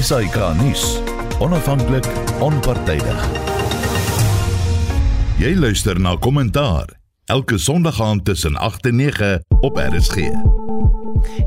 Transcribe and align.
SAK 0.00 0.54
nuus. 0.56 1.00
Onafhanklik, 1.38 2.06
onpartydig. 2.40 3.28
Jy 5.36 5.52
luister 5.58 6.00
na 6.00 6.16
kommentaar 6.16 6.88
elke 7.26 7.58
Sondag 7.58 8.00
aand 8.00 8.24
tussen 8.24 8.56
8 8.56 8.86
en 8.86 8.96
9 8.96 9.44
op 9.60 9.76
RSG. 9.76 10.61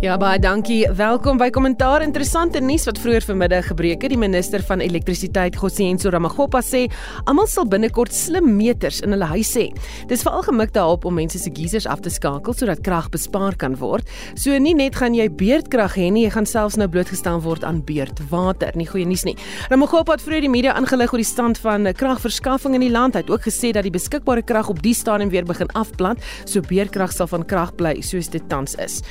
Ja 0.01 0.15
baie 0.17 0.39
dankie. 0.39 0.85
Welkom 0.93 1.37
by 1.37 1.49
Kommentaar. 1.49 2.03
Interessante 2.03 2.59
nuus 2.63 2.85
wat 2.87 2.99
vroeër 3.01 3.25
vanmiddag 3.25 3.67
gebreek 3.67 4.03
het. 4.05 4.11
Die 4.13 4.19
minister 4.19 4.63
van 4.63 4.79
elektrisiteit, 4.79 5.55
Gosienso 5.59 6.09
Ramagopa 6.13 6.61
sê 6.63 6.85
almal 7.25 7.47
sal 7.51 7.67
binnekort 7.69 8.13
slim 8.13 8.47
meters 8.57 9.01
in 9.05 9.15
hulle 9.15 9.27
huise 9.33 9.59
hê. 9.59 9.65
Dis 10.09 10.23
veral 10.25 10.45
gemik 10.47 10.73
daarop 10.75 11.07
om 11.09 11.17
mense 11.19 11.39
se 11.41 11.51
geisers 11.53 11.87
af 11.89 12.03
te 12.05 12.11
skakel 12.13 12.55
sodat 12.55 12.83
krag 12.85 13.09
bespaar 13.13 13.57
kan 13.59 13.75
word. 13.81 14.07
So 14.39 14.55
nie 14.61 14.75
net 14.77 14.95
gaan 14.99 15.17
jy 15.17 15.27
beurtkrag 15.29 15.97
hê 15.99 16.07
nie, 16.13 16.23
jy 16.27 16.33
gaan 16.37 16.47
selfs 16.49 16.79
nou 16.79 16.87
blootgestel 16.91 17.41
word 17.43 17.67
aan 17.67 17.83
beurtwater. 17.85 18.71
Nie 18.79 18.87
goeie 18.89 19.07
nuus 19.09 19.25
nie. 19.27 19.35
Ramagopa 19.73 20.15
het 20.15 20.25
vroeër 20.25 20.47
die 20.47 20.53
media 20.53 20.77
ingelig 20.79 21.13
oor 21.13 21.23
die 21.23 21.27
stand 21.27 21.59
van 21.63 21.89
kragverskaffing 21.91 22.77
in 22.79 22.85
die 22.87 22.93
land. 22.93 23.19
Hy 23.19 23.25
het 23.25 23.33
ook 23.33 23.49
gesê 23.49 23.73
dat 23.75 23.87
die 23.87 23.95
beskikbare 23.95 24.45
krag 24.45 24.71
op 24.71 24.81
die 24.85 24.95
stadium 24.95 25.33
weer 25.33 25.45
begin 25.45 25.71
afplant, 25.73 26.23
so 26.45 26.61
beurtkrag 26.63 27.15
sal 27.15 27.29
van 27.31 27.45
krag 27.45 27.75
bly 27.75 27.97
soos 28.05 28.31
dit 28.31 28.45
tans 28.49 28.77
is. 28.79 29.01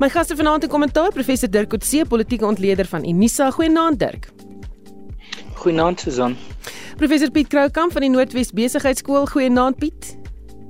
My 0.00 0.13
gaste 0.14 0.36
vanaand 0.36 0.62
in 0.62 0.70
kommentaar 0.70 1.10
professor 1.12 1.50
Dirk 1.50 1.68
Coetzee, 1.68 2.04
politieke 2.06 2.46
ontleder 2.46 2.86
van 2.86 3.06
Unisa. 3.06 3.50
Goeienaand 3.50 3.98
Dirk. 3.98 4.28
Goeienaand 5.54 6.00
Susan. 6.00 6.36
Professor 6.96 7.30
Piet 7.30 7.48
Kroukamp 7.50 7.92
van 7.92 8.04
die 8.06 8.10
Noordwes 8.10 8.52
Besigheidsskool. 8.54 9.26
Goeienaand 9.26 9.80
Piet. 9.82 10.12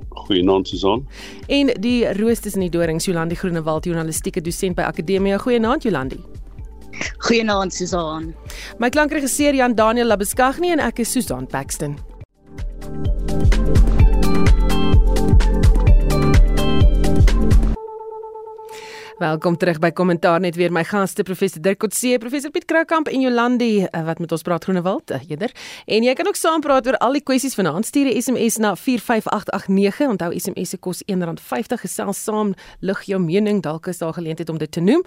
Goeienaand 0.09 0.69
Susan. 0.69 1.05
En 1.47 1.75
die 1.81 2.07
roosters 2.17 2.57
in 2.57 2.65
die 2.65 2.71
dorings 2.71 3.05
Jolandi 3.05 3.37
Groenewald, 3.37 3.85
journalistieke 3.85 4.41
dosent 4.41 4.79
by 4.79 4.89
Akademia. 4.89 5.39
Goeienaand 5.39 5.85
Jolandi. 5.85 6.23
Goeienaand 7.27 7.75
Susan. 7.75 8.33
My 8.79 8.89
klankregisseur 8.89 9.55
Jan 9.55 9.77
Daniel 9.77 10.09
Labeskagni 10.09 10.73
en 10.73 10.87
ek 10.89 11.05
is 11.05 11.13
Susan 11.13 11.47
Paxton. 11.47 11.99
Welkom 19.15 19.55
terug 19.55 19.77
by 19.79 19.93
Kommentaar 19.95 20.41
net 20.43 20.57
weer 20.59 20.73
my 20.75 20.83
gaste 20.83 21.23
professor 21.23 21.63
Dirk 21.63 21.79
Coetzee, 21.79 22.17
professor 22.19 22.51
Piet 22.51 22.65
Kroukamp 22.67 23.07
en 23.07 23.23
Jolandi 23.23 23.85
uh, 23.85 24.01
wat 24.09 24.19
met 24.19 24.33
ons 24.35 24.43
praat 24.43 24.65
Groenewald 24.67 25.13
eerder. 25.15 25.53
En 25.87 26.03
jy 26.03 26.15
kan 26.19 26.27
ook 26.27 26.35
saam 26.35 26.59
praat 26.65 26.89
oor 26.91 26.99
al 26.99 27.15
die 27.15 27.23
kwessies 27.23 27.55
vanaand. 27.55 27.87
Stuur 27.87 28.11
'n 28.11 28.19
SMS 28.19 28.59
na 28.59 28.73
45889. 28.75 30.09
Onthou 30.11 30.35
SMS 30.35 30.71
se 30.71 30.79
kos 30.79 31.03
R1.50 31.07 31.79
gesels 31.85 32.25
saam, 32.25 32.55
lig 32.81 33.03
jou 33.07 33.21
mening, 33.23 33.63
dalk 33.63 33.87
is 33.87 33.99
daar 33.99 34.13
geleentheid 34.13 34.51
om 34.51 34.59
dit 34.59 34.71
te 34.71 34.81
noem. 34.81 35.03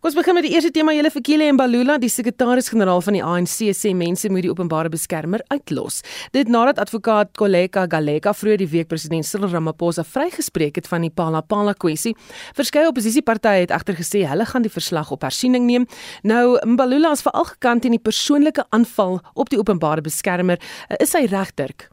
Kom 0.00 0.08
ons 0.08 0.14
begin 0.14 0.34
met 0.34 0.42
die 0.42 0.54
eerste 0.54 0.70
tema, 0.70 0.94
julle 0.94 1.10
Fikile 1.10 1.44
en 1.44 1.56
Balula, 1.56 1.98
die 1.98 2.08
sekretaris-generaal 2.08 3.00
van 3.00 3.12
die 3.12 3.22
ANC 3.24 3.76
sê 3.76 3.94
mense 3.94 4.30
moet 4.30 4.42
die 4.42 4.50
openbare 4.50 4.88
beskermer 4.88 5.44
uitlos. 5.48 6.00
Dit 6.32 6.48
nadat 6.48 6.78
advokaat 6.78 7.36
Koleka 7.36 7.84
Galeka 7.86 8.32
vroeër 8.32 8.56
die 8.56 8.68
week 8.68 8.88
president 8.88 9.26
Cyril 9.26 9.52
Ramaphosa 9.52 10.02
vrygespreek 10.02 10.76
het 10.76 10.88
van 10.88 11.02
die 11.02 11.10
Palapala 11.10 11.74
kwessie. 11.74 12.16
Verskeie 12.54 12.88
oppositiepartye 12.88 13.49
partye 13.50 13.66
het 13.66 13.74
egter 13.74 13.96
gesê 13.98 14.24
hulle 14.28 14.46
gaan 14.46 14.62
die 14.62 14.72
verslag 14.72 15.10
op 15.10 15.22
hersiening 15.26 15.66
neem. 15.66 15.86
Nou 16.22 16.58
Mbalula 16.66 17.12
is 17.12 17.22
veral 17.22 17.46
gekant 17.48 17.82
teen 17.82 17.96
die 17.96 18.02
persoonlike 18.02 18.64
aanval 18.70 19.20
op 19.34 19.50
die 19.50 19.58
openbare 19.58 20.02
beskermer. 20.02 20.60
Is 21.00 21.14
hy 21.14 21.26
regterk? 21.26 21.88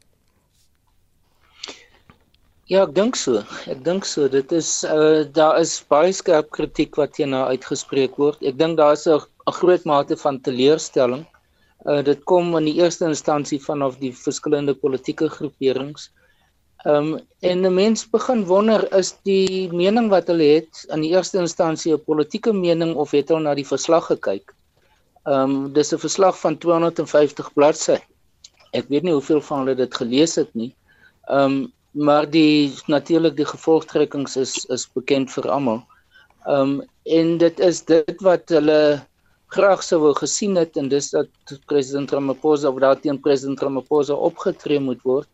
Ja, 2.67 2.83
ek 2.83 2.93
dink 2.95 3.15
so. 3.15 3.43
Ek 3.71 3.83
dink 3.85 4.05
so. 4.05 4.27
Dit 4.27 4.51
is 4.51 4.83
uh 4.83 5.23
daar 5.33 5.59
is 5.61 5.79
baie 5.89 6.11
skerp 6.11 6.51
kritiek 6.51 6.97
wat 6.97 7.15
teen 7.15 7.33
haar 7.33 7.55
uitgespreek 7.55 8.17
word. 8.17 8.43
Ek 8.43 8.57
dink 8.59 8.77
daar 8.77 8.93
is 8.93 9.07
'n 9.07 9.21
groot 9.59 9.85
mate 9.85 10.17
van 10.17 10.39
teleurstelling. 10.41 11.25
Uh 11.85 12.01
dit 12.03 12.23
kom 12.25 12.55
in 12.57 12.65
die 12.65 12.77
eerste 12.83 13.05
instansie 13.05 13.59
vanaf 13.59 13.97
die 13.99 14.11
verskillende 14.11 14.75
politieke 14.75 15.29
groeperings. 15.29 16.11
Ehm 16.85 17.13
um, 17.13 17.19
en 17.39 17.65
'n 17.65 17.73
mens 17.73 18.09
begin 18.09 18.45
wonder 18.45 18.95
is 18.97 19.15
die 19.23 19.73
mening 19.73 20.09
wat 20.09 20.27
hulle 20.27 20.47
het 20.57 20.83
in 20.93 21.01
die 21.01 21.09
eerste 21.09 21.39
instansie 21.41 21.93
'n 21.93 22.03
politieke 22.05 22.53
mening 22.53 22.95
of 22.95 23.11
het 23.11 23.29
hulle 23.29 23.41
na 23.41 23.53
die 23.55 23.65
verslag 23.65 24.05
gekyk? 24.05 24.53
Ehm 25.25 25.55
um, 25.55 25.73
dis 25.73 25.93
'n 25.93 25.97
verslag 25.97 26.37
van 26.39 26.57
250 26.57 27.53
bladsye. 27.53 27.97
Ek 28.73 28.85
weet 28.89 29.03
nie 29.03 29.13
hoeveel 29.13 29.41
van 29.41 29.59
hulle 29.59 29.75
dit 29.75 29.95
gelees 29.95 30.35
het 30.35 30.53
nie. 30.53 30.75
Ehm 31.29 31.43
um, 31.43 31.73
maar 31.91 32.29
die 32.29 32.73
natuurlik 32.85 33.35
die 33.35 33.49
gevolgtrekkings 33.53 34.37
is 34.37 34.53
is 34.69 34.85
bekend 34.93 35.31
vir 35.33 35.49
almal. 35.49 35.81
Ehm 36.45 36.61
um, 36.61 36.83
en 37.03 37.37
dit 37.37 37.59
is 37.59 37.81
dit 37.85 38.21
wat 38.21 38.49
hulle 38.49 39.01
graag 39.47 39.83
sou 39.83 39.99
wou 40.01 40.13
gesien 40.13 40.55
het 40.55 40.77
en 40.77 40.89
dis 40.89 41.09
dat 41.09 41.57
president 41.65 42.11
Ramaphosa 42.11 42.69
of 42.69 42.79
daar 42.79 42.99
teen 42.99 43.19
president 43.19 43.59
Ramaphosa 43.59 44.13
opgetree 44.13 44.79
moet 44.79 45.01
word 45.01 45.27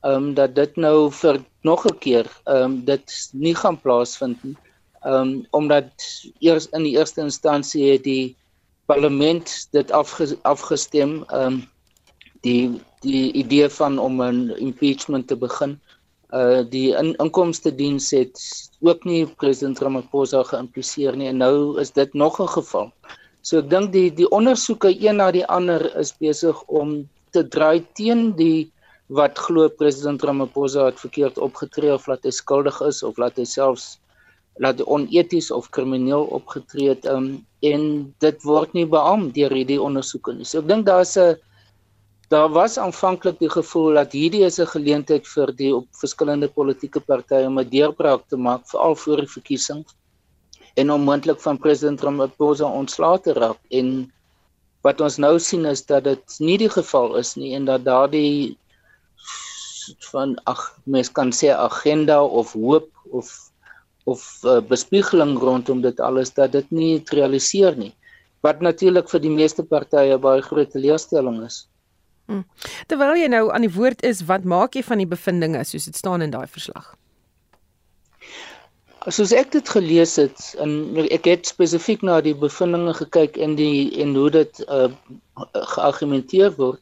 ehm 0.00 0.14
um, 0.14 0.34
dat 0.34 0.54
dit 0.54 0.76
nou 0.76 1.10
vir 1.12 1.40
nog 1.62 1.84
'n 1.86 1.98
keer 1.98 2.26
ehm 2.44 2.62
um, 2.62 2.84
dit 2.84 3.30
nie 3.32 3.54
gaan 3.54 3.80
plaasvind 3.80 4.44
nie. 4.44 4.56
Ehm 5.00 5.14
um, 5.14 5.46
omdat 5.50 5.90
eers 6.38 6.68
in 6.76 6.82
die 6.82 6.96
eerste 6.96 7.20
instansie 7.20 7.92
het 7.92 8.04
die 8.04 8.36
parlement 8.86 9.68
dit 9.70 9.90
afge, 9.90 10.38
afgestem 10.42 11.24
ehm 11.28 11.46
um, 11.46 11.68
die 12.40 12.80
die 13.00 13.32
idee 13.32 13.68
van 13.68 13.98
om 13.98 14.22
'n 14.22 14.50
impeachment 14.56 15.28
te 15.28 15.36
begin. 15.36 15.80
Uh 16.32 16.62
die 16.70 16.96
in, 16.96 17.14
inkomste 17.16 17.74
diens 17.74 18.10
het 18.10 18.36
ook 18.80 19.04
nie 19.04 19.26
president 19.26 19.78
Ramaphosa 19.78 20.42
geïmpliseer 20.42 21.16
nie 21.16 21.28
en 21.28 21.36
nou 21.36 21.80
is 21.80 21.90
dit 21.90 22.12
nog 22.14 22.40
'n 22.40 22.48
geval. 22.48 22.92
So 23.42 23.58
ek 23.58 23.70
dink 23.70 23.92
die 23.92 24.10
die 24.14 24.28
ondersoeke 24.28 24.92
een 25.00 25.16
na 25.16 25.30
die 25.30 25.46
ander 25.46 25.96
is 25.96 26.12
besig 26.16 26.62
om 26.66 27.08
te 27.30 27.48
draai 27.48 27.86
teen 27.92 28.32
die 28.36 28.72
wat 29.10 29.38
glo 29.38 29.68
president 29.68 30.22
Ramaphosa 30.22 30.84
het 30.86 31.00
verkeerd 31.02 31.38
opgetree 31.38 31.92
of 31.94 32.06
laat 32.06 32.24
hy 32.24 32.30
skuldig 32.30 32.80
is 32.86 33.02
of 33.02 33.18
laat 33.18 33.38
hy 33.40 33.46
selfs 33.48 33.98
laat 34.62 34.78
hy 34.78 34.86
oneties 34.86 35.50
of 35.50 35.70
krimineel 35.74 36.28
opgetree 36.36 36.92
het 36.92 37.06
um, 37.10 37.40
en 37.66 37.86
dit 38.22 38.44
word 38.46 38.74
nie 38.76 38.86
beam 38.86 39.30
deur 39.34 39.54
hierdie 39.54 39.80
ondersoeke 39.82 40.34
nie. 40.36 40.46
So 40.46 40.60
ek 40.62 40.68
dink 40.70 40.86
daar's 40.86 41.16
'n 41.18 41.38
daar 42.30 42.48
was 42.54 42.78
aanvanklik 42.78 43.40
die 43.40 43.50
gevoel 43.50 43.98
dat 43.98 44.12
hierdie 44.14 44.44
is 44.46 44.60
'n 44.60 44.70
geleentheid 44.74 45.26
vir 45.26 45.52
die 45.58 45.74
op 45.74 45.86
verskillende 45.98 46.48
politieke 46.48 47.00
partye 47.00 47.46
om 47.46 47.58
'n 47.58 47.70
deurbraak 47.70 48.28
te 48.28 48.36
maak 48.36 48.62
veral 48.70 48.94
voor 48.94 49.26
die 49.26 49.34
verkiesings 49.34 49.96
en 50.76 50.90
om 50.90 51.02
moontlik 51.02 51.40
van 51.40 51.58
president 51.58 52.00
Ramaphosa 52.00 52.64
ontslae 52.64 53.18
te 53.18 53.32
raak 53.32 53.58
en 53.70 54.12
wat 54.82 55.00
ons 55.00 55.18
nou 55.18 55.38
sien 55.38 55.66
is 55.66 55.82
dat 55.86 56.04
dit 56.04 56.38
nie 56.38 56.58
die 56.58 56.70
geval 56.70 57.16
is 57.16 57.34
nie 57.36 57.54
en 57.54 57.64
dat 57.64 57.84
daardie 57.84 58.56
van 60.10 60.34
ag 60.50 60.60
mens 60.84 61.10
kan 61.12 61.32
sê 61.32 61.52
agenda 61.54 62.22
of 62.24 62.52
hoop 62.52 62.90
of 63.10 63.30
of 64.04 64.40
uh, 64.44 64.60
bespiegeling 64.60 65.38
rondom 65.38 65.82
dit 65.84 66.00
alles 66.00 66.32
dat 66.34 66.52
dit 66.52 66.70
nie 66.70 67.02
realiseer 67.12 67.76
nie 67.76 67.92
wat 68.40 68.62
natuurlik 68.64 69.10
vir 69.12 69.20
die 69.20 69.32
meeste 69.32 69.62
partye 69.62 70.16
baie 70.18 70.40
groot 70.42 70.70
teleurstelling 70.72 71.42
is. 71.44 71.66
Hmm. 72.30 72.44
Terwyl 72.88 73.18
jy 73.18 73.28
nou 73.28 73.48
aan 73.52 73.66
die 73.66 73.74
woord 73.74 74.04
is, 74.06 74.22
wat 74.28 74.46
maak 74.48 74.76
jy 74.78 74.84
van 74.86 75.02
die 75.02 75.08
bevindinge 75.10 75.60
soos 75.68 75.88
dit 75.90 75.98
staan 75.98 76.24
in 76.24 76.32
daai 76.32 76.46
verslag? 76.48 76.94
Soos 79.08 79.32
ek 79.32 79.52
dit 79.52 79.68
gelees 79.72 80.14
het 80.20 80.40
en 80.60 80.96
ek 81.08 81.26
het 81.28 81.48
spesifiek 81.48 82.04
na 82.06 82.20
die 82.24 82.36
bevindinge 82.36 82.94
gekyk 83.00 83.36
en 83.40 83.56
die 83.60 83.90
en 84.00 84.14
hoe 84.16 84.28
dit 84.32 84.62
uh, 84.68 84.88
geargumenteer 85.74 86.52
word 86.56 86.80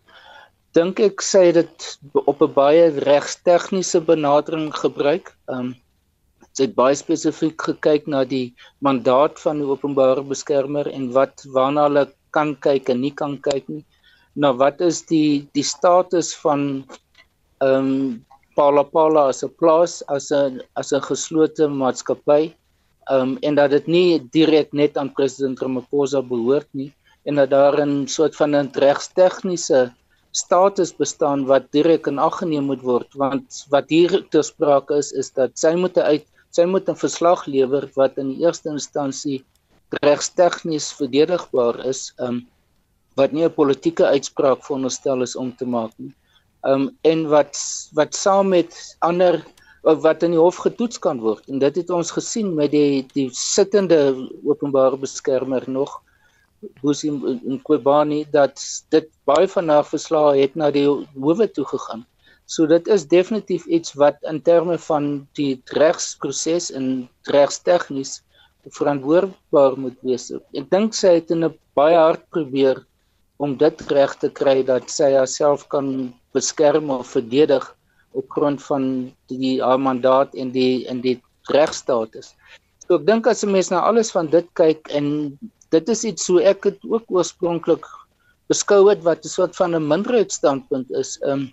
dink 0.78 1.00
ek 1.02 1.22
sê 1.24 1.48
dit 1.56 1.86
op 2.30 2.42
'n 2.44 2.54
baie 2.54 2.84
regstegniese 3.10 4.00
benadering 4.10 4.70
gebruik. 4.82 5.34
Ehm 5.50 5.60
um, 5.60 5.68
sy 6.54 6.66
het 6.66 6.74
baie 6.78 6.96
spesifiek 6.98 7.58
gekyk 7.68 8.06
na 8.14 8.24
die 8.34 8.54
mandaat 8.86 9.38
van 9.44 9.60
die 9.62 9.68
openbare 9.74 10.22
beskermer 10.32 10.86
en 10.98 11.10
wat 11.16 11.44
waarna 11.54 11.86
hulle 11.88 12.04
kan 12.36 12.54
kyk 12.66 12.90
en 12.94 13.00
nie 13.06 13.14
kan 13.20 13.36
kyk 13.48 13.68
nie. 13.74 13.84
Nou 14.34 14.52
wat 14.62 14.80
is 14.90 15.02
die 15.10 15.48
die 15.58 15.66
status 15.74 16.34
van 16.44 16.62
ehm 17.66 17.90
um, 17.90 18.24
Palapala 18.58 19.28
as 19.32 19.42
'n 19.46 19.54
plaas 19.60 20.02
as 20.16 20.30
'n 20.32 20.62
as 20.80 20.92
'n 20.92 21.02
geslote 21.10 21.68
maatskappy 21.82 22.42
ehm 23.10 23.20
um, 23.20 23.38
en 23.42 23.54
dat 23.54 23.70
dit 23.70 23.86
nie 23.86 24.10
direk 24.38 24.72
net 24.72 24.96
aan 24.96 25.14
president 25.18 25.60
Ramaphosa 25.62 26.22
behoort 26.22 26.70
nie 26.72 26.92
en 27.26 27.34
dat 27.34 27.50
daar 27.50 27.80
'n 27.86 28.06
soort 28.06 28.34
van 28.36 28.54
'n 28.54 28.70
regstegniese 28.86 29.80
status 30.38 30.92
bestaan 31.02 31.46
wat 31.50 31.70
direk 31.76 32.06
in 32.10 32.18
ag 32.18 32.40
geneem 32.40 32.66
moet 32.70 32.82
word 32.90 33.14
want 33.22 33.62
wat 33.74 33.88
hier 33.94 34.12
ter 34.32 34.44
sprake 34.46 34.98
is 35.02 35.12
is 35.22 35.30
dat 35.38 35.56
sy 35.58 35.74
moet 35.84 35.98
uit 35.98 36.26
sy 36.56 36.64
moet 36.64 36.88
'n 36.88 37.02
verslag 37.04 37.46
lewer 37.46 37.84
wat 38.00 38.18
in 38.22 38.36
eerste 38.44 38.68
instansie 38.76 39.40
regstegnies 40.04 40.92
verdedigbaar 41.00 41.84
is 41.86 42.12
um 42.28 42.46
wat 43.18 43.32
nie 43.32 43.44
'n 43.44 43.54
politieke 43.60 44.04
uitspraak 44.06 44.64
veronderstel 44.64 45.22
is 45.22 45.36
om 45.36 45.50
te 45.56 45.66
maak 45.66 45.92
nie. 45.98 46.14
Um 46.62 46.90
en 47.02 47.28
wat 47.28 47.54
wat 47.94 48.14
saam 48.14 48.48
met 48.48 48.96
ander 49.00 49.44
wat 49.82 50.22
in 50.22 50.30
die 50.30 50.40
hof 50.40 50.56
getoets 50.56 50.98
kan 50.98 51.20
word. 51.20 51.48
En 51.48 51.58
dit 51.58 51.76
het 51.76 51.90
ons 51.90 52.10
gesien 52.10 52.54
met 52.54 52.70
die 52.70 53.06
die 53.14 53.28
sittende 53.32 54.28
openbare 54.44 54.96
beskermer 54.96 55.64
nog 55.66 56.02
Boesie 56.82 57.10
en 57.10 57.60
Kobani 57.62 58.24
dat 58.34 58.60
dit 58.90 59.08
baie 59.28 59.48
van 59.48 59.68
haar 59.68 59.86
verslae 59.86 60.40
het 60.40 60.56
na 60.56 60.70
die 60.74 60.86
howe 60.86 61.46
toe 61.54 61.64
gegaan. 61.64 62.06
So 62.48 62.66
dit 62.66 62.88
is 62.88 63.04
definitief 63.06 63.66
iets 63.66 63.92
wat 64.00 64.16
in 64.30 64.40
terme 64.42 64.78
van 64.78 65.28
die 65.38 65.60
regsproses 65.76 66.70
en 66.72 67.08
regstegnies 67.28 68.22
verantwoordbaar 68.74 69.76
moet 69.80 69.98
wees. 70.04 70.30
Ek 70.56 70.68
dink 70.72 70.96
sy 70.96 71.18
het 71.18 71.30
in 71.30 71.44
'n 71.44 71.54
baie 71.76 71.96
hard 71.96 72.24
probeer 72.30 72.84
om 73.38 73.56
dit 73.56 73.80
reg 73.92 74.14
te 74.18 74.30
kry 74.40 74.62
dat 74.66 74.90
sy 74.90 75.12
haarself 75.14 75.68
kan 75.68 76.14
beskerm 76.34 76.90
of 76.90 77.14
verdedig 77.16 77.64
op 78.12 78.26
grond 78.30 78.62
van 78.62 79.12
die 79.30 79.62
haar 79.62 79.80
mandaat 79.80 80.34
en 80.34 80.50
die 80.50 80.86
in 80.90 81.00
die 81.00 81.18
regstatus. 81.52 82.34
So 82.86 82.98
ek 82.98 83.06
dink 83.06 83.26
as 83.26 83.44
'n 83.44 83.52
mens 83.52 83.70
na 83.70 83.80
alles 83.80 84.10
van 84.10 84.26
dit 84.26 84.46
kyk 84.54 84.88
en 84.90 85.38
dit 85.74 85.88
is 85.88 86.04
iets 86.04 86.24
so 86.24 86.38
ek 86.38 86.64
het 86.64 86.78
ook 86.88 87.04
oorspronklik 87.08 87.84
beskou 88.48 88.88
het 88.88 89.02
wat 89.04 89.24
'n 89.24 89.28
soort 89.28 89.56
van 89.56 89.74
'n 89.76 89.88
minderheidsstandpunt 89.88 90.90
is. 90.90 91.18
Ehm 91.20 91.32
um, 91.32 91.52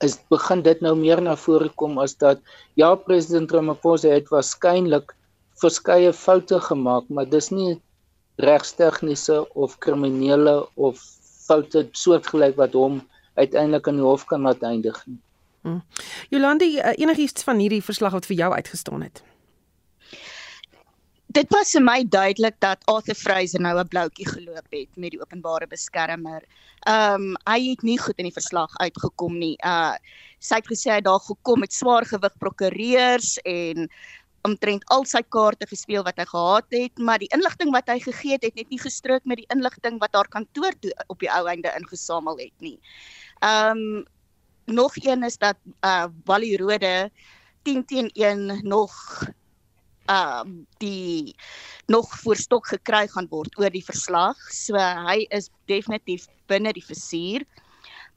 is 0.00 0.16
begin 0.32 0.62
dit 0.62 0.80
nou 0.80 0.94
meer 0.96 1.20
na 1.22 1.36
vore 1.36 1.68
kom 1.68 1.98
as 1.98 2.16
dat 2.16 2.40
ja 2.74 2.94
president 2.94 3.52
Ramaphosa 3.52 4.08
het 4.08 4.28
waarskynlik 4.32 5.14
verskeie 5.60 6.12
foute 6.12 6.60
gemaak, 6.60 7.08
maar 7.08 7.28
dis 7.28 7.50
nie 7.50 7.80
regstegniese 8.40 9.54
of 9.54 9.78
kriminele 9.78 10.68
of 10.74 11.00
foute 11.46 11.88
soortgelyk 11.92 12.56
wat 12.56 12.72
hom 12.72 13.02
uiteindelik 13.34 13.86
in 13.86 14.00
die 14.00 14.06
hof 14.06 14.24
kan 14.24 14.46
laat 14.48 14.62
eindig 14.62 14.96
nie. 15.06 15.18
Hmm. 15.62 15.82
Jolandi, 16.32 16.78
eh, 16.78 16.94
enigiets 16.96 17.44
van 17.44 17.60
hierdie 17.60 17.82
verslag 17.84 18.12
wat 18.16 18.26
vir 18.26 18.36
jou 18.36 18.52
uitgestaan 18.52 19.02
het? 19.02 19.22
Dit 21.30 21.52
was 21.54 21.70
vir 21.76 21.82
my 21.86 22.00
duidelik 22.10 22.56
dat 22.58 22.80
Arthur 22.90 23.14
Fraser 23.14 23.60
nou 23.62 23.76
'n 23.78 23.88
bloutjie 23.88 24.26
geloop 24.26 24.66
het 24.74 24.96
met 24.96 25.12
die 25.14 25.20
openbare 25.20 25.66
beskermer. 25.66 26.42
Ehm 26.90 27.22
um, 27.22 27.36
hy 27.46 27.70
het 27.70 27.82
nie 27.86 27.98
goed 27.98 28.18
in 28.18 28.26
die 28.26 28.38
verslag 28.38 28.74
uitgekom 28.82 29.38
nie. 29.38 29.54
Uh 29.62 29.94
sy 30.40 30.58
het 30.58 30.66
gesê 30.66 30.90
hy 30.90 31.00
daar 31.00 31.20
gekom 31.20 31.60
met 31.60 31.72
swaar 31.72 32.04
gewig 32.04 32.34
prokureurs 32.38 33.38
en 33.44 33.86
omtrent 34.42 34.82
al 34.90 35.04
sy 35.04 35.22
kaarte 35.22 35.66
gespeel 35.70 36.02
wat 36.02 36.18
hy 36.18 36.24
gehad 36.24 36.66
het, 36.70 36.98
maar 36.98 37.18
die 37.18 37.30
inligting 37.36 37.70
wat 37.70 37.86
hy 37.86 38.00
gegee 38.00 38.32
het, 38.32 38.42
het 38.42 38.54
net 38.54 38.70
nie 38.70 38.80
gestrook 38.82 39.24
met 39.24 39.38
die 39.38 39.50
inligting 39.54 40.00
wat 40.00 40.14
haar 40.14 40.28
kantoor 40.28 40.74
toe 40.80 40.90
op 41.06 41.18
die 41.20 41.30
ou 41.30 41.46
einde 41.46 41.70
ingesamel 41.78 42.38
het 42.38 42.58
nie. 42.58 42.80
Ehm 43.38 43.78
um, 43.78 44.04
nog 44.66 44.96
een 44.96 45.22
is 45.22 45.38
dat 45.38 45.56
uh 45.84 46.06
Wally 46.24 46.56
Rode 46.56 47.10
10 47.62 47.84
teen 47.84 48.10
1 48.14 48.66
nog 48.66 48.90
uh 50.10 50.44
die 50.82 51.34
nog 51.90 52.10
voorstok 52.22 52.66
gekry 52.74 53.06
gaan 53.10 53.28
word 53.30 53.54
oor 53.58 53.70
die 53.70 53.84
verslag. 53.84 54.38
So 54.52 54.78
hy 54.78 55.26
is 55.30 55.50
definitief 55.70 56.26
binne 56.50 56.72
die 56.74 56.84
versuur. 56.84 57.46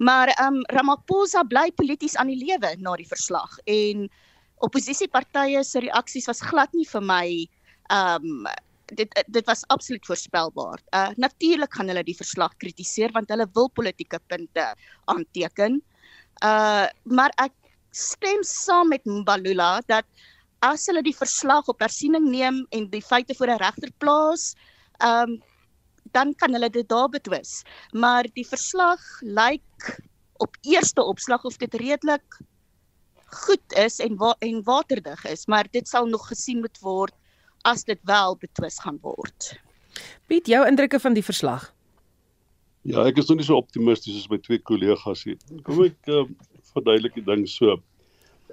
Maar 0.01 0.33
um 0.41 0.61
Ramaphosa 0.73 1.43
bly 1.45 1.69
polities 1.77 2.17
aan 2.17 2.31
die 2.33 2.41
lewe 2.41 2.73
na 2.81 2.95
die 2.97 3.09
verslag 3.09 3.57
en 3.69 4.07
oppositiepartye 4.65 5.63
se 5.63 5.83
reaksies 5.83 6.29
was 6.29 6.41
glad 6.41 6.71
nie 6.73 6.87
vir 6.89 7.03
my 7.03 7.27
um 7.93 8.47
dit 8.93 9.09
dit 9.31 9.45
was 9.47 9.63
absoluut 9.73 10.05
voorspelbaar. 10.05 10.81
Uh 10.93 11.09
natuurlik 11.17 11.73
gaan 11.73 11.89
hulle 11.91 12.05
die 12.05 12.17
verslag 12.17 12.55
kritiseer 12.61 13.13
want 13.13 13.29
hulle 13.33 13.47
wil 13.53 13.69
politieke 13.69 14.19
punte 14.27 14.69
aanteken. 15.13 15.81
Uh 16.43 16.87
maar 17.03 17.33
ek 17.37 17.53
stem 17.93 18.41
saam 18.41 18.89
met 18.89 19.05
Mbalula 19.05 19.81
dat 19.85 20.05
as 20.63 20.87
hulle 20.87 21.03
die 21.03 21.15
verslag 21.15 21.67
op 21.71 21.83
hersiening 21.83 22.29
neem 22.31 22.63
en 22.71 22.87
die 22.91 23.03
feite 23.03 23.35
voor 23.35 23.51
'n 23.51 23.61
regter 23.61 23.91
plaas, 23.99 24.53
um 25.03 25.41
dan 26.13 26.33
kan 26.35 26.53
hulle 26.53 26.69
dit 26.69 26.87
daar 26.89 27.09
betwis. 27.09 27.63
Maar 27.91 28.27
die 28.33 28.47
verslag 28.47 28.99
lyk 29.21 29.99
op 30.37 30.55
eerste 30.61 31.01
opslag 31.03 31.43
of 31.43 31.57
dit 31.57 31.73
redelik 31.73 32.39
goed 33.33 33.73
is 33.81 33.99
en 33.99 34.17
wa 34.17 34.35
en 34.39 34.63
waterdig 34.63 35.25
is, 35.25 35.45
maar 35.45 35.67
dit 35.71 35.87
sal 35.87 36.05
nog 36.05 36.27
gesien 36.27 36.59
moet 36.59 36.79
word 36.79 37.13
as 37.61 37.83
dit 37.83 37.99
wel 38.03 38.37
betwis 38.37 38.79
gaan 38.79 38.99
word. 39.01 39.53
Piet, 40.27 40.47
jou 40.47 40.67
indrukke 40.67 40.99
van 40.99 41.13
die 41.13 41.23
verslag? 41.23 41.73
Ja, 42.83 43.05
ek 43.07 43.17
is 43.17 43.29
nog 43.29 43.39
nie 43.39 43.47
so 43.47 43.55
optimisties 43.55 44.19
as 44.19 44.29
my 44.29 44.37
twee 44.43 44.59
kollegas 44.59 45.23
hier. 45.23 45.39
Kom 45.63 45.85
ek 45.85 46.11
uh, 46.11 46.25
verduidelik 46.73 47.15
die 47.15 47.25
ding 47.25 47.45
so. 47.47 47.77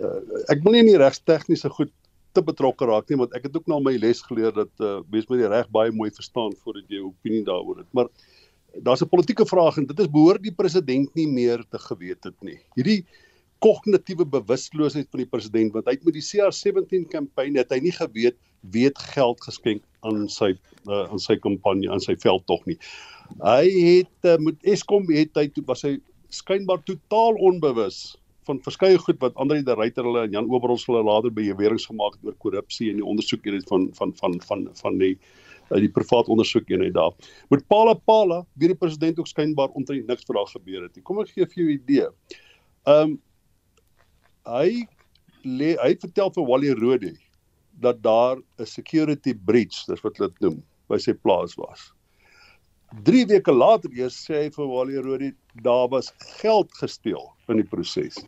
Uh, 0.01 0.21
ek 0.53 0.63
wil 0.63 0.77
nie 0.77 0.85
in 0.85 0.93
die 0.93 1.01
regstegniese 1.01 1.73
goed 1.75 1.91
te 2.33 2.43
betrokke 2.43 2.87
raak 2.87 3.09
nie, 3.11 3.19
want 3.19 3.33
ek 3.35 3.49
het 3.49 3.57
ook 3.57 3.67
nou 3.71 3.81
my 3.83 3.97
les 3.99 4.21
geleer 4.23 4.53
dat 4.55 4.71
uh, 4.85 5.01
mens 5.11 5.27
moet 5.31 5.43
die 5.43 5.51
reg 5.51 5.71
baie 5.75 5.95
mooi 5.95 6.11
verstaan 6.15 6.55
voordat 6.63 6.93
jy 6.93 7.03
opinie 7.03 7.43
daaroor 7.47 7.83
het. 7.83 7.89
Maar 7.97 8.11
daar's 8.87 9.03
'n 9.03 9.09
politieke 9.09 9.47
vraag 9.47 9.77
en 9.77 9.87
dit 9.87 9.99
is 9.99 10.11
behoort 10.11 10.43
die 10.43 10.55
president 10.55 11.15
nie 11.15 11.27
meer 11.27 11.65
te 11.71 11.79
geweet 11.79 12.25
het 12.25 12.39
nie. 12.43 12.59
Hierdie 12.77 13.05
kognitiewe 13.59 14.25
bewusteloosheid 14.25 15.09
van 15.11 15.21
die 15.21 15.29
president 15.29 15.73
want 15.73 15.87
hy 15.87 15.93
het 15.99 16.05
met 16.05 16.15
die 16.15 16.25
CR17 16.25 17.09
kampanje 17.11 17.59
het 17.59 17.73
hy 17.73 17.81
nie 17.81 17.93
geweet 17.93 18.37
wie 18.73 18.85
het 18.85 18.99
geld 18.99 19.41
geskenk 19.45 19.83
aan 20.01 20.29
sy 20.29 20.55
uh, 20.89 21.11
aan 21.11 21.19
sy 21.19 21.37
kampanje 21.37 21.91
aan 21.91 22.01
sy 22.01 22.17
veldtog 22.17 22.65
nie. 22.67 22.79
Hy 23.43 23.67
het 23.69 24.29
uh, 24.29 24.39
met 24.39 24.57
Eskom 24.63 25.11
het 25.13 25.37
hy 25.37 25.49
toe 25.49 25.65
was 25.67 25.83
hy 25.83 25.99
skynbaar 26.31 26.83
totaal 26.87 27.37
onbewus 27.43 28.17
van 28.49 28.61
verskeie 28.65 28.99
goed 28.99 29.21
wat 29.21 29.37
Andre 29.41 29.63
de 29.63 29.75
Ruyter 29.75 30.07
hulle 30.07 30.25
en 30.27 30.35
Jan 30.35 30.49
Oberholz 30.51 30.87
hulle 30.89 31.03
later 31.05 31.33
beweringe 31.35 31.85
gemaak 31.87 32.17
het 32.17 32.25
oor 32.25 32.37
korrupsie 32.45 32.91
en 32.91 33.01
die 33.01 33.07
ondersoek 33.07 33.45
hierdie 33.45 33.67
van 33.69 33.89
van 33.99 34.15
van 34.21 34.39
van 34.49 34.69
van 34.83 34.99
die 34.99 35.15
uh, 35.71 35.79
die 35.79 35.91
privaat 35.93 36.29
ondersoek 36.33 36.71
eenheid 36.71 36.95
daar. 36.95 37.13
Met 37.51 37.67
Pala 37.69 37.95
Pala, 37.95 38.43
wie 38.55 38.73
die 38.73 38.79
president 38.79 39.19
ook 39.19 39.29
skynbaar 39.31 39.75
omtrent 39.79 40.09
niks 40.09 40.27
vir 40.29 40.41
daar 40.41 40.51
gebeur 40.55 40.87
het 40.87 40.97
nie. 40.97 41.05
Kom 41.05 41.21
ek 41.23 41.35
gee 41.35 41.47
vir 41.47 41.63
jou 41.63 41.69
'n 41.69 41.77
idee. 41.79 42.09
Um, 42.87 43.19
hy 44.49 44.87
le, 45.45 45.77
hy 45.83 45.95
vertel 46.01 46.33
vir 46.35 46.47
Wally 46.47 46.75
Rode 46.81 47.15
dat 47.81 48.03
daar 48.03 48.37
'n 48.59 48.67
security 48.67 49.35
breach, 49.35 49.87
dis 49.87 50.03
wat 50.03 50.17
hulle 50.17 50.29
dit 50.29 50.41
noem, 50.41 50.63
by 50.89 50.99
sy 50.99 51.13
plaas 51.13 51.57
was. 51.57 51.93
3 53.07 53.27
weke 53.31 53.53
later 53.55 53.91
eers 53.95 54.17
sê 54.27 54.45
hy 54.45 54.51
vir 54.55 54.67
Wally 54.67 55.03
Rode 55.05 55.33
daar 55.63 55.89
was 55.93 56.11
geld 56.41 56.73
gesteel 56.81 57.29
in 57.49 57.61
die 57.63 57.67
proses. 57.67 58.19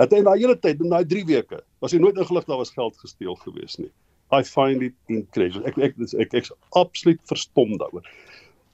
Het 0.00 0.14
hy 0.16 0.22
na 0.24 0.36
hele 0.40 0.56
tyd, 0.56 0.80
in 0.80 0.92
daai 0.92 1.04
3 1.04 1.26
weke, 1.28 1.60
was 1.84 1.92
hy 1.92 2.00
nooit 2.00 2.16
ingelig 2.16 2.46
daar 2.48 2.62
was 2.62 2.72
geld 2.72 2.96
gesteel 3.02 3.36
gewees 3.44 3.76
nie. 3.80 3.90
I 4.32 4.42
find 4.46 4.82
it 4.86 4.94
incredible. 5.12 5.66
Ek 5.68 5.76
ek 5.76 5.98
ek, 5.98 6.14
ek, 6.22 6.38
ek 6.40 6.78
absoluut 6.78 7.20
verstom 7.28 7.76
daaroor. 7.82 8.06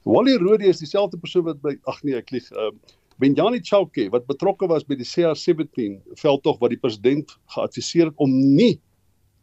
Wally 0.07 0.37
Rode 0.39 0.69
is 0.69 0.79
dieselfde 0.83 1.19
persoon 1.19 1.49
wat 1.49 1.59
by 1.65 1.75
ag 1.91 1.99
nee, 2.07 2.15
ek 2.21 2.31
lieg. 2.35 2.47
Ehm 2.55 2.79
uh, 2.79 2.95
Benjani 3.17 3.63
Chauke 3.65 4.11
wat 4.13 4.27
betrokke 4.29 4.67
was 4.69 4.85
by 4.85 4.99
die 5.01 5.07
CR17 5.09 5.95
veldtog 6.21 6.59
wat 6.61 6.75
die 6.75 6.81
president 6.81 7.31
geadviseer 7.55 8.11
het 8.11 8.19
om 8.21 8.35
nie 8.59 8.75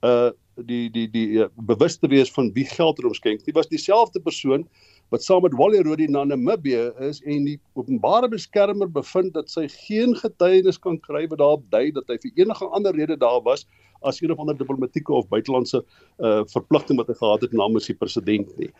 uh 0.05 0.29
die 0.69 0.91
die 0.93 1.07
die 1.10 1.39
uh, 1.41 1.48
bewus 1.65 1.98
te 1.98 2.05
wees 2.12 2.29
van 2.36 2.51
wie 2.53 2.67
geld 2.69 3.00
er 3.01 3.07
omskenk. 3.10 3.41
Dit 3.48 3.57
was 3.57 3.72
dieselfde 3.72 4.22
persoon 4.22 4.67
wat 5.13 5.24
saam 5.24 5.43
met 5.46 5.53
Wally 5.53 5.84
Rodi 5.86 6.08
na 6.10 6.24
Namibië 6.25 6.89
is 7.05 7.20
en 7.29 7.46
die 7.46 7.60
openbare 7.77 8.27
beskermer 8.32 8.89
bevind 8.89 9.36
dat 9.38 9.51
sy 9.53 9.67
geen 9.70 10.15
getuienis 10.17 10.79
kan 10.82 10.98
kry 11.05 11.27
wat 11.29 11.41
daarop 11.41 11.67
dui 11.75 11.91
dat 11.93 12.10
hy 12.10 12.17
vir 12.24 12.41
enige 12.41 12.70
ander 12.74 12.98
rede 12.98 13.20
daar 13.22 13.43
was 13.46 13.67
as 14.01 14.22
een 14.22 14.34
of 14.34 14.41
ander 14.41 14.58
diplomatieke 14.58 15.13
of 15.13 15.29
buitelandse 15.29 15.84
uh 16.17 16.41
verpligting 16.55 16.98
wat 16.98 17.13
hy 17.13 17.17
gehad 17.20 17.46
het 17.46 17.53
namens 17.53 17.91
die 17.91 17.98
president 18.00 18.50
nie. 18.58 18.72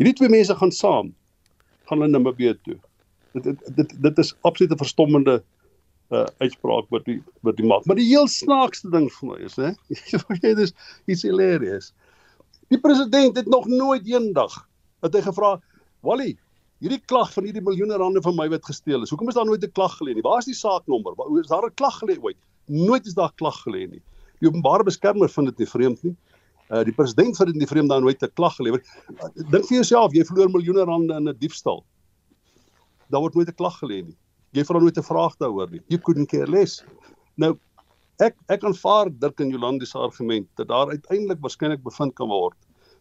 Hierdie 0.00 0.16
twee 0.22 0.32
mense 0.32 0.56
gaan 0.56 0.72
saam 0.72 1.12
gaan 1.84 2.00
hulle 2.00 2.16
Namibië 2.16 2.56
toe 2.64 2.80
dit 3.42 3.76
dit 3.76 3.94
dit 4.02 4.18
is 4.18 4.34
absoluut 4.40 4.72
'n 4.72 4.82
verstommende 4.86 5.42
uh 6.10 6.26
uitspraak 6.38 6.88
wat 6.88 7.04
die 7.04 7.22
wat 7.42 7.56
die 7.56 7.66
maak. 7.66 7.84
Maar 7.84 7.96
die 7.96 8.08
heel 8.08 8.28
snaakste 8.28 8.90
ding 8.90 9.10
vir 9.12 9.28
my 9.28 9.38
is, 9.44 9.56
hè, 9.56 9.72
jy 10.42 10.54
dis 10.54 10.72
iets 11.06 11.22
hilarious. 11.22 11.92
Die 12.68 12.80
president 12.80 13.36
het 13.36 13.46
nog 13.46 13.66
nooit 13.66 14.06
eendag 14.06 14.68
het 15.02 15.14
hy 15.14 15.20
gevra, 15.20 15.60
"Wally, 16.04 16.36
hierdie 16.80 17.00
klag 17.06 17.32
van 17.32 17.44
hierdie 17.44 17.62
miljoene 17.62 17.96
rande 17.96 18.22
van 18.22 18.36
my 18.36 18.48
wat 18.48 18.64
gesteel 18.64 19.02
is. 19.02 19.10
Hoekom 19.10 19.28
is 19.28 19.34
daar 19.34 19.46
nooit 19.46 19.64
'n 19.64 19.72
klag 19.72 19.96
gelê 20.00 20.14
nie? 20.14 20.22
Waar 20.22 20.38
is 20.38 20.50
die 20.50 20.54
saaknommer? 20.54 21.14
Waar 21.16 21.40
is 21.40 21.48
daar 21.48 21.66
'n 21.66 21.74
klag 21.74 21.98
gelê 22.02 22.18
ooit? 22.20 22.36
Nooit 22.66 23.06
is 23.06 23.14
daar 23.14 23.32
klag 23.34 23.56
gelê 23.66 23.88
nie. 23.90 24.02
Die 24.40 24.48
openbare 24.48 24.84
beskermer 24.84 25.28
vind 25.28 25.46
dit 25.46 25.58
nie 25.58 25.68
vreemd 25.68 26.02
nie. 26.02 26.16
Uh 26.70 26.84
die 26.84 26.92
president 26.92 27.36
vind 27.36 27.48
dit 27.52 27.56
nie 27.56 27.66
vreemd 27.66 27.88
dat 27.88 28.00
nooit 28.00 28.22
'n 28.22 28.32
klag 28.34 28.56
gelewer. 28.56 28.80
Uh, 29.08 29.50
dink 29.50 29.66
vir 29.66 29.76
jouself, 29.82 30.12
jy 30.12 30.24
verloor 30.24 30.50
miljoene 30.50 30.84
rande 30.84 31.14
in 31.14 31.28
'n 31.28 31.36
diefstal 31.38 31.84
daar 33.14 33.22
word 33.22 33.34
nooit 33.34 33.48
'n 33.48 33.60
klag 33.60 33.78
gelê 33.78 34.02
nie. 34.02 34.16
Jy 34.52 34.64
vra 34.64 34.78
nooit 34.78 34.98
'n 34.98 35.02
vraag 35.02 35.36
daaroor 35.36 35.70
nie. 35.70 35.82
You 35.88 36.00
couldn't 36.00 36.28
care 36.28 36.46
less. 36.46 36.84
Nou 37.36 37.58
ek 38.18 38.36
ek 38.48 38.64
aanvaar 38.64 39.10
Dirk 39.10 39.40
en 39.40 39.50
Jolande 39.50 39.86
se 39.86 39.98
argument 39.98 40.48
dat 40.56 40.68
daar 40.68 40.88
uiteindelik 40.88 41.40
waarskynlik 41.40 41.82
bevind 41.82 42.14
kan 42.14 42.28
word 42.28 42.56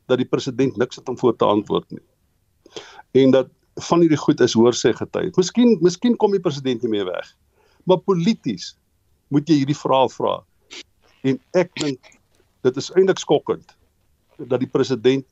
dat 0.07 0.17
die 0.17 0.25
president 0.25 0.77
niks 0.77 0.95
het 0.95 1.10
om 1.10 1.17
voor 1.17 1.36
te 1.36 1.45
antwoord 1.45 1.91
nie. 1.91 2.01
En 3.13 3.32
dat 3.32 3.50
van 3.89 4.01
hierdie 4.01 4.17
goed 4.17 4.41
is 4.41 4.53
hoor 4.58 4.74
sê 4.77 4.93
getuie. 4.98 5.32
Miskien 5.38 5.77
miskien 5.82 6.17
kom 6.17 6.34
die 6.34 6.41
president 6.41 6.82
nie 6.82 6.91
meer 6.93 7.05
weg. 7.10 7.29
Maar 7.89 8.01
polities 8.05 8.74
moet 9.34 9.50
jy 9.50 9.62
hierdie 9.62 9.77
vrae 9.77 10.10
vra. 10.13 10.36
En 11.25 11.39
ek 11.58 11.74
dink 11.82 12.13
dit 12.65 12.77
is 12.79 12.91
eintlik 12.93 13.22
skokkend 13.22 13.75
dat 14.38 14.60
die 14.62 14.70
president 14.70 15.25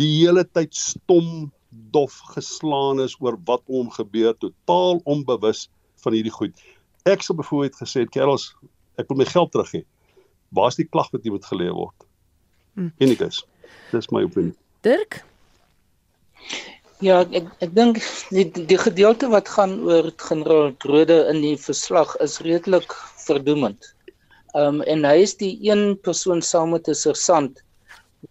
die 0.00 0.10
hele 0.18 0.44
tyd 0.44 0.74
stom 0.76 1.50
dof 1.92 2.16
geslaan 2.34 3.00
is 3.04 3.16
oor 3.20 3.36
wat 3.48 3.62
hom 3.68 3.88
gebeur, 3.92 4.34
totaal 4.40 5.00
onbewus 5.08 5.66
van 6.04 6.16
hierdie 6.16 6.32
goed. 6.32 6.56
Ek 7.08 7.24
sou 7.24 7.36
byvoorbeeld 7.36 7.76
gesê 7.80 8.04
het, 8.04 8.10
"Kerels, 8.10 8.54
ek 8.98 9.08
wil 9.08 9.18
my 9.18 9.24
geld 9.24 9.52
terug 9.52 9.72
hê." 9.72 9.84
Waar 10.52 10.68
is 10.68 10.76
die 10.76 10.88
klag 10.88 11.10
wat 11.12 11.24
jy 11.24 11.30
moet 11.30 11.44
geleë 11.44 11.74
word? 11.74 12.06
Hmm. 12.74 12.92
Enigiets. 12.98 13.44
Dis 13.92 14.10
my 14.10 14.22
opinie. 14.22 14.54
Dirk 14.82 15.24
Ja, 17.04 17.18
ek 17.28 17.50
ek 17.60 17.72
dink 17.76 17.98
die 18.32 18.46
die 18.48 18.78
gedeelte 18.80 19.28
wat 19.28 19.50
gaan 19.52 19.74
oor 19.84 20.06
generaal 20.16 20.70
Rode 20.88 21.18
in 21.28 21.42
die 21.42 21.56
verslag 21.60 22.14
is 22.24 22.38
redelik 22.40 22.94
verdoemend. 23.20 23.90
Um 24.56 24.80
en 24.80 25.04
hy 25.04 25.18
is 25.26 25.36
die 25.36 25.52
een 25.68 25.98
persoon 26.00 26.40
saam 26.40 26.72
met 26.72 26.88
'n 26.88 26.96
sersant 26.96 27.60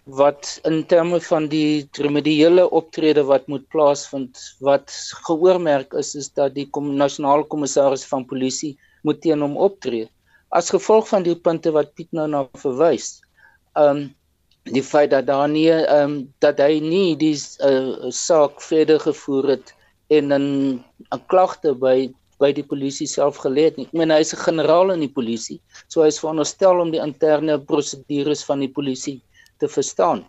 wat 0.05 0.59
in 0.65 0.81
terme 0.89 1.21
van 1.21 1.45
die 1.47 1.85
remediële 1.93 2.65
optrede 2.81 3.23
wat 3.29 3.47
moet 3.47 3.69
plaasvind 3.69 4.41
wat 4.59 4.89
geoormerk 5.29 5.93
is 5.93 6.15
is 6.15 6.29
dat 6.33 6.55
die 6.55 6.65
kom, 6.65 6.95
nasionale 6.97 7.45
kommissaris 7.45 8.05
van 8.09 8.25
polisie 8.25 8.73
moet 9.03 9.21
teen 9.21 9.45
hom 9.45 9.57
optree 9.57 10.09
as 10.49 10.73
gevolg 10.73 11.07
van 11.13 11.23
die 11.23 11.35
punte 11.35 11.71
wat 11.71 11.93
Piet 11.93 12.11
nou 12.11 12.27
na 12.27 12.47
verwys. 12.57 13.21
Um 13.77 14.09
die 14.73 14.83
feit 14.83 15.11
dat 15.11 15.27
daar 15.27 15.49
nie 15.49 15.69
ehm 15.69 16.11
um, 16.11 16.13
dat 16.41 16.59
hy 16.59 16.79
nie 16.81 17.15
die 17.15 17.35
uh, 17.61 18.09
saak 18.09 18.61
verder 18.61 18.99
gevoer 18.99 19.49
het 19.55 19.73
en 20.09 20.33
'n 20.33 20.83
'n 21.13 21.21
klagte 21.27 21.73
by 21.73 22.09
by 22.39 22.51
die 22.51 22.65
polisie 22.65 23.07
self 23.07 23.37
gelê 23.37 23.69
het 23.69 23.77
nie. 23.77 23.85
Ek 23.85 23.93
meen 23.93 24.11
hy 24.11 24.19
is 24.19 24.33
'n 24.33 24.43
generaal 24.43 24.91
in 24.91 24.99
die 24.99 25.13
polisie, 25.13 25.59
so 25.87 26.01
hy 26.01 26.07
is 26.07 26.19
veronderstel 26.19 26.81
om 26.81 26.91
die 26.91 27.01
interne 27.01 27.59
prosedures 27.59 28.43
van 28.43 28.59
die 28.59 28.71
polisie 28.71 29.21
te 29.59 29.67
verstaan. 29.67 30.25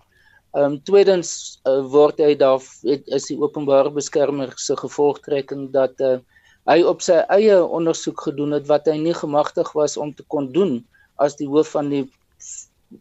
Ehm 0.55 0.65
um, 0.65 0.81
tweedens 0.81 1.59
uh, 1.65 1.83
word 1.83 2.19
hy 2.19 2.35
daar 2.35 2.61
het, 2.83 3.03
is 3.09 3.27
die 3.33 3.41
openbare 3.41 3.91
beskermer 3.91 4.53
se 4.57 4.77
gevolgtrekking 4.77 5.73
dat 5.73 6.01
uh, 6.01 6.19
hy 6.67 6.83
op 6.83 7.03
sy 7.03 7.19
eie 7.29 7.65
ondersoek 7.65 8.21
gedoen 8.21 8.53
het 8.53 8.67
wat 8.69 8.87
hy 8.87 8.99
nie 8.99 9.15
gemagtig 9.15 9.73
was 9.73 9.97
om 9.97 10.15
te 10.15 10.25
kon 10.29 10.53
doen 10.53 10.85
as 11.17 11.37
die 11.37 11.49
hoof 11.49 11.69
van 11.77 11.91
die 11.91 12.05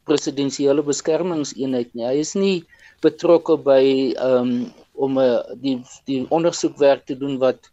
presidensiële 0.09 0.83
beskermingseenheid 0.85 1.93
nie. 1.93 2.07
Hy 2.07 2.17
is 2.23 2.33
nie 2.37 2.57
betrokke 3.05 3.57
by 3.61 3.83
ehm 4.15 4.41
um, 4.41 4.51
om 4.95 5.17
'n 5.19 5.21
eh, 5.21 5.55
die 5.61 5.77
die 6.07 6.25
ondersoekwerk 6.31 7.05
te 7.05 7.17
doen 7.17 7.37
wat 7.37 7.69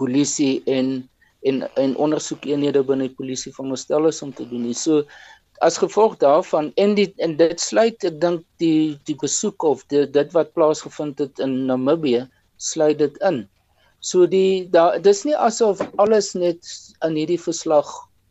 polisie 0.00 0.62
en 0.64 1.08
en 1.42 1.68
en 1.76 1.96
ondersoekeenhede 1.96 2.82
binne 2.84 3.08
die 3.08 3.16
polisie 3.16 3.52
veronderstel 3.52 4.08
is 4.08 4.22
om 4.22 4.32
te 4.32 4.48
doen. 4.48 4.62
Nie. 4.62 4.74
So 4.74 5.04
as 5.60 5.78
gevolg 5.78 6.16
daarvan 6.16 6.72
en 6.76 6.94
die 6.94 7.12
en 7.16 7.36
dit 7.36 7.60
sluit 7.60 8.04
ek 8.04 8.20
dink 8.20 8.44
die 8.62 8.98
die 9.04 9.16
besoek 9.20 9.62
of 9.62 9.84
die, 9.92 10.06
dit 10.06 10.32
wat 10.32 10.52
plaasgevind 10.56 11.18
het 11.20 11.38
in 11.38 11.66
Namibië 11.68 12.26
sluit 12.56 12.98
dit 12.98 13.16
in. 13.30 13.44
So 14.00 14.26
die 14.26 14.68
daar 14.72 15.00
dis 15.02 15.24
nie 15.28 15.36
asof 15.36 15.82
alles 15.96 16.32
net 16.34 16.64
in 17.04 17.16
hierdie 17.20 17.40
verslag 17.40 17.88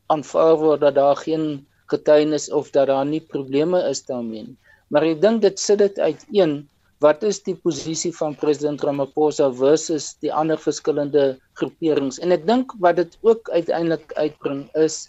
aanvaar 0.09 0.57
word 0.57 0.81
dat 0.81 0.97
daar 0.97 1.17
geen 1.21 1.65
getuienis 1.91 2.49
of 2.51 2.71
dat 2.75 2.87
daar 2.91 3.05
nie 3.05 3.21
probleme 3.21 3.81
is 3.89 4.03
daarmee 4.05 4.49
nie. 4.49 4.57
Maar 4.89 5.05
ek 5.11 5.21
dink 5.21 5.41
dit 5.45 5.59
sit 5.61 5.81
dit 5.81 5.99
uiteen 5.99 6.61
wat 7.03 7.23
is 7.23 7.39
die 7.45 7.55
posisie 7.55 8.11
van 8.15 8.35
president 8.35 8.81
Ramaphosa 8.83 9.47
versus 9.55 10.11
die 10.23 10.31
ander 10.35 10.59
verskillende 10.59 11.37
groeperings 11.59 12.19
en 12.19 12.35
ek 12.35 12.43
dink 12.47 12.75
wat 12.83 12.99
dit 12.99 13.15
ook 13.23 13.49
uiteindelik 13.53 14.11
uitbring 14.19 14.65
is 14.79 15.05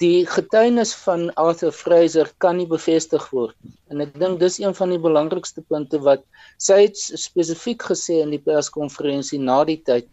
die 0.00 0.24
getuienis 0.28 0.94
van 1.04 1.28
Arthur 1.40 1.74
Fraser 1.76 2.30
kan 2.42 2.56
nie 2.58 2.68
bevestig 2.70 3.26
word 3.34 3.56
en 3.92 4.00
ek 4.06 4.16
dink 4.22 4.40
dis 4.40 4.56
een 4.62 4.76
van 4.76 4.94
die 4.94 5.02
belangrikste 5.02 5.64
punte 5.68 6.00
wat 6.06 6.24
sy 6.56 6.80
het 6.86 6.96
spesifiek 6.96 7.84
gesê 7.90 8.22
in 8.24 8.32
die 8.32 8.42
perskonferensie 8.46 9.40
na 9.42 9.60
die 9.68 9.78
tyd 9.84 10.08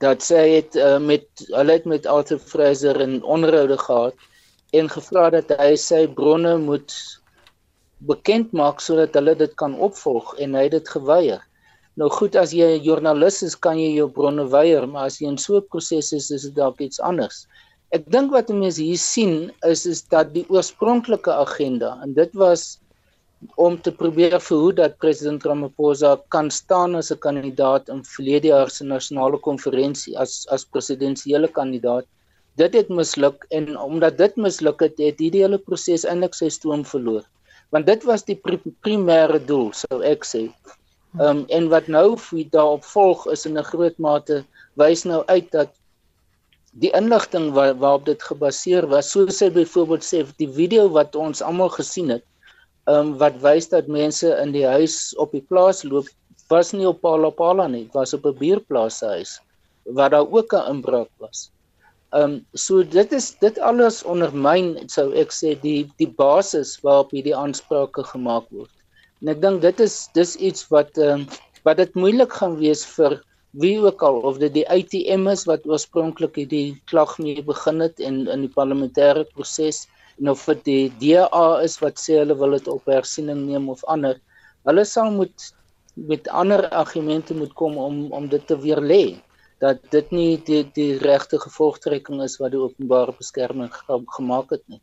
dat 0.00 0.24
sy 0.24 0.40
het 0.56 0.76
uh, 0.76 0.96
met 1.00 1.28
hulle 1.52 1.76
het 1.78 1.84
met 1.88 2.08
Arthur 2.08 2.40
Fraser 2.40 2.96
'n 3.04 3.20
onderhoude 3.22 3.76
gehad 3.84 4.16
en 4.78 4.88
gevra 4.92 5.30
dat 5.30 5.52
hy 5.60 5.74
sy 5.80 6.06
bronne 6.18 6.56
moet 6.62 6.94
bekend 8.10 8.52
maak 8.52 8.80
sodat 8.84 9.14
hulle 9.16 9.34
dit 9.34 9.52
kan 9.56 9.76
opvolg 9.88 10.34
en 10.42 10.54
hy 10.54 10.66
het 10.68 10.76
dit 10.76 10.88
geweier. 10.96 11.42
Nou 11.96 12.10
goed 12.12 12.36
as 12.36 12.52
jy 12.52 12.66
'n 12.76 12.84
joernalis 12.84 13.42
is 13.42 13.54
kan 13.54 13.78
jy 13.78 13.90
jou 13.96 14.08
bronne 14.08 14.44
weier, 14.52 14.86
maar 14.86 15.06
as 15.06 15.20
jy 15.20 15.28
in 15.28 15.38
so 15.38 15.56
'n 15.56 15.68
proses 15.70 16.12
is 16.12 16.30
is 16.30 16.42
dit 16.42 16.54
dalk 16.54 16.80
iets 16.80 17.00
anders. 17.00 17.46
Ek 17.92 18.04
dink 18.10 18.32
wat 18.32 18.48
mense 18.48 18.82
hier 18.82 18.98
sien 18.98 19.52
is 19.64 19.86
is 19.86 20.02
dat 20.02 20.34
die 20.34 20.44
oorspronklike 20.48 21.32
agenda 21.32 21.98
en 22.02 22.12
dit 22.12 22.34
was 22.34 22.78
om 23.56 23.80
te 23.80 23.92
probeer 23.92 24.40
verhoed 24.40 24.76
dat 24.76 24.98
president 24.98 25.44
Ramaphosa 25.44 26.16
kan 26.28 26.50
staan 26.50 26.94
as 26.96 27.10
'n 27.12 27.18
kandidaat 27.18 27.88
in 27.88 28.04
verlede 28.04 28.48
jaar 28.48 28.70
se 28.70 28.84
nasionale 28.84 29.38
konferensie 29.38 30.18
as 30.18 30.46
as 30.50 30.64
presidensiële 30.64 31.48
kandidaat 31.48 32.06
dit 32.56 32.74
het 32.74 32.88
misluk 32.88 33.44
en 33.56 33.78
omdat 33.78 34.18
dit 34.18 34.36
misluk 34.36 34.80
het, 34.80 34.98
het 34.98 35.20
hierdie 35.20 35.42
hele 35.44 35.58
proses 35.58 36.06
eintlik 36.08 36.36
sy 36.36 36.48
stoom 36.52 36.84
verloor. 36.88 37.24
Want 37.74 37.86
dit 37.86 38.04
was 38.08 38.24
die 38.24 38.36
pri 38.38 38.58
primêre 38.86 39.40
doel, 39.48 39.72
sou 39.76 40.00
ek 40.06 40.24
sê. 40.24 40.46
Ehm 41.16 41.28
um, 41.28 41.40
en 41.56 41.68
wat 41.72 41.88
nou 41.88 42.16
daarop 42.52 42.84
volg 42.84 43.26
is 43.32 43.46
in 43.46 43.58
'n 43.58 43.68
groot 43.72 43.98
mate 43.98 44.44
wys 44.76 45.04
nou 45.04 45.24
uit 45.26 45.50
dat 45.50 45.72
die 46.72 46.92
inligting 46.92 47.52
waar, 47.56 47.74
waarop 47.74 48.04
dit 48.04 48.22
gebaseer 48.22 48.86
was, 48.86 49.10
soos 49.10 49.40
hy 49.40 49.50
byvoorbeeld 49.50 50.04
sê, 50.04 50.24
die 50.36 50.52
video 50.52 50.88
wat 50.88 51.16
ons 51.16 51.42
almal 51.42 51.72
gesien 51.72 52.08
het, 52.08 52.24
ehm 52.86 52.98
um, 52.98 53.18
wat 53.18 53.40
wys 53.42 53.68
dat 53.68 53.88
mense 53.88 54.28
in 54.42 54.52
die 54.52 54.66
huis 54.66 55.16
op 55.16 55.32
die 55.32 55.44
plaas 55.48 55.82
loop, 55.82 56.06
was 56.48 56.72
nie 56.72 56.86
op 56.86 57.00
Palapala 57.00 57.66
nie, 57.66 57.88
was 57.92 58.14
op 58.14 58.26
'n 58.26 58.38
buurplaas 58.38 58.98
se 58.98 59.06
huis 59.06 59.40
waar 59.86 60.10
daar 60.10 60.28
ook 60.30 60.52
'n 60.52 60.68
inbraak 60.70 61.10
was. 61.18 61.50
Ehm 62.16 62.24
um, 62.24 62.34
so 62.54 62.82
dit 62.82 63.10
is 63.12 63.26
dit 63.44 63.58
alles 63.68 63.96
ondermyn 64.12 64.68
sou 64.92 65.10
ek 65.22 65.34
sê 65.36 65.50
die 65.60 65.80
die 66.00 66.08
basis 66.20 66.70
waarop 66.84 67.10
hierdie 67.12 67.34
aansprake 67.36 68.04
gemaak 68.10 68.46
word. 68.56 68.72
En 69.20 69.32
ek 69.32 69.42
dink 69.42 69.60
dit 69.64 69.82
is 69.84 69.96
dis 70.16 70.32
iets 70.48 70.64
wat 70.72 70.96
ehm 70.96 71.26
um, 71.26 71.26
wat 71.66 71.82
dit 71.82 71.98
moeilik 71.98 72.32
gaan 72.38 72.54
wees 72.62 72.84
vir 72.94 73.18
wie 73.64 73.74
ook 73.82 74.04
al 74.08 74.20
of 74.30 74.38
dit 74.44 74.54
die 74.54 74.64
ATM 74.76 75.28
is 75.34 75.44
wat 75.50 75.68
oorspronklik 75.68 76.38
hierdie 76.40 76.78
klag 76.92 77.12
mee 77.18 77.44
begin 77.50 77.84
het 77.84 78.00
en 78.08 78.24
in 78.32 78.46
die 78.46 78.54
parlementêre 78.56 79.26
proses 79.34 79.84
en 80.16 80.32
of 80.32 80.46
dit 80.52 80.64
die 80.70 80.84
DA 81.02 81.46
is 81.68 81.76
wat 81.84 82.00
sê 82.00 82.20
hulle 82.22 82.38
wil 82.40 82.56
dit 82.56 82.72
op 82.78 82.88
hersiening 82.92 83.44
neem 83.50 83.68
of 83.72 83.84
ander. 83.92 84.16
Hulle 84.68 84.84
sal 84.88 85.12
moet 85.18 85.50
met 86.08 86.28
ander 86.28 86.64
argumente 86.70 87.36
moet 87.36 87.52
kom 87.60 87.76
om 87.88 88.04
om 88.12 88.32
dit 88.32 88.46
te 88.48 88.56
weer 88.64 88.80
lê 88.80 89.04
dat 89.58 89.80
dit 89.90 90.10
nie 90.10 90.42
die 90.44 90.64
die 90.76 90.98
regte 90.98 91.40
gevolgtrekking 91.40 92.22
is 92.22 92.36
wat 92.42 92.52
die 92.52 92.60
openbare 92.60 93.14
beskerming 93.16 93.72
gemaak 94.16 94.50
het 94.50 94.64
nie. 94.66 94.82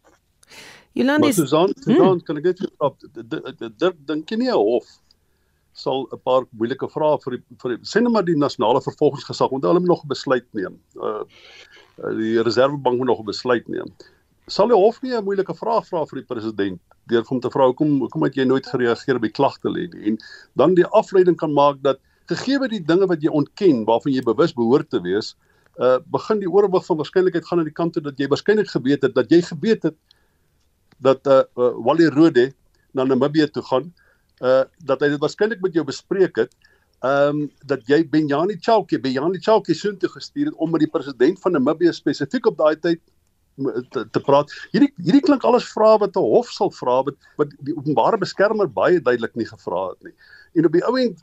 Jolande 0.94 1.28
is 1.28 1.36
Susan, 1.36 1.74
Susan, 1.82 2.18
hmm. 2.18 2.24
kan 2.26 2.38
ek 2.38 2.44
net 2.52 2.66
op 2.78 2.98
dit 3.02 4.06
dink 4.08 4.30
jy 4.30 4.38
nie 4.38 4.52
'n 4.52 4.58
hof 4.58 4.90
sal 5.74 6.08
'n 6.12 6.22
paar 6.22 6.46
moeilike 6.52 6.88
vrae 6.90 7.18
vir 7.24 7.38
die 7.38 7.44
vir 7.62 7.76
die, 7.76 7.86
sê 7.86 8.02
net 8.02 8.14
maar 8.14 8.26
die 8.26 8.38
nasionale 8.38 8.82
vervolgingsgesag 8.82 9.50
want 9.52 9.64
hulle 9.64 9.80
moet 9.80 9.94
nog 9.94 10.04
'n 10.06 10.14
besluit 10.16 10.48
neem. 10.54 10.80
Uh 10.96 11.24
die 12.18 12.42
reservebank 12.42 12.98
moet 12.98 13.08
nog 13.08 13.20
'n 13.22 13.26
besluit 13.26 13.68
neem. 13.68 13.90
Sal 14.48 14.68
die 14.68 14.78
hof 14.78 15.02
nie 15.02 15.14
'n 15.14 15.24
moeilike 15.24 15.56
vraag 15.56 15.86
vra 15.88 16.06
vir 16.06 16.22
die 16.22 16.30
president 16.34 16.82
deur 17.10 17.24
hom 17.28 17.40
te 17.40 17.50
vra 17.50 17.66
hoekom 17.66 18.00
hoekom 18.00 18.24
het 18.24 18.36
jy 18.36 18.46
nooit 18.46 18.66
gereageer 18.66 19.16
op 19.16 19.22
die 19.22 19.38
klagte 19.38 19.70
lê 19.70 19.88
nie 19.94 20.12
en 20.12 20.18
dan 20.56 20.76
die 20.76 20.86
afleiding 20.86 21.38
kan 21.38 21.54
maak 21.54 21.82
dat 21.82 22.00
gegee 22.32 22.70
die 22.72 22.84
dinge 22.86 23.08
wat 23.08 23.22
jy 23.22 23.32
ontken 23.32 23.84
waarvan 23.86 24.14
jy 24.14 24.24
bewus 24.26 24.54
behoort 24.54 24.90
te 24.90 25.02
wees, 25.04 25.34
uh 25.82 25.98
begin 26.06 26.40
die 26.40 26.50
oorwig 26.50 26.86
van 26.86 27.00
waarskynlikheid 27.00 27.46
gaan 27.48 27.60
aan 27.60 27.70
die 27.70 27.74
kant 27.74 27.94
toe 27.94 28.04
dat 28.04 28.20
jy 28.20 28.28
waarskynlik 28.30 28.70
geweet 28.70 29.02
het 29.02 29.16
dat 29.16 29.32
jy 29.32 29.42
geweet 29.42 29.84
het 29.90 29.96
dat 31.02 31.26
uh, 31.28 31.42
uh 31.58 31.72
Wally 31.86 32.08
Rode 32.14 32.52
na 32.94 33.04
Namibië 33.04 33.48
toe 33.52 33.64
gaan, 33.64 33.90
uh 34.42 34.64
dat 34.86 35.02
hy 35.02 35.10
dit 35.16 35.20
waarskynlik 35.20 35.62
met 35.62 35.74
jou 35.74 35.86
bespreek 35.86 36.38
het. 36.38 36.54
Um 37.04 37.50
dat 37.66 37.82
jy 37.90 38.04
Benjani 38.08 38.56
Chauke, 38.62 39.00
Benjani 39.00 39.42
Chauke 39.42 39.74
soheen 39.74 39.98
toe 40.00 40.10
gestuur 40.10 40.52
het 40.52 40.56
om 40.62 40.72
met 40.72 40.86
die 40.86 40.92
president 40.92 41.42
van 41.42 41.58
Namibië 41.58 41.94
spesifiek 41.94 42.46
op 42.48 42.58
daai 42.58 42.78
tyd 42.80 43.02
te, 43.92 44.06
te 44.12 44.22
praat. 44.24 44.52
Hierdie 44.72 44.92
hierdie 45.02 45.22
klink 45.26 45.44
alles 45.44 45.66
vrae 45.74 46.00
wat 46.02 46.16
'n 46.18 46.26
hof 46.26 46.50
sal 46.50 46.72
vra 46.72 47.04
wat 47.04 47.18
wat 47.38 47.50
die 47.60 47.76
openbare 47.76 48.18
beskermer 48.18 48.68
baie 48.68 49.02
duidelik 49.02 49.36
nie 49.36 49.46
gevra 49.46 49.90
het 49.90 50.04
nie. 50.04 50.14
En 50.56 50.66
op 50.66 50.72
die 50.72 50.86
ou 50.86 50.96
end 51.00 51.20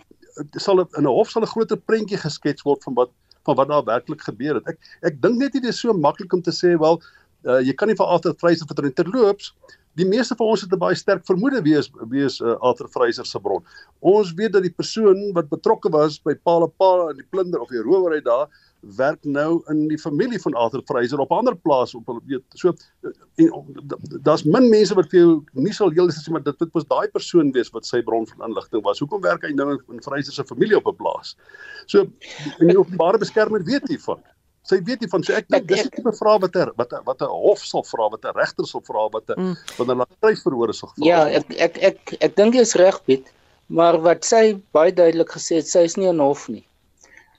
sal 0.56 0.80
in 0.80 1.04
'n 1.04 1.06
hof 1.06 1.30
sal 1.30 1.42
'n 1.42 1.52
groter 1.54 1.76
prentjie 1.76 2.18
geskets 2.18 2.62
word 2.62 2.84
van 2.84 2.94
wat 2.94 3.10
van 3.44 3.56
wat 3.56 3.68
daar 3.68 3.84
werklik 3.84 4.20
gebeur 4.20 4.54
het. 4.54 4.66
Ek 4.68 4.78
ek 5.02 5.22
dink 5.22 5.38
net 5.38 5.52
dit 5.52 5.64
is 5.64 5.80
so 5.80 5.92
maklik 5.92 6.32
om 6.32 6.42
te 6.42 6.52
sê 6.52 6.76
wel 6.78 7.00
uh, 7.48 7.60
jy 7.60 7.72
kan 7.72 7.88
nie 7.88 7.96
vir 7.96 8.06
Arthur 8.06 8.34
Fraser 8.34 8.66
vertrou 8.66 8.90
terloops 8.92 9.54
die 9.98 10.06
meeste 10.06 10.36
van 10.38 10.52
ons 10.52 10.62
het 10.62 10.72
'n 10.72 10.78
baie 10.78 10.94
sterk 10.94 11.24
vermoede 11.26 11.62
wie 11.62 12.24
is 12.24 12.40
uh, 12.40 12.54
Arthur 12.60 12.88
Fraser 12.88 13.26
se 13.26 13.40
bron. 13.40 13.64
Ons 14.00 14.32
weet 14.34 14.52
dat 14.52 14.62
die 14.62 14.72
persoon 14.72 15.32
wat 15.32 15.48
betrokke 15.48 15.90
was 15.90 16.18
by 16.22 16.34
Palapala 16.34 17.10
en 17.10 17.16
die 17.16 17.26
plunder 17.30 17.60
of 17.60 17.68
die 17.68 17.82
rowery 17.82 18.20
daar 18.20 18.48
werk 18.80 19.24
nou 19.24 19.62
in 19.68 19.88
die 19.88 19.98
familie 19.98 20.40
van 20.40 20.54
Arthur 20.54 20.82
Fraser 20.88 21.20
op 21.20 21.30
'n 21.30 21.40
ander 21.42 21.56
plaas 21.56 21.94
op 21.94 22.08
weet 22.26 22.42
so 22.54 22.74
en 23.36 23.52
daar's 24.22 24.44
min 24.44 24.68
mense 24.70 24.94
wat 24.94 25.10
vir 25.10 25.20
jou 25.20 25.44
nie 25.52 25.72
sal 25.72 25.90
heel 25.90 26.08
sê 26.08 26.30
maar 26.30 26.42
dit 26.42 26.58
dit 26.58 26.72
was 26.72 26.84
daai 26.84 27.08
persoon 27.08 27.52
wees 27.52 27.70
wat 27.70 27.86
sy 27.86 28.02
bron 28.02 28.26
van 28.26 28.48
inligting 28.48 28.82
was. 28.82 28.98
Hoekom 28.98 29.20
werk 29.20 29.42
hy 29.42 29.52
nou 29.52 29.78
in 29.92 30.02
Fraser 30.02 30.32
se 30.32 30.44
familie 30.44 30.76
op 30.76 30.86
'n 30.86 30.96
plaas? 30.96 31.36
So 31.86 32.06
in 32.58 32.68
die 32.68 32.78
openbare 32.78 33.18
beskermer 33.18 33.64
weet 33.64 33.88
hy 33.88 33.98
van. 33.98 34.22
Sy 34.62 34.82
weet 34.84 35.00
nie 35.00 35.08
van 35.08 35.22
so 35.22 35.32
ek 35.32 35.48
dink 35.48 35.68
dis 35.68 35.84
'n 35.84 35.88
tipe 35.88 36.12
vraag 36.12 36.40
wat 36.40 36.56
er, 36.56 36.72
wat 36.76 36.92
wat 37.04 37.22
'n 37.22 37.32
hof 37.44 37.64
sal 37.64 37.82
vra, 37.82 38.08
wat 38.08 38.24
'n 38.24 38.36
regter 38.36 38.66
sal 38.66 38.82
vra, 38.84 39.08
wat 39.08 39.28
'n 39.30 39.40
mm. 39.40 39.56
wat 39.78 39.88
'n 39.88 40.00
laatstrysverhoor 40.02 40.74
sal 40.74 40.92
vra. 40.94 41.06
Ja, 41.06 41.28
ek 41.28 41.54
ek 41.56 41.78
ek 41.78 42.16
ek 42.20 42.36
dink 42.36 42.54
jy 42.54 42.60
is 42.60 42.74
reg 42.74 43.04
Piet, 43.04 43.32
maar 43.68 44.00
wat 44.00 44.24
sy 44.24 44.60
baie 44.72 44.92
duidelik 44.92 45.32
gesê 45.32 45.56
het, 45.56 45.68
sy 45.68 45.84
is 45.88 45.96
nie 45.96 46.08
'n 46.08 46.20
hof 46.20 46.48
nie. 46.48 46.64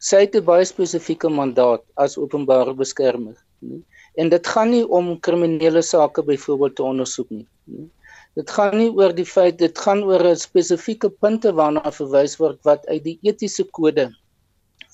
Sy 0.01 0.25
het 0.25 0.35
'n 0.35 0.45
baie 0.45 0.65
spesifieke 0.65 1.29
mandaat 1.29 1.83
as 1.95 2.17
openbare 2.17 2.73
beskermer, 2.73 3.37
nie? 3.59 3.83
En 4.19 4.29
dit 4.29 4.47
gaan 4.47 4.71
nie 4.73 4.83
om 4.87 5.19
kriminele 5.19 5.81
sake 5.81 6.23
byvoorbeeld 6.23 6.75
te 6.75 6.83
ondersoek 6.83 7.29
nie. 7.29 7.47
nie? 7.63 7.89
Dit 8.35 8.51
gaan 8.51 8.77
nie 8.79 8.89
oor 8.91 9.13
die 9.15 9.27
feit 9.27 9.57
dit 9.59 9.77
gaan 9.77 10.03
oor 10.03 10.23
'n 10.27 10.35
spesifieke 10.39 11.09
punte 11.09 11.51
waarna 11.53 11.91
verwys 11.91 12.37
word 12.39 12.59
wat 12.63 12.85
uit 12.87 13.03
die 13.03 13.19
etiese 13.21 13.63
kode 13.63 14.09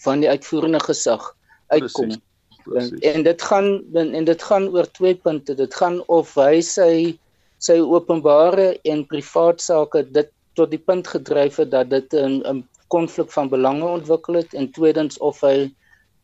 van 0.04 0.20
die 0.20 0.30
uitvoerende 0.30 0.80
gesag 0.80 1.36
uitkom. 1.68 2.14
Precies, 2.14 2.22
precies. 2.64 3.00
En, 3.00 3.14
en 3.14 3.24
dit 3.24 3.42
gaan 3.42 3.70
en, 3.94 4.14
en 4.14 4.26
dit 4.26 4.44
gaan 4.44 4.68
oor 4.70 4.92
twee 4.92 5.16
punte. 5.16 5.56
Dit 5.56 5.74
gaan 5.74 6.02
of 6.08 6.34
hy 6.36 6.62
sy 6.62 7.18
sy 7.58 7.80
openbare 7.82 8.78
en 8.86 9.06
privaat 9.06 9.62
sake 9.62 10.04
dit 10.14 10.30
tot 10.54 10.70
die 10.74 10.82
punt 10.82 11.08
gedryf 11.08 11.58
het 11.62 11.72
dat 11.72 11.90
dit 11.90 12.14
'n 12.14 12.42
'n 12.42 12.66
konflik 12.88 13.32
van 13.32 13.50
belange 13.50 13.86
ontwikkel 13.86 14.40
het 14.42 14.54
en 14.54 14.72
tweedens 14.72 15.18
of 15.18 15.42
hy 15.46 15.70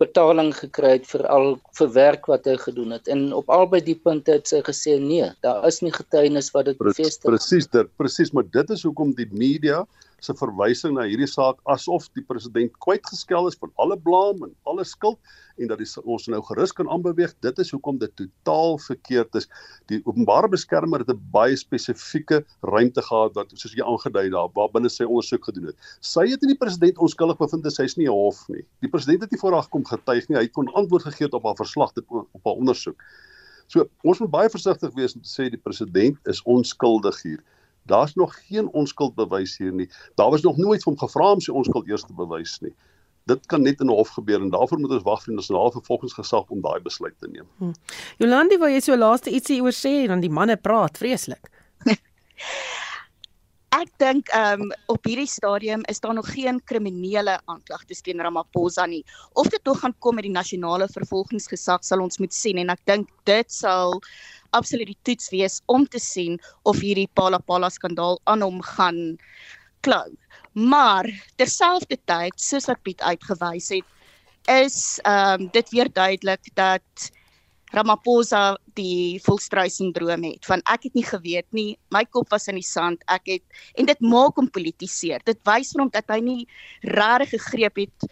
betaling 0.01 0.51
gekry 0.57 0.95
het 0.97 1.05
vir 1.07 1.23
al 1.31 1.53
vir 1.77 1.91
werk 1.95 2.27
wat 2.31 2.47
hy 2.49 2.55
gedoen 2.59 2.95
het. 2.95 3.07
En 3.11 3.27
op 3.35 3.49
albei 3.53 3.81
die 3.83 3.95
punte 3.95 4.35
het 4.35 4.49
sy 4.49 4.61
gesê 4.65 4.97
nee, 4.99 5.29
daar 5.45 5.65
is 5.69 5.81
nie 5.85 5.93
getuienis 5.93 6.51
wat 6.55 6.71
dit 6.71 6.79
bevestig. 6.81 7.29
Presies 7.29 7.69
dit, 7.71 7.91
presies, 7.99 8.33
maar 8.33 8.47
dit 8.51 8.73
is 8.75 8.83
hoekom 8.87 9.13
die 9.17 9.29
media 9.31 9.83
se 10.23 10.33
verwysing 10.39 10.95
na 10.95 11.05
hierdie 11.07 11.27
saak 11.27 11.59
asof 11.71 12.07
die 12.17 12.23
president 12.27 12.71
kwytgeskel 12.83 13.49
is 13.49 13.57
van 13.59 13.71
alle 13.83 13.97
blame 13.99 14.47
en 14.47 14.53
alle 14.69 14.85
skuld 14.87 15.19
en 15.61 15.69
dat 15.69 15.81
die, 15.81 15.87
ons 16.09 16.27
nou 16.31 16.39
gerus 16.47 16.73
kan 16.73 16.89
aanbeweeg. 16.89 17.33
Dit 17.45 17.59
is 17.61 17.69
hoekom 17.75 17.99
dit 18.01 18.13
totaal 18.17 18.79
verkeerd 18.81 19.35
is. 19.37 19.49
Die 19.91 19.99
openbare 20.07 20.49
beskermer 20.49 21.03
het 21.03 21.11
'n 21.11 21.19
baie 21.35 21.55
spesifieke 21.59 22.43
ruimte 22.61 23.01
gehad 23.01 23.35
wat 23.35 23.51
soos 23.53 23.75
jy 23.75 23.83
aangedui 23.83 24.29
daar 24.29 24.49
waar 24.55 24.71
binne 24.73 24.89
sy 24.89 25.03
ondersoek 25.03 25.45
gedoen 25.45 25.69
het. 25.71 25.77
Sy 26.01 26.25
het 26.31 26.41
nie 26.41 26.53
die 26.53 26.61
president 26.63 26.97
onskuldig 26.97 27.37
bevind 27.37 27.65
as 27.65 27.77
hy's 27.77 27.97
nie 27.97 28.09
hof 28.09 28.47
nie. 28.49 28.65
Die 28.81 28.89
president 28.89 29.21
het 29.21 29.31
nie 29.31 29.39
voorag 29.39 29.69
kom 29.69 29.85
getuig 29.85 30.29
nie. 30.29 30.37
Hy 30.37 30.43
het 30.43 30.53
kon 30.53 30.73
antwoord 30.73 31.03
gegee 31.03 31.31
op 31.31 31.43
haar 31.43 31.59
verslag 31.59 31.91
op 32.09 32.43
haar 32.43 32.57
ondersoek. 32.57 32.97
So 33.67 33.87
ons 34.03 34.19
moet 34.19 34.31
baie 34.31 34.49
versigtig 34.49 34.93
wees 34.95 35.15
om 35.15 35.21
te 35.21 35.29
sê 35.29 35.49
die 35.49 35.61
president 35.61 36.17
is 36.27 36.41
onskuldig 36.43 37.21
hier. 37.23 37.43
Daar's 37.85 38.15
nog 38.15 38.35
geen 38.47 38.69
onskuldbewys 38.71 39.57
hier 39.57 39.73
nie. 39.73 39.89
Daar 40.15 40.29
was 40.29 40.41
nog 40.41 40.57
nooit 40.57 40.83
van 40.83 40.97
gevra 40.97 41.31
om 41.31 41.41
sy 41.41 41.51
onskuld 41.51 41.87
eers 41.87 42.05
te 42.07 42.13
bewys 42.13 42.59
nie. 42.59 42.73
Dit 43.25 43.45
kan 43.45 43.61
net 43.61 43.79
in 43.79 43.87
'n 43.87 43.95
hof 43.95 44.09
gebeur 44.09 44.41
en 44.41 44.49
daarvoor 44.49 44.79
moet 44.79 44.91
ons 44.91 45.03
wag 45.03 45.23
vir 45.23 45.31
die 45.31 45.35
nasionale 45.35 45.71
vervolgingsgesag 45.71 46.49
om 46.49 46.61
daai 46.61 46.81
besluit 46.81 47.19
te 47.19 47.27
neem. 47.27 47.47
Hm. 47.57 47.71
Jolandi, 48.17 48.57
wou 48.57 48.69
jy 48.69 48.79
so 48.79 48.95
laaste 48.95 49.31
ietsie 49.31 49.61
oor 49.61 49.71
sê 49.71 50.07
dan 50.07 50.19
die 50.19 50.29
manne 50.29 50.57
praat 50.57 50.97
vreeslik. 50.97 51.49
Ek 53.73 53.89
dink 53.97 54.29
ehm 54.29 54.61
um, 54.61 54.71
op 54.93 55.07
hierdie 55.09 55.29
stadium 55.29 55.81
is 55.89 55.99
daar 55.99 56.13
nog 56.13 56.27
geen 56.33 56.59
kriminele 56.69 57.39
aanklagtes 57.45 58.01
teen 58.01 58.21
Ramaphosa 58.21 58.85
nie. 58.85 59.01
Of 59.33 59.49
dit 59.49 59.63
tog 59.63 59.79
gaan 59.79 59.95
kom 59.99 60.15
met 60.15 60.27
die 60.27 60.35
nasionale 60.35 60.87
vervolgingsgesag 60.87 61.81
sal 61.83 62.03
ons 62.03 62.19
moet 62.21 62.33
sien 62.33 62.57
en 62.61 62.69
ek 62.69 62.83
dink 62.85 63.09
dit 63.25 63.51
sal 63.51 63.97
absoluut 64.57 64.89
die 64.89 64.99
toets 65.07 65.31
wees 65.33 65.61
om 65.71 65.87
te 65.87 65.99
sien 66.01 66.39
of 66.69 66.81
hierdie 66.83 67.09
Palapala 67.17 67.69
skandaal 67.73 68.19
aan 68.29 68.45
hom 68.45 68.61
gaan 68.73 69.17
klou. 69.85 70.07
Maar 70.53 71.09
terselfdertyd, 71.41 72.37
soos 72.37 72.69
wat 72.69 72.81
Piet 72.85 73.01
uitgewys 73.01 73.71
het, 73.73 73.89
is 74.51 74.99
ehm 75.07 75.41
um, 75.41 75.51
dit 75.55 75.69
weer 75.71 75.89
duidelik 75.91 76.49
dat 76.53 77.11
Ramaphosa 77.73 78.57
die 78.77 79.17
volstrui 79.25 79.69
sindroom 79.69 80.23
het 80.27 80.45
van 80.45 80.61
ek 80.69 80.83
het 80.89 80.93
nie 80.93 81.05
geweet 81.07 81.47
nie. 81.57 81.77
My 81.89 82.03
kop 82.05 82.29
was 82.29 82.45
in 82.51 82.59
die 82.59 82.67
sand. 82.67 83.01
Ek 83.09 83.25
het 83.25 83.63
en 83.79 83.89
dit 83.89 84.01
maak 84.01 84.37
hom 84.37 84.49
politiseer 84.53 85.23
dit 85.25 85.39
wys 85.47 85.71
vir 85.73 85.81
hom 85.81 85.93
dat 85.93 86.11
hy 86.13 86.19
nie 86.21 86.43
regtig 86.83 87.41
gegreep 87.41 87.81
het 87.81 88.11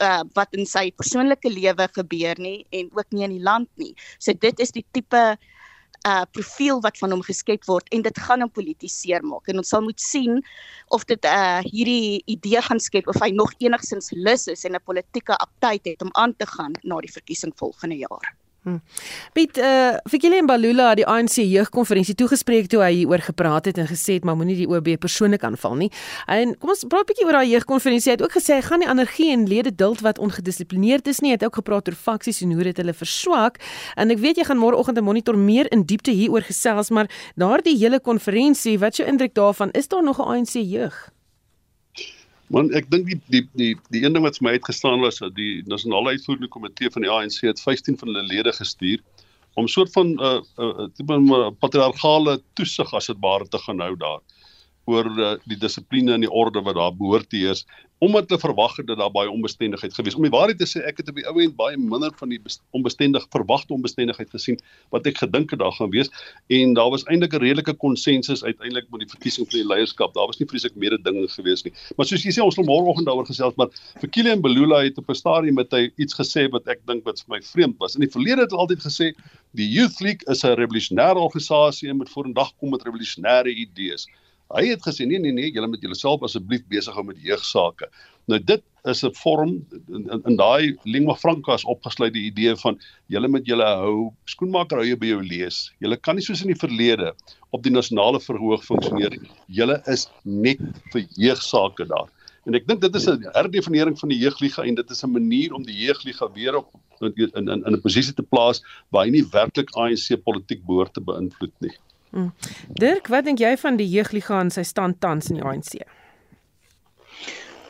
uh, 0.00 0.22
wat 0.36 0.56
in 0.56 0.66
sy 0.68 0.88
persoonlike 0.96 1.50
lewe 1.50 1.88
gebeur 1.96 2.40
nie 2.40 2.64
en 2.72 2.88
ook 2.96 3.12
nie 3.12 3.26
in 3.26 3.36
die 3.36 3.44
land 3.44 3.68
nie. 3.80 3.92
So 4.18 4.32
dit 4.32 4.60
is 4.60 4.72
die 4.76 4.84
tipe 4.96 5.36
uh 6.06 6.22
profiel 6.36 6.80
wat 6.86 6.98
van 7.02 7.10
hom 7.14 7.22
geskep 7.26 7.66
word 7.66 7.88
en 7.96 8.02
dit 8.06 8.18
gaan 8.28 8.44
hom 8.44 8.52
politiseer 8.58 9.24
maak 9.26 9.50
en 9.50 9.62
ons 9.62 9.74
sal 9.74 9.82
moet 9.82 10.00
sien 10.00 10.40
of 10.94 11.04
dit 11.10 11.28
uh 11.32 11.60
hierdie 11.66 12.22
idee 12.36 12.62
gaan 12.68 12.80
skep 12.80 13.10
of 13.12 13.20
hy 13.24 13.32
nog 13.34 13.54
enigsins 13.58 14.12
lus 14.14 14.46
is 14.54 14.64
en 14.64 14.78
'n 14.78 14.86
politieke 14.90 15.34
aptyd 15.46 15.92
het 15.92 16.02
om 16.02 16.14
aan 16.14 16.36
te 16.36 16.46
gaan 16.46 16.74
na 16.82 17.00
die 17.00 17.12
verkiesing 17.18 17.52
volgende 17.56 17.96
jaar. 18.06 18.36
Hmm. 18.66 18.80
Piet, 19.32 19.58
uh 19.62 19.94
Fikile 20.10 20.40
Mbalula 20.42 20.88
het 20.88 20.98
die 20.98 21.04
ANC 21.06 21.36
jeugkonferensie 21.38 22.16
toegespreek 22.18 22.66
toe 22.66 22.80
hy 22.82 22.88
hieroor 22.96 23.22
gepraat 23.22 23.68
het 23.70 23.78
en 23.78 23.86
gesê 23.86 24.16
het 24.16 24.26
maar 24.26 24.34
moenie 24.34 24.56
die 24.58 24.66
OB 24.66 24.96
persoonlik 24.98 25.44
aanval 25.46 25.76
nie. 25.84 25.88
En 26.26 26.56
kom 26.58 26.72
ons 26.74 26.82
praat 26.90 27.06
'n 27.06 27.12
bietjie 27.12 27.26
oor 27.28 27.38
daai 27.38 27.52
jeugkonferensie. 27.52 28.10
Hy 28.10 28.16
het 28.18 28.26
ook 28.26 28.34
gesê 28.34 28.58
hy 28.58 28.66
gaan 28.66 28.82
nie 28.82 28.88
energie 28.90 29.30
en 29.30 29.46
lede 29.46 29.70
duld 29.70 30.00
wat 30.00 30.18
ongedissiplineerd 30.18 31.06
is 31.06 31.20
nie. 31.20 31.30
Hy 31.30 31.38
het 31.38 31.44
ook 31.44 31.62
gepraat 31.62 31.88
oor 31.88 31.94
faksies 31.94 32.42
en 32.42 32.52
hoe 32.52 32.64
dit 32.64 32.76
hulle 32.76 32.94
verswak. 32.94 33.62
En 33.94 34.10
ek 34.10 34.18
weet 34.18 34.36
jy 34.36 34.44
gaan 34.44 34.58
môreoggend 34.58 34.98
'n 34.98 35.04
monitor 35.04 35.38
meer 35.38 35.70
in 35.70 35.86
diepte 35.86 36.10
hieroor 36.10 36.42
gesels, 36.42 36.90
maar 36.90 37.06
daardie 37.36 37.78
hele 37.78 38.00
konferensie, 38.00 38.78
wat 38.78 38.96
jou 38.96 39.08
indruk 39.08 39.34
daarvan? 39.34 39.70
Is 39.70 39.86
daar 39.88 40.02
nog 40.02 40.18
'n 40.18 40.26
ANC 40.26 40.58
jeug? 40.58 41.15
Want 42.54 42.74
ek 42.78 42.90
dink 42.90 43.08
die 43.10 43.18
die 43.32 43.42
die 43.58 43.72
die 43.90 44.02
een 44.04 44.14
ding 44.14 44.24
wat 44.24 44.38
vir 44.38 44.46
my 44.46 44.52
uitgestaan 44.58 45.00
was 45.02 45.18
dat 45.22 45.34
die 45.34 45.62
nasionale 45.66 46.14
uitvoerende 46.14 46.50
komitee 46.52 46.90
van 46.94 47.02
die 47.02 47.10
ANC 47.10 47.40
het 47.46 47.62
15 47.62 47.98
van 47.98 48.12
hulle 48.12 48.26
lede 48.28 48.52
gestuur 48.54 49.02
om 49.56 49.68
soort 49.68 49.92
van 49.92 50.14
'n 50.14 50.20
uh, 50.20 50.40
uh, 50.62 50.86
tipe 50.94 51.16
uh, 51.16 51.50
patriargale 51.58 52.40
toesig 52.54 52.94
as 52.94 53.06
dit 53.06 53.18
ware 53.20 53.48
te 53.48 53.58
gaan 53.58 53.80
hou 53.80 53.96
daar 53.96 54.20
oor 54.84 55.06
uh, 55.18 55.34
die 55.50 55.58
dissipline 55.58 56.12
en 56.14 56.20
die 56.20 56.30
orde 56.30 56.62
wat 56.62 56.76
daar 56.78 56.94
behoort 56.94 57.30
te 57.30 57.40
heers 57.42 57.64
omdat 57.98 58.28
hulle 58.28 58.40
verwag 58.40 58.76
het 58.76 58.86
dat 58.86 58.98
daar 58.98 59.10
baie 59.10 59.30
onbestendigheid 59.30 59.94
gewees. 59.94 60.14
Om 60.14 60.26
die 60.26 60.32
waarheid 60.32 60.58
te 60.60 60.68
sê, 60.68 60.82
ek 60.84 61.00
het 61.00 61.08
op 61.08 61.16
die 61.16 61.24
ou 61.28 61.36
end 61.40 61.56
baie 61.56 61.78
minder 61.80 62.12
van 62.18 62.28
die 62.28 62.40
onbestendig 62.76 63.24
verwagte 63.32 63.72
onbestendigheid 63.72 64.30
gesien 64.30 64.58
wat 64.92 65.06
ek 65.08 65.22
gedink 65.22 65.54
het 65.54 65.62
daar 65.62 65.72
gaan 65.72 65.90
wees 65.94 66.10
en 66.52 66.74
daar 66.76 66.90
was 66.92 67.06
eintlik 67.08 67.32
'n 67.32 67.40
redelike 67.40 67.74
konsensus 67.80 68.44
uiteindelik 68.44 68.90
met 68.90 69.06
die 69.06 69.08
verkiesing 69.08 69.48
van 69.48 69.58
die 69.58 69.68
leierskap. 69.68 70.14
Daar 70.14 70.26
was 70.26 70.38
nie 70.38 70.48
vreeslik 70.48 70.76
meer 70.76 70.98
dinge 71.02 71.28
gewees 71.28 71.64
nie. 71.64 71.72
Maar 71.96 72.06
soos 72.06 72.22
jy 72.22 72.32
sê, 72.36 72.44
ons 72.44 72.54
sal 72.54 72.64
môreoggend 72.64 73.06
daaroor 73.06 73.26
gesels, 73.26 73.56
maar 73.56 73.68
vir 74.00 74.08
Kilian 74.08 74.40
Belula 74.40 74.82
het 74.84 74.98
op 74.98 75.08
'n 75.08 75.14
stadium 75.14 75.54
met 75.54 75.72
hy 75.72 75.90
iets 75.96 76.14
gesê 76.14 76.50
wat 76.50 76.68
ek 76.68 76.80
dink 76.86 77.04
wat 77.04 77.20
vir 77.20 77.36
my 77.36 77.42
vreemd 77.42 77.78
was. 77.78 77.94
In 77.94 78.00
die 78.00 78.12
verlede 78.12 78.42
het 78.42 78.52
hy 78.52 78.58
altyd 78.58 78.82
gesê 78.84 79.14
die 79.54 79.68
Youth 79.68 80.00
League 80.00 80.28
is 80.28 80.44
'n 80.44 80.54
revolusionêre 80.54 81.16
organisasie 81.16 81.88
en 81.88 81.96
moet 81.96 82.10
vorendag 82.10 82.52
kom 82.58 82.70
met 82.70 82.84
revolusionêre 82.84 83.48
idees. 83.48 84.06
Hy 84.54 84.68
het 84.70 84.82
gesê 84.86 85.06
nee 85.10 85.18
nee 85.18 85.34
nee, 85.34 85.50
julle 85.50 85.66
moet 85.66 85.82
julleself 85.82 86.22
asseblief 86.22 86.62
besig 86.70 86.94
hou 86.94 87.02
met 87.04 87.18
jeugsake. 87.18 87.88
Nou 88.30 88.38
dit 88.38 88.62
is 88.90 89.02
'n 89.04 89.14
vorm 89.18 89.66
in, 89.88 90.04
in, 90.10 90.22
in 90.30 90.36
daai 90.36 90.76
lingua 90.84 91.16
franca 91.18 91.54
is 91.54 91.64
opgesluit 91.64 92.12
die 92.14 92.26
idee 92.30 92.54
van 92.56 92.78
julle 93.06 93.28
moet 93.28 93.46
julle 93.46 93.66
hou 93.66 94.12
skoenmaker 94.24 94.78
hou 94.78 94.86
jy 94.86 94.96
by 94.96 95.10
jou 95.10 95.22
lees. 95.22 95.72
Julle 95.82 95.96
kan 95.96 96.14
nie 96.14 96.22
soos 96.22 96.42
in 96.42 96.52
die 96.54 96.60
verlede 96.60 97.14
op 97.50 97.62
die 97.62 97.74
nasionale 97.74 98.20
verhoog 98.20 98.62
funksioneer. 98.64 99.18
Julle 99.48 99.82
is 99.86 100.06
net 100.22 100.62
vir 100.92 101.02
jeugsake 101.16 101.88
daar. 101.90 102.10
En 102.46 102.54
ek 102.54 102.66
dink 102.68 102.80
dit 102.80 102.94
is 102.94 103.08
'n 103.10 103.26
herdefinering 103.34 103.98
van 103.98 104.08
die 104.08 104.20
jeugliga 104.22 104.62
en 104.62 104.74
dit 104.74 104.90
is 104.90 105.02
'n 105.02 105.10
manier 105.10 105.54
om 105.54 105.64
die 105.66 105.74
jeugliga 105.74 106.30
weer 106.32 106.56
op 106.62 106.70
in 107.00 107.12
in 107.34 107.48
in 107.66 107.72
'n 107.74 107.80
posisie 107.80 108.14
te 108.14 108.22
plaas 108.22 108.62
waar 108.90 109.04
hy 109.04 109.10
nie 109.10 109.26
werklik 109.32 109.74
ANC 109.74 110.22
politiek 110.22 110.62
behoort 110.66 110.94
te 110.94 111.00
beïnvloed 111.00 111.56
nie. 111.60 111.74
Mm. 112.16 112.32
Dirk, 112.80 113.10
wat 113.12 113.26
dink 113.28 113.42
jy 113.44 113.52
van 113.60 113.76
die 113.76 113.88
jeugliga 113.92 114.40
en 114.40 114.50
sy 114.54 114.64
stand 114.64 115.02
tans 115.04 115.28
in 115.28 115.36
die 115.36 115.44
ANC? 115.44 115.74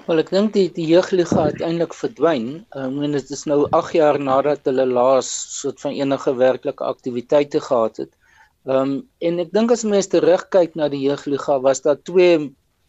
Wel 0.06 0.22
ek 0.22 0.28
dink 0.30 0.52
die 0.54 0.68
die 0.70 0.84
jeugliga 0.86 1.48
het 1.48 1.64
eintlik 1.66 1.96
verdwyn. 1.98 2.44
Ek 2.78 2.92
meen 2.94 3.16
dit 3.16 3.32
is 3.34 3.42
nou 3.50 3.64
8 3.74 3.96
jaar 3.98 4.20
nadat 4.22 4.68
hulle 4.70 4.86
laas 4.86 5.30
soort 5.56 5.82
van 5.82 5.96
enige 5.98 6.36
werklike 6.38 6.86
aktiwiteite 6.86 7.62
gehad 7.64 7.98
het. 8.04 8.12
Ehm 8.70 8.78
um, 8.78 8.94
en 9.26 9.42
ek 9.42 9.50
dink 9.56 9.74
as 9.74 9.82
mense 9.86 10.12
terugkyk 10.14 10.78
na 10.78 10.86
die 10.94 11.02
jeugliga 11.08 11.58
was 11.66 11.82
daar 11.82 11.98
twee 12.06 12.38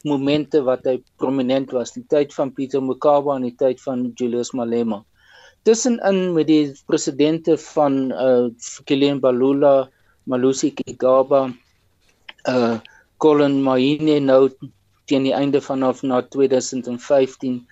momente 0.06 0.62
wat 0.70 0.86
hy 0.86 1.00
prominent 1.18 1.74
was, 1.74 1.96
die 1.98 2.06
tyd 2.14 2.34
van 2.38 2.54
Pieter 2.54 2.86
Mokaba 2.86 3.36
en 3.38 3.50
die 3.50 3.58
tyd 3.58 3.82
van 3.82 4.12
Julius 4.14 4.54
Malema. 4.54 5.02
Tussenin 5.66 6.36
met 6.38 6.48
die 6.54 6.70
presidente 6.86 7.58
van 7.74 8.12
uh 8.14 8.28
eh, 8.46 8.74
Kilian 8.86 9.26
Balula 9.26 9.90
Malusi 10.28 10.74
Kigaba 10.78 11.48
uh 12.54 12.78
Colin 13.18 13.62
Maine 13.66 14.20
nou 14.22 14.50
teen 15.10 15.24
die 15.26 15.34
einde 15.34 15.62
vanaf 15.64 16.04
na 16.04 16.22
2015 16.22 17.64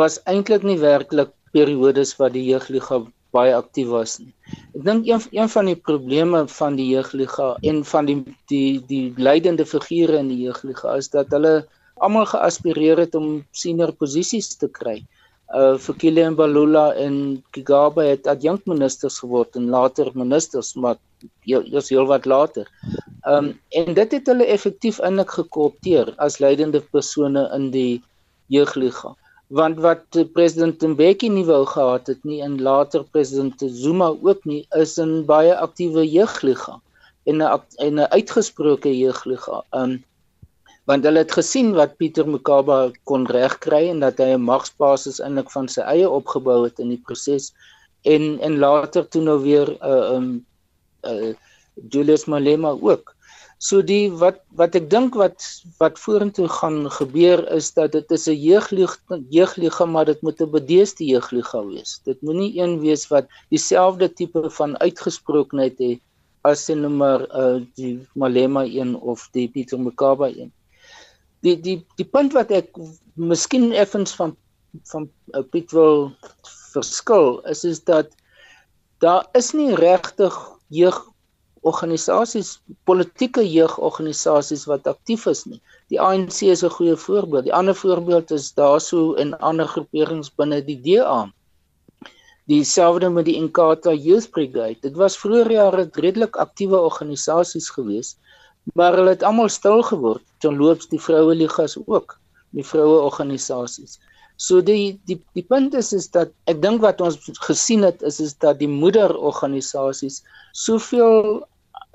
was 0.00 0.16
eintlik 0.32 0.64
nie 0.64 0.78
werklik 0.80 1.34
periodes 1.56 2.14
wat 2.20 2.32
die 2.36 2.46
jeugliga 2.48 3.02
baie 3.36 3.52
aktief 3.56 3.90
was 3.92 4.16
nie. 4.22 4.32
Ek 4.76 4.84
dink 4.86 5.08
een 5.08 5.24
een 5.34 5.50
van 5.52 5.68
die 5.70 5.76
probleme 5.88 6.44
van 6.58 6.76
die 6.80 6.88
jeugliga 6.94 7.48
en 7.70 7.82
van 7.92 8.08
die 8.08 8.18
die 8.52 8.80
die 8.92 9.04
leidende 9.28 9.66
figure 9.66 10.20
in 10.22 10.30
die 10.32 10.42
jeugliga 10.46 10.96
is 11.00 11.10
dat 11.12 11.32
hulle 11.36 11.54
almal 12.06 12.28
geaspireer 12.32 13.04
het 13.04 13.14
om 13.18 13.44
senior 13.52 13.92
posisies 14.00 14.54
te 14.60 14.68
kry. 14.80 14.98
Uh 15.54 15.74
vir 15.82 15.98
Kilian 16.02 16.36
Balula 16.38 16.86
en 17.06 17.42
Kigaba 17.54 18.06
het 18.08 18.26
adjunkministers 18.32 19.20
geword 19.22 19.56
en 19.60 19.70
later 19.74 20.10
ministers, 20.14 20.74
maar 20.74 20.98
eers 21.44 21.88
heel 21.88 22.06
wat 22.06 22.24
later. 22.24 22.66
Um 23.26 23.60
en 23.68 23.94
dit 23.94 24.12
het 24.12 24.26
hulle 24.26 24.46
effektief 24.46 24.98
inlik 24.98 25.30
gekoopteer 25.30 26.14
as 26.16 26.38
leidende 26.38 26.80
persone 26.80 27.48
in 27.54 27.70
die 27.70 28.02
jeugliga 28.46 29.16
want 29.48 29.78
wat 29.78 30.18
president 30.34 30.82
Mbeki 30.82 31.28
nie 31.30 31.44
wou 31.46 31.62
gehad 31.66 32.06
het 32.10 32.24
nie 32.24 32.40
en 32.42 32.58
later 32.62 33.04
president 33.04 33.62
Zuma 33.62 34.08
ook 34.22 34.44
nie 34.44 34.66
is 34.74 34.98
'n 34.98 35.24
baie 35.24 35.54
aktiewe 35.54 36.02
jeugliga 36.02 36.80
en 37.26 37.42
'n 37.42 37.60
en 37.78 37.94
'n 38.00 38.10
uitgesproke 38.10 38.90
jeugliga. 38.98 39.62
Um 39.72 40.04
want 40.84 41.04
hulle 41.04 41.18
het 41.18 41.32
gesien 41.32 41.74
wat 41.74 41.96
Pieter 41.96 42.28
Mokaba 42.28 42.90
kon 43.04 43.26
regkry 43.26 43.88
en 43.88 44.00
dat 44.00 44.18
hy 44.18 44.34
'n 44.34 44.42
magsbasis 44.42 45.20
eintlik 45.20 45.50
van 45.50 45.68
sy 45.68 45.80
eie 45.80 46.10
opgebou 46.10 46.64
het 46.64 46.78
in 46.78 46.88
die 46.88 47.02
proses 47.06 47.52
en 48.02 48.38
en 48.40 48.58
later 48.58 49.08
toe 49.08 49.22
nou 49.22 49.38
weer 49.42 49.68
'n 49.70 49.78
uh, 49.82 50.14
um 50.16 50.46
uh, 51.10 51.34
Julius 51.90 52.24
Malema 52.26 52.70
ook. 52.80 53.16
So 53.58 53.80
die 53.80 54.12
wat 54.12 54.42
wat 54.60 54.74
ek 54.76 54.90
dink 54.92 55.14
wat 55.16 55.40
wat 55.80 55.96
vorentoe 56.00 56.48
gaan 56.58 56.90
gebeur 56.92 57.40
is 57.56 57.72
dat 57.72 57.92
dit 57.92 58.10
is 58.12 58.26
'n 58.28 58.36
jeugliga 58.36 59.20
jeugliga 59.32 59.84
maar 59.84 60.04
dit 60.04 60.20
moet 60.22 60.40
'n 60.40 60.50
bedeesde 60.50 61.04
jeugliga 61.04 61.64
wees. 61.64 62.00
Dit 62.04 62.20
moenie 62.20 62.60
een 62.60 62.80
wees 62.80 63.08
wat 63.08 63.26
dieselfde 63.48 64.12
tipe 64.12 64.50
van 64.50 64.76
uitgesprokenheid 64.78 65.78
het 65.78 66.00
as 66.44 66.64
se 66.64 66.74
nommer 66.74 67.24
uh 67.32 67.62
die 67.74 68.06
Malema 68.14 68.64
een 68.64 68.96
of 68.96 69.28
die 69.32 69.48
Pieter 69.48 69.80
Mokaba 69.80 70.28
een. 70.28 70.52
Die 71.40 71.56
die 71.60 71.86
die 71.96 72.08
punt 72.08 72.32
wat 72.32 72.50
ek 72.50 72.76
miskien 73.14 73.72
effens 73.72 74.12
van 74.14 74.36
van 74.84 75.08
uh, 75.32 75.40
Piet 75.50 75.72
wil 75.72 76.12
verskil 76.72 77.40
is 77.48 77.64
is 77.64 77.80
dat 77.84 78.12
daar 78.98 79.26
is 79.32 79.52
nie 79.52 79.74
regtig 79.74 80.55
jeug 80.68 80.98
organisasies, 81.66 82.60
politieke 82.86 83.42
jeugorganisasies 83.42 84.66
wat 84.70 84.86
aktief 84.86 85.26
is 85.30 85.44
nie. 85.50 85.60
Die 85.90 86.00
ANC 86.00 86.42
is 86.54 86.62
'n 86.62 86.70
goeie 86.70 86.96
voorbeeld. 86.96 87.44
Die 87.44 87.54
ander 87.54 87.74
voorbeeld 87.74 88.30
is 88.30 88.52
daarso 88.54 89.14
in 89.14 89.34
ander 89.38 89.66
groeperings 89.66 90.30
binne 90.30 90.62
die 90.64 90.80
DA. 90.80 91.32
Dieselfde 92.46 93.10
met 93.10 93.24
die 93.24 93.34
Inkatha 93.34 93.92
Youth 93.92 94.30
Brigade. 94.30 94.78
Dit 94.80 94.94
was 94.96 95.18
vroeër 95.18 95.50
jare 95.50 95.88
redelik 95.92 96.36
aktiewe 96.36 96.78
organisasies 96.78 97.70
gewees, 97.70 98.16
maar 98.74 98.94
hulle 98.94 99.10
het 99.10 99.22
almal 99.22 99.48
stil 99.48 99.82
geword. 99.82 100.22
Ton 100.38 100.56
loops 100.56 100.86
die 100.86 101.00
vroue 101.00 101.34
ligas 101.34 101.76
ook, 101.86 102.18
die 102.50 102.64
vroue 102.64 103.00
organisasies. 103.00 103.98
So 104.36 104.60
die 104.60 104.98
die 105.08 105.16
die 105.34 105.44
punt 105.48 105.74
is 105.74 105.92
is 105.96 106.10
dat 106.12 106.32
ek 106.50 106.60
dink 106.60 106.82
wat 106.84 107.00
ons 107.00 107.16
gesien 107.46 107.84
het 107.86 108.02
is 108.04 108.20
is 108.20 108.34
dat 108.44 108.58
die 108.60 108.68
moederorganisasies 108.68 110.22
soveel 110.52 111.46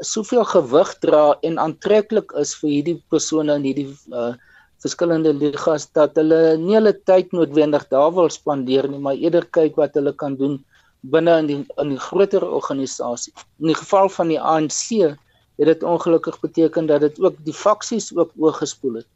soveel 0.01 0.45
gewig 0.49 0.95
dra 1.05 1.25
en 1.45 1.59
aantreklik 1.61 2.33
is 2.41 2.55
vir 2.57 2.71
hierdie 2.71 2.97
persone 3.13 3.59
in 3.59 3.67
hierdie 3.69 3.91
uh, 4.09 4.33
verskillende 4.81 5.35
ligas 5.37 5.85
dat 5.93 6.17
hulle 6.17 6.57
nie 6.57 6.79
hulle 6.79 6.95
tyd 7.05 7.29
noodwendig 7.37 7.85
daar 7.93 8.09
wil 8.17 8.29
spandeer 8.33 8.89
nie, 8.89 8.97
maar 8.97 9.21
eerder 9.21 9.45
kyk 9.57 9.77
wat 9.77 9.93
hulle 9.99 10.13
kan 10.17 10.37
doen 10.39 10.57
binne 11.13 11.37
in 11.43 11.49
die 11.51 11.59
in 11.81 11.93
die 11.93 12.01
groter 12.01 12.45
organisasie. 12.45 13.33
In 13.61 13.69
die 13.69 13.77
geval 13.77 14.09
van 14.17 14.33
die 14.33 14.41
ANC 14.41 14.89
het 15.61 15.69
dit 15.69 15.83
ongelukkig 15.85 16.41
beteken 16.41 16.89
dat 16.89 17.05
dit 17.05 17.21
ook 17.21 17.37
die 17.45 17.53
faksies 17.53 18.09
ook 18.17 18.33
oorgespoel 18.37 19.03
het 19.03 19.09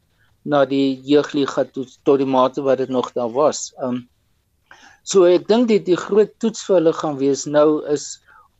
na 0.46 0.64
die 0.70 1.00
jeugliga 1.06 1.66
tot, 1.74 1.96
tot 2.06 2.22
die 2.22 2.28
mate 2.28 2.62
wat 2.66 2.78
dit 2.82 2.92
nog 2.92 3.10
daar 3.18 3.32
was. 3.34 3.72
Um 3.82 4.06
so 5.06 5.26
ek 5.30 5.46
dink 5.50 5.68
die 5.70 5.82
die 5.82 5.98
groot 5.98 6.32
toets 6.42 6.64
vir 6.66 6.80
hulle 6.80 6.94
gaan 7.00 7.18
wees 7.18 7.44
nou 7.46 7.82
is 7.92 8.06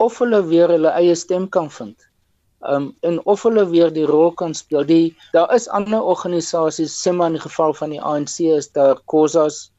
of 0.02 0.18
hulle 0.22 0.42
weer 0.50 0.70
hulle 0.70 0.92
eie 0.98 1.14
stem 1.18 1.48
kan 1.50 1.70
vind 1.78 1.96
um 2.74 2.90
en 3.02 3.18
of 3.26 3.42
hulle 3.46 3.64
weer 3.70 3.90
die 3.92 4.06
rol 4.06 4.32
kan 4.32 4.54
speel. 4.54 4.84
Die 4.84 5.16
daar 5.32 5.52
is 5.54 5.68
ander 5.68 6.02
organisasies, 6.02 6.94
sê 6.94 7.12
maar 7.12 7.32
in 7.32 7.38
die 7.38 7.46
geval 7.46 7.74
van 7.74 7.94
die 7.94 8.02
ANC 8.02 8.40
is 8.56 8.70
daar 8.72 9.00
COSAS 9.12 9.70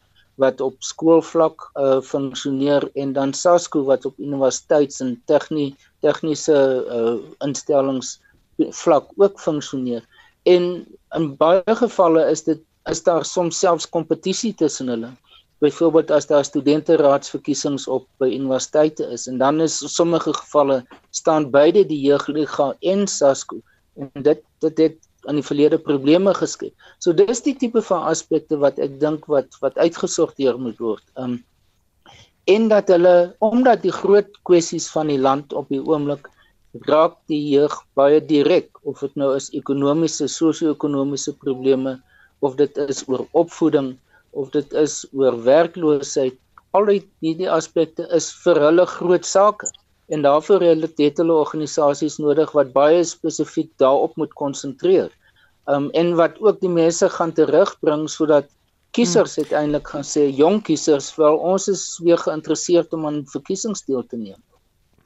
wat 0.41 0.61
op 0.61 0.75
skoolvlak 0.85 1.69
uh 1.81 1.99
funksioneer 2.01 2.89
en 2.95 3.13
dan 3.13 3.33
SASCO 3.33 3.83
wat 3.89 4.05
op 4.05 4.19
universiteits 4.21 5.01
en 5.01 5.15
tegnie 5.25 5.75
tegniese 6.05 6.57
uh 6.97 7.17
instellings 7.45 8.17
vlak 8.57 9.09
ook 9.17 9.39
funksioneer. 9.39 10.05
En 10.47 10.65
in 11.17 11.29
baie 11.39 11.77
gevalle 11.83 12.25
is 12.31 12.43
dit 12.47 12.63
is 12.91 13.03
daar 13.03 13.25
soms 13.27 13.59
selfs 13.59 13.89
kompetisie 13.91 14.53
tussen 14.55 14.87
hulle 14.93 15.11
byvoorbeeld 15.63 16.11
as 16.11 16.27
daar 16.29 16.45
studenteraadsverkiesings 16.45 17.87
op 17.89 18.05
by 18.21 18.29
universiteite 18.29 19.07
is 19.13 19.25
en 19.27 19.39
dan 19.41 19.61
is 19.61 19.79
sommige 19.95 20.33
gevalle 20.33 20.83
staan 21.09 21.49
beide 21.51 21.83
die 21.89 21.99
jeugliga 22.05 22.73
en 22.79 23.07
SASCO 23.07 23.59
en 23.97 24.11
dit 24.23 24.43
dit 24.61 24.77
het 24.85 24.97
aan 25.27 25.39
die 25.41 25.43
verlede 25.45 25.77
probleme 25.77 26.31
geskep. 26.33 26.73
So 27.03 27.13
dis 27.13 27.41
die 27.43 27.55
tipe 27.57 27.81
van 27.83 28.05
aspekte 28.07 28.59
wat 28.61 28.77
ek 28.79 28.99
dink 29.01 29.25
wat 29.31 29.57
wat 29.63 29.77
uitgesorteer 29.81 30.59
moet 30.61 30.79
word. 30.79 31.03
Um 31.19 31.41
en 32.47 32.69
dat 32.71 32.87
hulle 32.93 33.35
omdat 33.43 33.81
die 33.83 33.91
groot 33.91 34.29
kwessies 34.47 34.87
van 34.93 35.09
die 35.11 35.19
land 35.19 35.53
op 35.53 35.67
die 35.73 35.81
oomblik 35.83 36.29
raak 36.85 37.17
die 37.31 37.41
jeug 37.51 37.73
baie 37.95 38.19
direk 38.21 38.69
of 38.83 38.99
dit 38.99 39.15
nou 39.15 39.33
is 39.35 39.49
ekonomiese, 39.57 40.27
sosio-ekonomiese 40.27 41.33
probleme 41.43 41.97
of 42.45 42.55
dit 42.55 42.77
is 42.77 43.03
oor 43.07 43.25
opvoeding 43.31 43.95
of 44.31 44.51
dit 44.53 44.73
is 44.73 45.05
oor 45.17 45.37
werkloosheid, 45.43 46.37
al 46.77 46.91
hierdie 46.93 47.49
aspekte 47.49 48.05
is 48.13 48.29
vir 48.43 48.59
hulle 48.61 48.85
groot 48.85 49.25
sake 49.25 49.69
en 50.13 50.23
daarvoor 50.23 50.63
het 50.63 51.17
hulle 51.21 51.33
organisasies 51.33 52.17
nodig 52.23 52.51
wat 52.55 52.73
baie 52.75 53.03
spesifiek 53.03 53.71
daarop 53.81 54.15
moet 54.15 54.33
konsentreer. 54.33 55.09
Um 55.67 55.89
en 55.91 56.13
wat 56.15 56.37
ook 56.39 56.61
die 56.61 56.71
mense 56.71 57.09
gaan 57.09 57.33
terugbring 57.33 58.07
sodat 58.09 58.47
kiesers 58.95 59.35
hmm. 59.35 59.43
uiteindelik 59.43 59.87
gaan 59.87 60.05
sê 60.07 60.29
jong 60.31 60.61
kiesers, 60.63 61.09
wel 61.17 61.37
ons 61.37 61.67
is 61.67 61.83
weer 62.03 62.17
geïnteresseerd 62.17 62.93
om 62.93 63.07
aan 63.09 63.25
verkiesings 63.33 63.83
deel 63.85 64.05
te 64.07 64.17
neem. 64.17 64.39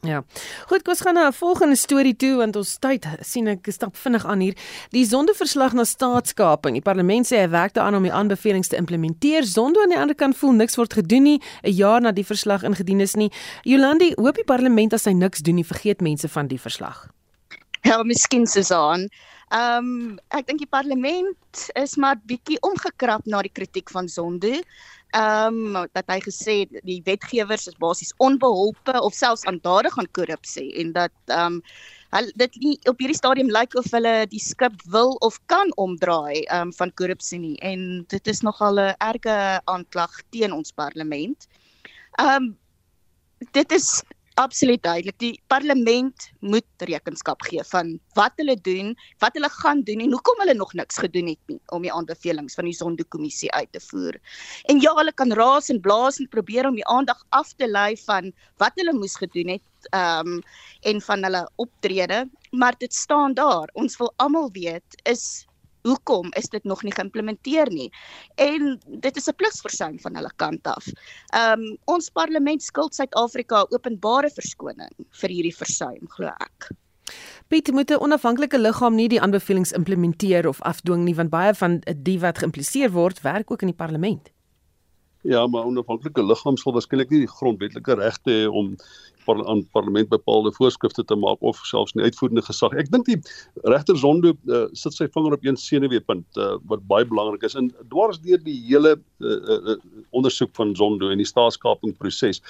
Ja. 0.02 0.24
Goed, 0.66 0.82
kom 0.82 0.96
ons 0.96 1.02
gaan 1.06 1.14
na 1.14 1.28
'n 1.28 1.34
volgende 1.34 1.76
storie 1.76 2.16
toe 2.16 2.36
want 2.36 2.56
ons 2.56 2.78
tyd 2.80 3.06
sien 3.22 3.48
ek 3.48 3.68
stap 3.70 3.96
vinnig 3.96 4.26
aan 4.26 4.40
hier. 4.40 4.56
Die 4.90 5.06
sondeverslag 5.06 5.74
na 5.74 5.84
staatskaping. 5.84 6.74
Die 6.74 6.82
parlement 6.82 7.28
sê 7.28 7.38
hy 7.38 7.50
werk 7.50 7.74
daaraan 7.74 7.96
om 7.96 8.04
die 8.04 8.14
aanbevelings 8.14 8.68
te 8.68 8.76
implementeer. 8.76 9.44
Zondo 9.44 9.82
aan 9.82 9.90
die 9.90 9.98
ander 9.98 10.16
kant 10.16 10.38
voel 10.38 10.52
niks 10.52 10.76
word 10.76 10.94
gedoen 10.94 11.24
nie 11.24 11.42
'n 11.64 11.72
jaar 11.72 12.02
na 12.02 12.12
die 12.12 12.26
verslag 12.26 12.64
ingedien 12.64 13.00
is 13.00 13.16
nie. 13.16 13.32
Jolandi, 13.64 14.14
hoop 14.16 14.36
die 14.36 14.44
parlement 14.44 14.94
as 14.94 15.06
hy 15.06 15.14
niks 15.14 15.40
doen 15.40 15.56
nie, 15.56 15.66
vergeet 15.66 16.02
mense 16.02 16.28
van 16.28 16.48
die 16.48 16.60
verslag. 16.60 17.08
Ja, 17.82 18.04
miskien 18.04 18.48
Susan. 18.48 19.08
Ehm 19.50 19.86
um, 19.86 20.20
ek 20.30 20.48
dink 20.48 20.60
die 20.60 20.70
parlement 20.70 21.72
is 21.74 21.98
maar 21.98 22.16
bietjie 22.26 22.58
omgekrap 22.62 23.26
na 23.26 23.42
die 23.42 23.52
kritiek 23.52 23.90
van 23.90 24.08
Zondo 24.08 24.62
ehm 25.12 25.76
um, 25.76 25.88
dat 25.91 26.08
hy 26.08 26.19
gesê 26.24 26.56
die 26.88 27.02
wetgewers 27.06 27.67
is 27.67 27.76
basies 27.84 28.13
onbeholpe 28.24 28.93
of 29.02 29.13
selfs 29.13 29.43
aandadig 29.50 29.97
aan 30.00 30.08
korrupsie 30.17 30.69
en 30.80 30.93
dat 30.95 31.12
ehm 31.28 31.58
um, 31.58 31.63
hulle 32.12 32.32
dit 32.36 32.56
nie 32.63 32.76
op 32.91 33.00
hierdie 33.00 33.17
stadium 33.17 33.52
lyk 33.52 33.76
of 33.80 33.88
hulle 33.95 34.13
die 34.32 34.39
skip 34.43 34.82
wil 34.95 35.15
of 35.28 35.39
kan 35.52 35.71
omdraai 35.76 36.43
ehm 36.43 36.69
um, 36.69 36.74
van 36.80 36.93
korrupsie 37.02 37.39
nie 37.39 37.58
en 37.71 38.06
dit 38.13 38.28
is 38.28 38.41
nogal 38.47 38.80
'n 38.80 38.95
erge 39.12 39.38
aanklag 39.65 40.21
teen 40.30 40.56
ons 40.56 40.71
parlement. 40.71 41.47
Ehm 42.19 42.36
um, 42.36 42.58
dit 43.52 43.71
is 43.71 44.04
absoluut 44.39 44.84
duidelik. 44.84 45.17
Die 45.20 45.41
parlement 45.48 46.30
moet 46.39 46.86
rekenskap 46.88 47.41
gee 47.48 47.63
van 47.72 47.94
wat 48.17 48.34
hulle 48.41 48.56
doen, 48.63 48.94
wat 49.24 49.36
hulle 49.38 49.50
gaan 49.50 49.84
doen 49.88 50.04
en 50.04 50.12
hoekom 50.15 50.44
hulle 50.44 50.56
nog 50.58 50.74
niks 50.74 50.98
gedoen 51.04 51.32
het 51.34 51.39
nie 51.52 51.60
om 51.76 51.86
die 51.86 51.94
aanbevelings 51.94 52.56
van 52.58 52.70
die 52.70 52.76
Zondo-kommissie 52.76 53.52
uit 53.52 53.72
te 53.72 53.80
voer. 53.80 54.17
En 54.72 54.82
ja, 54.82 54.94
hulle 54.96 55.13
kan 55.13 55.34
raas 55.38 55.70
en 55.70 55.82
blaas 55.82 56.20
en 56.20 56.30
probeer 56.30 56.67
om 56.67 56.80
die 56.80 56.88
aandag 56.88 57.24
af 57.30 57.54
te 57.58 57.67
lei 57.67 57.96
van 58.06 58.32
wat 58.62 58.78
hulle 58.80 58.96
moes 58.98 59.17
gedoen 59.20 59.58
het 59.58 59.91
ehm 59.91 60.38
um, 60.38 60.41
en 60.86 61.02
van 61.02 61.24
hulle 61.24 61.41
optrede, 61.56 62.30
maar 62.52 62.76
dit 62.78 62.94
staan 62.94 63.34
daar. 63.34 63.70
Ons 63.74 63.98
wil 63.98 64.13
almal 64.17 64.50
weet 64.54 65.02
is 65.10 65.46
hoekom 65.84 66.30
is 66.38 66.50
dit 66.50 66.63
nog 66.63 66.84
nie 66.84 66.94
geïmplementeer 66.94 67.72
nie? 67.72 67.89
En 68.36 68.80
dit 68.86 69.17
is 69.17 69.28
'n 69.28 69.36
pligsversuim 69.36 70.00
van 70.00 70.15
hulle 70.15 70.32
kant 70.36 70.67
af. 70.67 70.88
Ehm 71.34 71.62
um, 71.62 71.78
ons 71.86 72.10
parlement 72.10 72.63
skuld 72.63 72.96
Suid-Afrika 72.96 73.65
openbare 73.70 74.30
verskoning 74.30 74.94
vir 75.22 75.30
hierdie 75.30 75.56
versuim, 75.56 76.08
glo 76.08 76.28
ek. 76.28 76.72
Piet 77.48 77.72
moet 77.72 77.91
'n 77.91 78.00
onafhanklike 78.00 78.60
liggaam 78.60 78.96
nie 78.96 79.08
die 79.08 79.22
aanbevelings 79.22 79.72
implementeer 79.72 80.48
of 80.48 80.62
afdwing 80.62 81.04
nie 81.04 81.15
want 81.15 81.30
baie 81.30 81.54
van 81.54 81.82
die 81.98 82.20
wat 82.20 82.38
geïmpliseer 82.38 82.91
word 82.91 83.22
werk 83.22 83.52
ook 83.52 83.62
in 83.62 83.67
die 83.67 83.82
parlement. 83.84 84.32
Ja, 85.22 85.48
maar 85.48 85.65
onafhanklike 85.65 86.24
liggaam 86.26 86.58
sal 86.58 86.74
waarskynlik 86.74 87.10
nie 87.10 87.20
die 87.26 87.34
grondwetlike 87.38 87.94
regte 88.00 88.32
hê 88.32 88.48
om 88.50 88.72
par 89.26 89.42
aan 89.50 89.64
parlement 89.76 90.10
bepaalde 90.10 90.52
voorskrifte 90.58 91.06
te 91.06 91.16
maak 91.16 91.42
of 91.42 91.60
selfs 91.70 91.96
nie 91.96 92.06
uitvoerende 92.08 92.44
gesag. 92.46 92.76
Ek 92.80 92.92
dink 92.94 93.08
die 93.10 93.20
regter 93.70 93.98
Zondo 93.98 94.34
uh, 94.50 94.66
sit 94.78 94.98
sy 94.98 95.08
vinger 95.14 95.38
op 95.38 95.46
een 95.46 95.60
senuweepunt 95.60 96.42
uh, 96.42 96.56
wat 96.72 96.86
baie 96.92 97.08
belangrik 97.08 97.46
is 97.48 97.58
en 97.60 97.72
dwars 97.94 98.22
deur 98.26 98.42
die 98.46 98.58
hele 98.68 98.98
uh, 98.98 99.40
uh, 99.58 99.78
ondersoek 100.18 100.54
van 100.60 100.76
Zondo 100.76 101.12
en 101.12 101.22
die 101.22 101.30
staatskaping 101.30 101.96
proses 101.98 102.42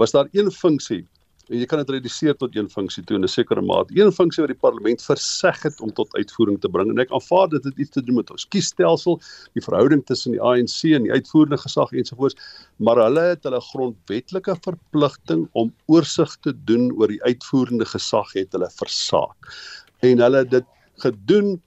was 0.00 0.14
daar 0.14 0.28
een 0.32 0.50
funksie 0.50 1.02
jy 1.52 1.66
kan 1.68 1.82
dit 1.82 1.90
reduseer 1.96 2.36
tot 2.38 2.54
een 2.56 2.68
funksie 2.72 3.02
toe 3.04 3.16
in 3.18 3.24
'n 3.24 3.28
sekere 3.28 3.62
mate. 3.62 3.92
Een 3.94 4.12
funksie 4.12 4.42
wat 4.42 4.52
die 4.52 4.62
parlement 4.62 5.02
verseg 5.02 5.62
het 5.62 5.80
om 5.80 5.92
tot 5.92 6.14
uitvoering 6.16 6.60
te 6.60 6.68
bring 6.68 6.90
en 6.90 6.98
ek 6.98 7.12
aanvaar 7.12 7.48
dit 7.48 7.64
het 7.64 7.78
iets 7.78 7.90
te 7.90 8.02
doen 8.02 8.16
met 8.16 8.30
ons 8.30 8.48
kiesstelsel, 8.48 9.20
die 9.54 9.62
verhouding 9.62 10.04
tussen 10.06 10.32
die 10.32 10.40
ANC 10.40 10.94
en 10.94 11.02
die 11.02 11.12
uitvoerende 11.12 11.58
gesag 11.58 11.92
ensovoorts, 11.92 12.36
maar 12.78 12.96
hulle 12.96 13.20
het 13.20 13.44
hulle 13.44 13.60
grondwetlike 13.60 14.56
verpligting 14.64 15.48
om 15.52 15.72
oorsig 15.86 16.36
te 16.40 16.52
doen 16.64 16.90
oor 16.92 17.08
die 17.08 17.22
uitvoerende 17.22 17.84
gesag 17.84 18.32
het 18.32 18.52
hulle 18.52 18.70
versaak. 18.70 19.52
En 20.00 20.18
hulle 20.18 20.38
het 20.38 20.50
dit 20.50 20.66
gedoen 20.96 21.60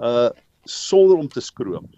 uh 0.00 0.30
sonder 0.68 1.16
om 1.16 1.28
te 1.28 1.40
skroom. 1.40 1.88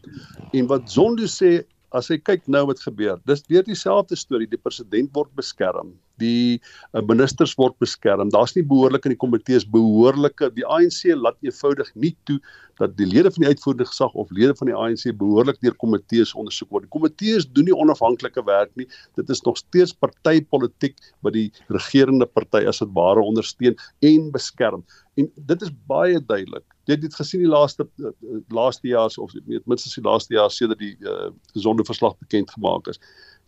En 0.53 0.67
wat 0.67 0.91
Zondo 0.91 1.27
sê 1.27 1.65
as 1.91 2.07
jy 2.07 2.21
kyk 2.23 2.47
nou 2.47 2.67
wat 2.67 2.79
gebeur, 2.79 3.19
dis 3.27 3.43
weer 3.49 3.65
dieselfde 3.67 4.15
storie, 4.15 4.47
die 4.47 4.61
president 4.63 5.11
word 5.13 5.33
beskerm 5.35 5.91
die 6.21 6.61
uh, 6.61 7.03
ministers 7.03 7.57
word 7.59 7.77
beskerm. 7.83 8.31
Daar's 8.33 8.55
nie 8.57 8.67
behoorlik 8.67 9.09
in 9.09 9.17
die 9.17 9.21
komitees 9.21 9.67
behoorlike 9.69 10.53
die 10.57 10.67
ANC 10.67 11.15
laat 11.17 11.39
eenvoudig 11.45 11.91
nie 11.95 12.15
toe 12.29 12.39
dat 12.81 12.97
die 12.97 13.07
lede 13.07 13.31
van 13.35 13.45
die 13.45 13.51
uitvoerende 13.53 13.87
gesag 13.89 14.15
of 14.17 14.31
lede 14.33 14.55
van 14.57 14.71
die 14.71 14.77
ANC 14.77 15.05
behoorlik 15.21 15.59
deur 15.65 15.77
komitees 15.83 16.33
ondersoek 16.39 16.71
word. 16.73 16.87
Die 16.87 16.95
komitees 16.95 17.47
doen 17.57 17.69
nie 17.69 17.77
onafhanklike 17.77 18.45
werk 18.49 18.73
nie. 18.81 18.87
Dit 19.21 19.31
is 19.33 19.43
nog 19.45 19.59
steeds 19.61 19.93
partypolitiek 19.93 20.97
wat 21.27 21.37
die 21.37 21.51
regerende 21.69 22.29
party 22.29 22.65
as 22.71 22.81
dit 22.81 22.93
ware 22.97 23.21
ondersteun 23.21 23.77
en 24.13 24.31
beskerm. 24.33 24.85
En 25.21 25.29
dit 25.53 25.67
is 25.67 25.75
baie 25.91 26.21
duidelik. 26.21 26.65
Jy 26.89 26.97
het 26.97 27.05
dit 27.05 27.21
gesien 27.21 27.45
die 27.45 27.53
laaste 27.53 27.87
uh, 28.01 28.15
laaste 28.55 28.89
jaar 28.89 29.13
of 29.21 29.35
net 29.45 29.67
minstens 29.69 29.99
die 29.99 30.07
laaste 30.07 30.35
jaar 30.35 30.51
sedert 30.55 30.81
die 30.81 30.97
uh, 31.05 31.29
gesonde 31.53 31.85
verslag 31.85 32.17
bekend 32.23 32.53
gemaak 32.57 32.89
is. 32.89 33.01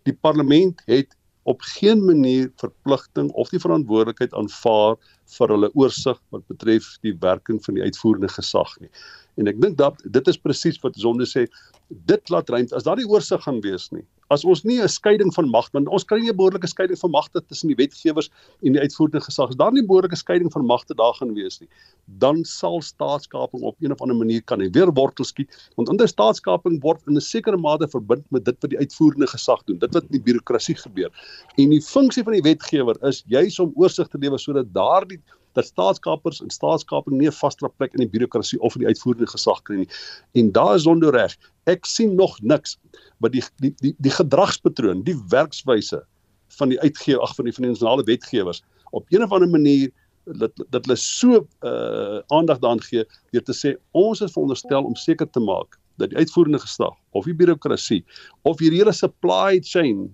Die 0.05 0.15
parlement 0.15 0.83
het 0.91 1.17
op 1.51 1.63
geen 1.75 2.05
manier 2.05 2.51
verpligting 2.61 3.31
of 3.33 3.51
die 3.51 3.61
verantwoordelikheid 3.63 4.35
aanvaar 4.39 4.97
vir 5.37 5.55
hulle 5.55 5.71
oorsig 5.75 6.19
wat 6.35 6.47
betref 6.53 6.87
die 7.07 7.15
werking 7.25 7.59
van 7.65 7.79
die 7.79 7.83
uitvoerende 7.83 8.31
gesag 8.31 8.75
nie. 8.81 8.91
En 9.41 9.49
ek 9.51 9.61
dink 9.63 9.79
dat 9.81 9.99
dit 10.05 10.29
is 10.29 10.39
presies 10.39 10.79
wat 10.85 10.99
Sonde 11.01 11.27
sê, 11.27 11.47
dit 12.09 12.33
laat 12.33 12.51
ruimte 12.53 12.77
as 12.77 12.87
daar 12.87 13.01
nie 13.01 13.09
oorsig 13.09 13.43
gaan 13.43 13.61
wees 13.65 13.89
nie. 13.93 14.05
As 14.33 14.45
ons 14.49 14.63
nie 14.65 14.81
'n 14.81 14.89
skeiding 14.89 15.33
van 15.35 15.49
mag, 15.53 15.67
want 15.77 15.89
ons 15.93 16.05
kry 16.09 16.19
nie 16.21 16.31
'n 16.31 16.37
behoorlike 16.37 16.69
skeiding 16.71 16.99
van 16.99 17.11
magte 17.11 17.41
tussen 17.41 17.69
die 17.69 17.77
wetgewers 17.77 18.31
en 18.63 18.73
die 18.73 18.81
uitvoerende 18.81 19.21
gesag. 19.21 19.51
As 19.51 19.57
daar 19.61 19.73
nie 19.73 19.83
'n 19.83 19.87
behoorlike 19.87 20.17
skeiding 20.17 20.51
van 20.53 20.65
magte 20.65 20.95
daar 20.95 21.13
gaan 21.19 21.35
wees 21.35 21.61
nie, 21.61 21.69
dan 22.19 22.45
sal 22.45 22.81
staatskaping 22.81 23.63
op 23.63 23.77
een 23.81 23.93
of 23.93 24.01
ander 24.01 24.17
manier 24.17 24.43
kan 24.43 24.59
weer 24.59 24.93
wortel 24.93 25.25
skiet, 25.25 25.51
want 25.77 25.89
onder 25.89 26.09
staatskaping 26.09 26.81
word 26.81 27.01
in 27.07 27.17
'n 27.17 27.21
sekere 27.21 27.59
mate 27.59 27.89
verbind 27.89 28.25
met 28.31 28.45
dit 28.45 28.57
wat 28.61 28.71
die 28.71 28.79
uitvoerende 28.79 29.27
gesag 29.27 29.65
doen, 29.65 29.79
dit 29.79 29.93
wat 29.95 30.03
in 30.05 30.17
die 30.19 30.33
birokrasie 30.33 30.77
gebeur. 30.77 31.11
En 31.59 31.69
die 31.69 31.83
funksie 31.83 32.25
van 32.25 32.33
die 32.33 32.43
wetgewer 32.43 32.97
is 33.05 33.25
juis 33.27 33.59
om 33.59 33.73
oorsig 33.75 34.09
te 34.09 34.19
lewer 34.19 34.39
sodat 34.39 34.73
daardie 34.73 35.21
dat 35.59 35.69
staatskapers 35.69 36.41
en 36.43 36.51
staatskaping 36.51 37.19
nie 37.19 37.29
'n 37.29 37.39
vaste 37.41 37.69
plek 37.77 37.93
in 37.95 38.05
die 38.05 38.13
birokrasie 38.13 38.61
of 38.61 38.75
in 38.75 38.85
die 38.85 38.89
uitvoerende 38.89 39.31
gesag 39.31 39.63
kry 39.63 39.77
nie. 39.77 39.89
En 40.33 40.53
daar 40.53 40.75
is 40.75 40.83
Zondo 40.83 41.11
reg. 41.11 41.37
Ek 41.67 41.85
sien 41.87 42.15
nog 42.15 42.41
niks 42.43 42.79
wat 43.19 43.33
die 43.33 43.43
die 43.61 43.75
die, 43.81 43.95
die 43.99 44.11
gedragspatroon, 44.11 45.03
die 45.03 45.17
werkswyse 45.29 46.03
van 46.59 46.69
die 46.69 46.81
uitgee 46.81 47.19
ag 47.19 47.35
van 47.35 47.45
die 47.45 47.55
nasionale 47.59 48.05
wetgewers 48.05 48.63
op 48.91 49.07
een 49.09 49.23
of 49.23 49.33
ander 49.33 49.49
manier 49.49 49.91
dat 50.25 50.53
dat 50.71 50.87
hulle 50.87 50.97
so 50.97 51.47
uh 51.67 52.21
aandag 52.27 52.59
daaraan 52.59 52.83
gee 52.83 53.05
deur 53.31 53.43
te 53.43 53.55
sê 53.57 53.75
ons 53.91 54.21
is 54.21 54.33
veronderstel 54.33 54.85
om 54.85 54.95
seker 54.95 55.31
te 55.31 55.41
maak 55.41 55.79
dat 55.99 56.11
die 56.11 56.19
uitvoerende 56.19 56.59
gesag 56.63 56.95
of 57.11 57.25
die 57.25 57.35
birokrasie 57.35 58.03
of 58.43 58.61
hierdie 58.61 58.83
hele 58.83 58.95
supply 58.95 59.61
chain 59.61 60.09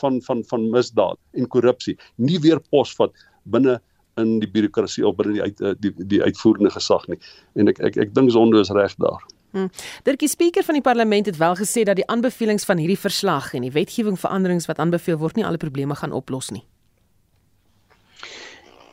van 0.00 0.20
van 0.22 0.44
van 0.50 0.70
misdaad 0.70 1.18
en 1.32 1.48
korrupsie 1.48 1.96
nie 2.16 2.38
weer 2.44 2.60
posvat 2.70 3.14
binne 3.44 3.80
in 4.16 4.38
die 4.40 4.50
birokrasie 4.50 5.06
of 5.06 5.16
binne 5.16 5.36
die 5.36 5.42
uit 5.42 5.60
eh, 5.60 5.74
die 5.78 5.92
die 5.96 6.22
uitvoerende 6.22 6.70
gesag 6.70 7.06
nie. 7.12 7.18
En 7.54 7.68
ek 7.72 7.80
ek 7.90 7.98
ek 8.06 8.14
dink 8.16 8.32
Zondo 8.34 8.60
is 8.60 8.72
reg 8.74 8.94
daar. 9.02 9.24
Hmm. 9.56 9.70
Dirkie 10.04 10.28
Speaker 10.28 10.64
van 10.64 10.76
die 10.76 10.84
parlement 10.84 11.26
het 11.26 11.36
wel 11.40 11.56
gesê 11.56 11.84
dat 11.88 11.96
die 11.96 12.06
aanbevelings 12.12 12.64
van 12.68 12.80
hierdie 12.82 13.00
verslag 13.00 13.54
en 13.54 13.64
die 13.64 13.72
wetgewing 13.72 14.18
veranderings 14.20 14.66
wat 14.68 14.80
aanbeveel 14.82 15.20
word 15.20 15.36
nie 15.36 15.46
alle 15.46 15.60
probleme 15.62 15.96
gaan 15.96 16.12
oplos 16.12 16.50
nie. 16.50 16.64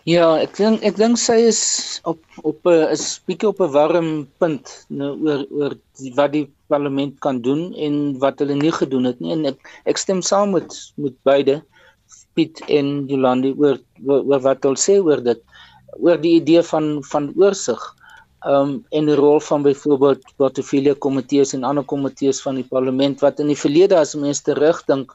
Ja, 0.04 0.34
ek 0.36 0.58
dink 0.60 0.82
ek 0.84 0.98
dink 1.00 1.16
sy 1.20 1.38
is 1.48 1.62
op 2.04 2.20
op 2.44 2.68
'n 2.68 2.92
is 2.92 3.22
bietjie 3.28 3.48
op 3.48 3.62
'n 3.64 3.72
warm 3.72 4.10
punt 4.38 4.86
nou 4.90 5.16
oor 5.24 5.46
oor 5.52 5.76
die, 6.00 6.12
wat 6.16 6.32
die 6.34 6.48
parlement 6.68 7.20
kan 7.20 7.40
doen 7.42 7.72
en 7.74 8.20
wat 8.20 8.40
hulle 8.40 8.56
nie 8.56 8.72
gedoen 8.72 9.06
het 9.08 9.20
nie 9.24 9.32
en 9.32 9.46
ek 9.46 9.60
ek 9.86 9.98
stem 9.98 10.22
saam 10.22 10.52
met 10.52 10.76
met 10.98 11.16
beide. 11.24 11.64
Piet 12.34 12.62
en 12.68 12.94
Jolandi 13.10 13.54
oor, 13.58 13.80
oor 14.06 14.24
oor 14.30 14.42
wat 14.46 14.64
hulle 14.66 14.80
sê 14.80 15.00
oor 15.02 15.22
dit 15.26 15.42
oor 16.00 16.18
die 16.22 16.38
idee 16.40 16.64
van 16.66 16.96
van 17.10 17.30
oorsig 17.40 17.82
um 18.50 18.86
en 18.92 19.08
die 19.08 19.16
rol 19.16 19.40
van 19.40 19.64
byvoorbeeld 19.64 20.24
portefeulje 20.42 20.96
komitees 21.06 21.54
en 21.56 21.64
ander 21.64 21.86
komitees 21.88 22.42
van 22.44 22.60
die 22.60 22.68
parlement 22.68 23.22
wat 23.24 23.40
in 23.40 23.52
die 23.54 23.60
verlede 23.60 23.98
as 24.00 24.16
mense 24.20 24.44
terugdink 24.48 25.14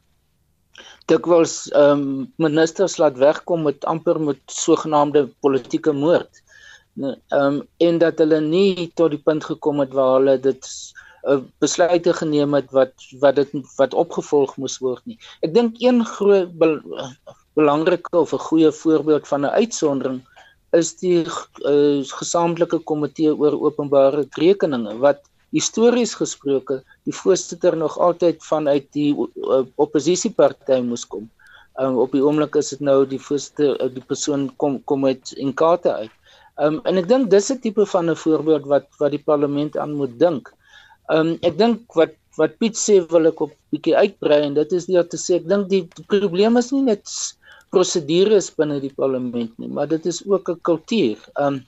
dikwels 1.12 1.56
um 1.76 2.28
ministers 2.40 2.98
laat 3.02 3.18
wegkom 3.20 3.66
met 3.68 3.84
amper 3.84 4.20
met 4.20 4.40
sogenaamde 4.52 5.26
politieke 5.44 5.92
moord 5.92 6.42
um 7.40 7.60
en 7.88 8.00
dat 8.04 8.22
hulle 8.22 8.40
nie 8.44 8.88
tot 9.00 9.12
die 9.14 9.22
punt 9.30 9.44
gekom 9.50 9.84
het 9.84 9.92
waar 9.98 10.16
hulle 10.18 10.38
dit 10.48 10.72
'n 11.28 11.44
besluite 11.60 12.12
geneem 12.20 12.54
het 12.54 12.70
wat 12.72 12.94
wat 13.20 13.36
dit 13.36 13.50
wat 13.76 13.94
opgevolg 13.94 14.56
moes 14.56 14.78
word 14.84 15.02
nie. 15.04 15.18
Ek 15.42 15.54
dink 15.54 15.80
een 15.82 16.04
groot 16.04 16.52
be, 16.58 16.68
belangrike 17.58 18.16
of 18.18 18.32
'n 18.32 18.46
goeie 18.48 18.72
voorbeeld 18.72 19.28
van 19.28 19.44
'n 19.44 19.56
uitsondering 19.62 20.20
is 20.76 20.92
die 21.00 21.24
uh, 21.24 22.04
gesamentlike 22.20 22.78
komitee 22.90 23.32
oor 23.32 23.56
openbare 23.68 24.26
rekeninge 24.36 24.98
wat 25.04 25.20
histories 25.56 26.12
gesproke 26.14 26.82
die 27.08 27.14
voorsitter 27.14 27.76
nog 27.76 27.96
altyd 27.98 28.44
vanuit 28.44 28.86
die 28.92 29.14
uh, 29.16 29.64
oppositieparty 29.76 30.80
moes 30.84 31.06
kom. 31.06 31.28
Um, 31.80 31.96
op 32.02 32.12
die 32.12 32.22
oomblik 32.24 32.56
is 32.58 32.72
dit 32.74 32.80
nou 32.84 33.06
die 33.06 33.20
voorsitter 33.22 33.78
uh, 33.80 33.88
die 33.94 34.04
persoon 34.04 34.48
kom 34.56 34.82
kom 34.84 35.06
uit 35.06 35.32
in 35.36 35.54
karte 35.54 35.92
uit. 35.94 36.14
Um, 36.60 36.80
en 36.84 37.00
ek 37.00 37.08
dink 37.08 37.30
dis 37.30 37.50
'n 37.52 37.60
tipe 37.64 37.86
van 37.86 38.10
'n 38.10 38.16
voorbeeld 38.16 38.66
wat 38.66 38.86
wat 38.98 39.10
die 39.10 39.24
parlement 39.24 39.76
aan 39.76 39.96
moet 39.96 40.18
dink. 40.18 40.52
Ehm 41.08 41.34
um, 41.34 41.38
ek 41.42 41.56
dink 41.58 41.96
wat 41.96 42.14
wat 42.38 42.58
Piet 42.60 42.76
sê 42.78 43.00
wil 43.10 43.30
ek 43.30 43.40
op 43.42 43.52
bietjie 43.72 43.96
uitbrei 43.96 44.42
en 44.46 44.54
dit 44.58 44.72
is 44.76 44.86
nie 44.88 44.98
om 45.00 45.08
te 45.10 45.18
sê 45.20 45.38
ek 45.40 45.48
dink 45.50 45.66
die, 45.72 45.82
probleem 46.12 46.58
is 46.60 46.70
nie 46.74 46.84
net 46.86 47.14
prosedures 47.74 48.50
binne 48.56 48.78
die 48.80 48.92
parlement 48.94 49.52
nie, 49.58 49.68
maar 49.68 49.88
dit 49.90 50.06
is 50.06 50.22
ook 50.26 50.50
'n 50.52 50.60
kultuur. 50.68 51.18
Ehm 51.36 51.46
um, 51.46 51.58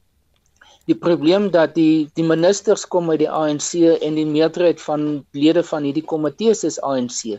die 0.88 0.96
probleem 1.06 1.50
dat 1.54 1.74
die 1.74 2.10
die 2.18 2.26
ministers 2.26 2.84
kom 2.92 3.10
uit 3.10 3.20
die 3.22 3.30
ANC 3.30 3.74
en 4.06 4.14
die 4.18 4.26
meerderheid 4.26 4.80
van 4.80 5.24
lede 5.32 5.62
van 5.62 5.84
hierdie 5.86 6.06
komitees 6.12 6.64
is 6.64 6.80
ANC. 6.82 7.38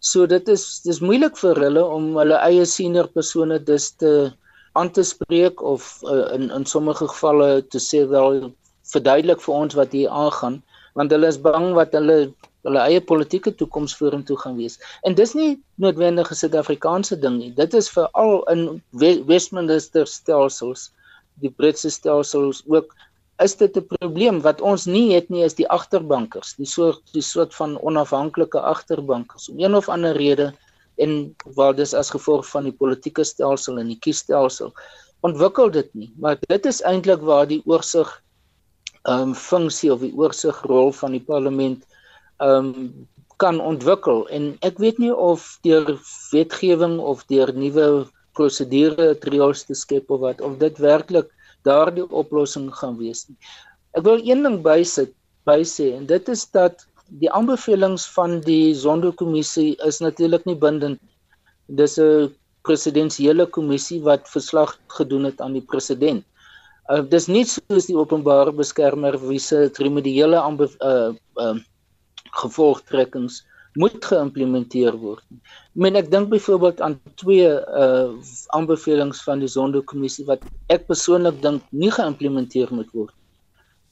So 0.00 0.26
dit 0.26 0.48
is 0.48 0.80
dis 0.84 1.00
moeilik 1.00 1.36
vir 1.40 1.60
hulle 1.66 1.84
om 1.84 2.12
hulle 2.20 2.38
eie 2.48 2.66
senior 2.66 3.08
persone 3.08 3.58
dus 3.58 3.90
te 4.02 4.32
aan 4.74 4.90
te 4.90 5.02
spreek 5.02 5.62
of 5.62 6.02
uh, 6.02 6.34
in 6.36 6.50
in 6.50 6.66
sommige 6.66 7.08
gevalle 7.08 7.62
te 7.62 7.78
sê 7.78 8.04
wel 8.08 8.52
verduidelik 8.92 9.40
vir 9.40 9.54
ons 9.54 9.74
wat 9.74 9.92
hier 9.92 10.10
aangaan 10.10 10.62
want 10.98 11.12
hulle 11.14 11.28
is 11.30 11.38
bang 11.38 11.72
wat 11.78 11.94
hulle 11.96 12.18
hulle 12.64 12.80
eie 12.88 13.00
politieke 13.04 13.52
toekoms 13.60 13.92
vorentoe 13.98 14.36
gaan 14.40 14.56
wees. 14.56 14.78
En 15.04 15.14
dis 15.14 15.34
nie 15.36 15.58
noodwendig 15.76 16.30
'n 16.30 16.38
Suid-Afrikaanse 16.40 17.18
ding 17.20 17.38
nie. 17.38 17.50
Dit 17.52 17.74
is 17.74 17.90
veral 17.92 18.42
in 18.52 18.82
Westminster 19.28 20.06
stelsels, 20.06 20.90
die 21.42 21.50
Britse 21.50 21.90
stelsels 21.90 22.62
ook 22.66 22.94
is 23.42 23.56
dit 23.56 23.76
'n 23.76 23.86
probleem 23.98 24.40
wat 24.40 24.60
ons 24.60 24.86
nie 24.86 25.12
het 25.14 25.28
nie 25.28 25.44
is 25.44 25.54
die 25.54 25.68
agterbankers, 25.68 26.54
die 26.56 26.66
soort 26.66 27.02
die 27.12 27.22
soort 27.22 27.54
van 27.54 27.78
onafhanklike 27.82 28.60
agterbankers. 28.60 29.48
Om 29.48 29.58
een 29.58 29.74
of 29.74 29.88
ander 29.88 30.16
rede 30.16 30.54
en 30.96 31.34
waar 31.54 31.74
dis 31.74 31.94
as 31.94 32.10
gevolg 32.10 32.46
van 32.46 32.64
die 32.64 32.72
politieke 32.72 33.24
stelsel 33.24 33.78
en 33.78 33.88
die 33.88 33.98
kiesstelsel 33.98 34.72
ontwikkel 35.20 35.70
dit 35.70 35.94
nie. 35.94 36.12
Maar 36.16 36.38
dit 36.46 36.66
is 36.66 36.82
eintlik 36.82 37.20
waar 37.20 37.46
die 37.46 37.62
oorsig 37.64 38.22
um 39.08 39.34
funksie 39.34 39.92
of 39.92 40.00
die 40.00 40.14
oorsigrol 40.16 40.92
van 40.92 41.12
die 41.16 41.24
parlement 41.24 41.84
um 42.40 42.70
kan 43.42 43.58
ontwikkel 43.60 44.24
en 44.30 44.52
ek 44.62 44.78
weet 44.78 44.98
nie 45.02 45.12
of 45.12 45.58
deur 45.66 45.96
wetgewing 46.32 46.98
of 47.02 47.24
deur 47.28 47.50
nuwe 47.52 48.06
prosedure 48.38 49.14
trials 49.22 49.64
te 49.68 49.74
skep 49.74 50.10
of 50.10 50.22
wat 50.22 50.40
of 50.40 50.58
dit 50.62 50.78
werklik 50.82 51.30
daardie 51.66 52.06
oplossing 52.10 52.70
gaan 52.78 52.96
wees 53.00 53.24
nie. 53.28 53.36
Ek 53.98 54.04
wil 54.06 54.22
een 54.22 54.42
ding 54.46 54.60
bysit 54.64 55.12
bysê 55.48 55.92
en 55.98 56.06
dit 56.10 56.28
is 56.28 56.44
dat 56.56 56.86
die 57.22 57.30
aanbevelings 57.30 58.06
van 58.14 58.40
die 58.46 58.74
Zondo-kommissie 58.74 59.74
is 59.86 60.00
natuurlik 60.00 60.46
nie 60.48 60.56
bindend. 60.58 61.00
Dis 61.68 61.98
'n 61.98 62.32
presidensiële 62.64 63.46
kommissie 63.46 64.00
wat 64.02 64.28
verslag 64.28 64.78
gedoen 64.88 65.24
het 65.24 65.40
aan 65.40 65.52
die 65.52 65.66
president. 65.72 66.24
Uh, 66.84 67.00
dis 67.00 67.30
nie 67.32 67.46
soos 67.48 67.86
die 67.88 67.96
openbare 67.96 68.52
beskermer 68.52 69.16
wie 69.22 69.40
se 69.40 69.70
remediële 69.80 70.36
uh 70.36 71.14
uh 71.40 71.54
gevolgtrekkings 72.34 73.42
moet 73.80 74.04
geïmplementeer 74.04 74.96
word. 75.00 75.22
Ek 75.74 75.80
meen 75.86 75.96
ek 75.96 76.10
dink 76.12 76.28
byvoorbeeld 76.30 76.82
aan 76.84 76.98
twee 77.20 77.48
uh 77.48 78.10
aanbevelings 78.58 79.22
van 79.24 79.40
die 79.40 79.48
Zondo-kommissie 79.48 80.26
wat 80.28 80.44
ek 80.68 80.84
persoonlik 80.90 81.40
dink 81.42 81.64
nie 81.72 81.90
geïmplementeer 81.94 82.68
moet 82.70 82.90
word. 82.92 83.14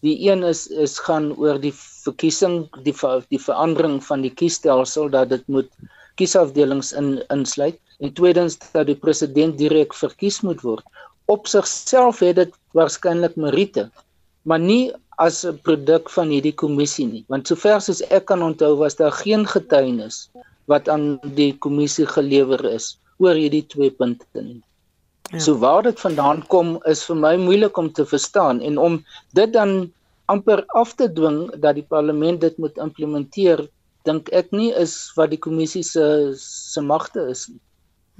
Die 0.05 0.19
een 0.29 0.45
is 0.45 0.67
is 0.69 0.99
gaan 1.07 1.33
oor 1.39 1.59
die 1.63 1.73
verkiesing 2.05 2.67
die 2.85 2.95
die 3.33 3.41
verandering 3.41 4.03
van 4.05 4.21
die 4.27 4.35
kiesstelsel 4.43 5.09
dat 5.17 5.33
dit 5.33 5.49
moet 5.49 5.71
kiesafdelings 6.21 6.93
in 6.93 7.23
insluit 7.33 7.81
en 8.05 8.13
tweedens 8.13 8.59
dat 8.75 8.87
die 8.91 8.99
president 8.99 9.57
direk 9.59 9.95
verkies 9.97 10.43
moet 10.45 10.61
word. 10.61 10.85
Op 11.33 11.49
sigself 11.51 12.21
het 12.25 12.37
dit 12.37 12.57
waarskynlik 12.77 13.39
meriete, 13.41 13.89
maar 14.49 14.61
nie 14.61 14.93
as 15.21 15.45
'n 15.45 15.59
produk 15.67 16.11
van 16.11 16.29
hierdie 16.33 16.55
kommissie 16.63 17.07
nie 17.07 17.25
want 17.29 17.47
sover 17.47 17.75
as 17.77 18.03
ek 18.19 18.25
kan 18.31 18.43
onthou 18.43 18.77
was 18.77 18.97
daar 18.97 19.13
geen 19.13 19.47
getuienis 19.47 20.29
wat 20.67 20.89
aan 20.89 21.19
die 21.39 21.53
kommissie 21.59 22.07
gelewer 22.07 22.65
is 22.65 22.99
oor 23.19 23.35
hierdie 23.35 23.67
twee 23.67 23.91
punte 23.91 24.27
nie. 24.35 24.63
Ja. 25.31 25.39
So 25.39 25.59
waar 25.59 25.83
dit 25.83 26.01
vandaan 26.01 26.43
kom 26.47 26.79
is 26.91 27.05
vir 27.09 27.17
my 27.17 27.37
moeilik 27.37 27.77
om 27.77 27.93
te 27.93 28.07
verstaan 28.07 28.61
en 28.61 28.79
om 28.79 29.05
dit 29.39 29.53
dan 29.53 29.93
amper 30.27 30.65
af 30.81 30.95
te 30.95 31.09
dwing 31.13 31.51
dat 31.61 31.75
die 31.75 31.87
parlement 31.89 32.41
dit 32.41 32.59
moet 32.59 32.79
implementeer 32.79 33.69
dink 34.09 34.29
ek 34.33 34.51
nie 34.51 34.73
is 34.73 35.13
wat 35.17 35.31
die 35.31 35.39
kommissie 35.39 35.85
se 35.87 36.33
se 36.39 36.81
magte 36.81 37.29
is 37.31 37.49
nie. 37.49 37.61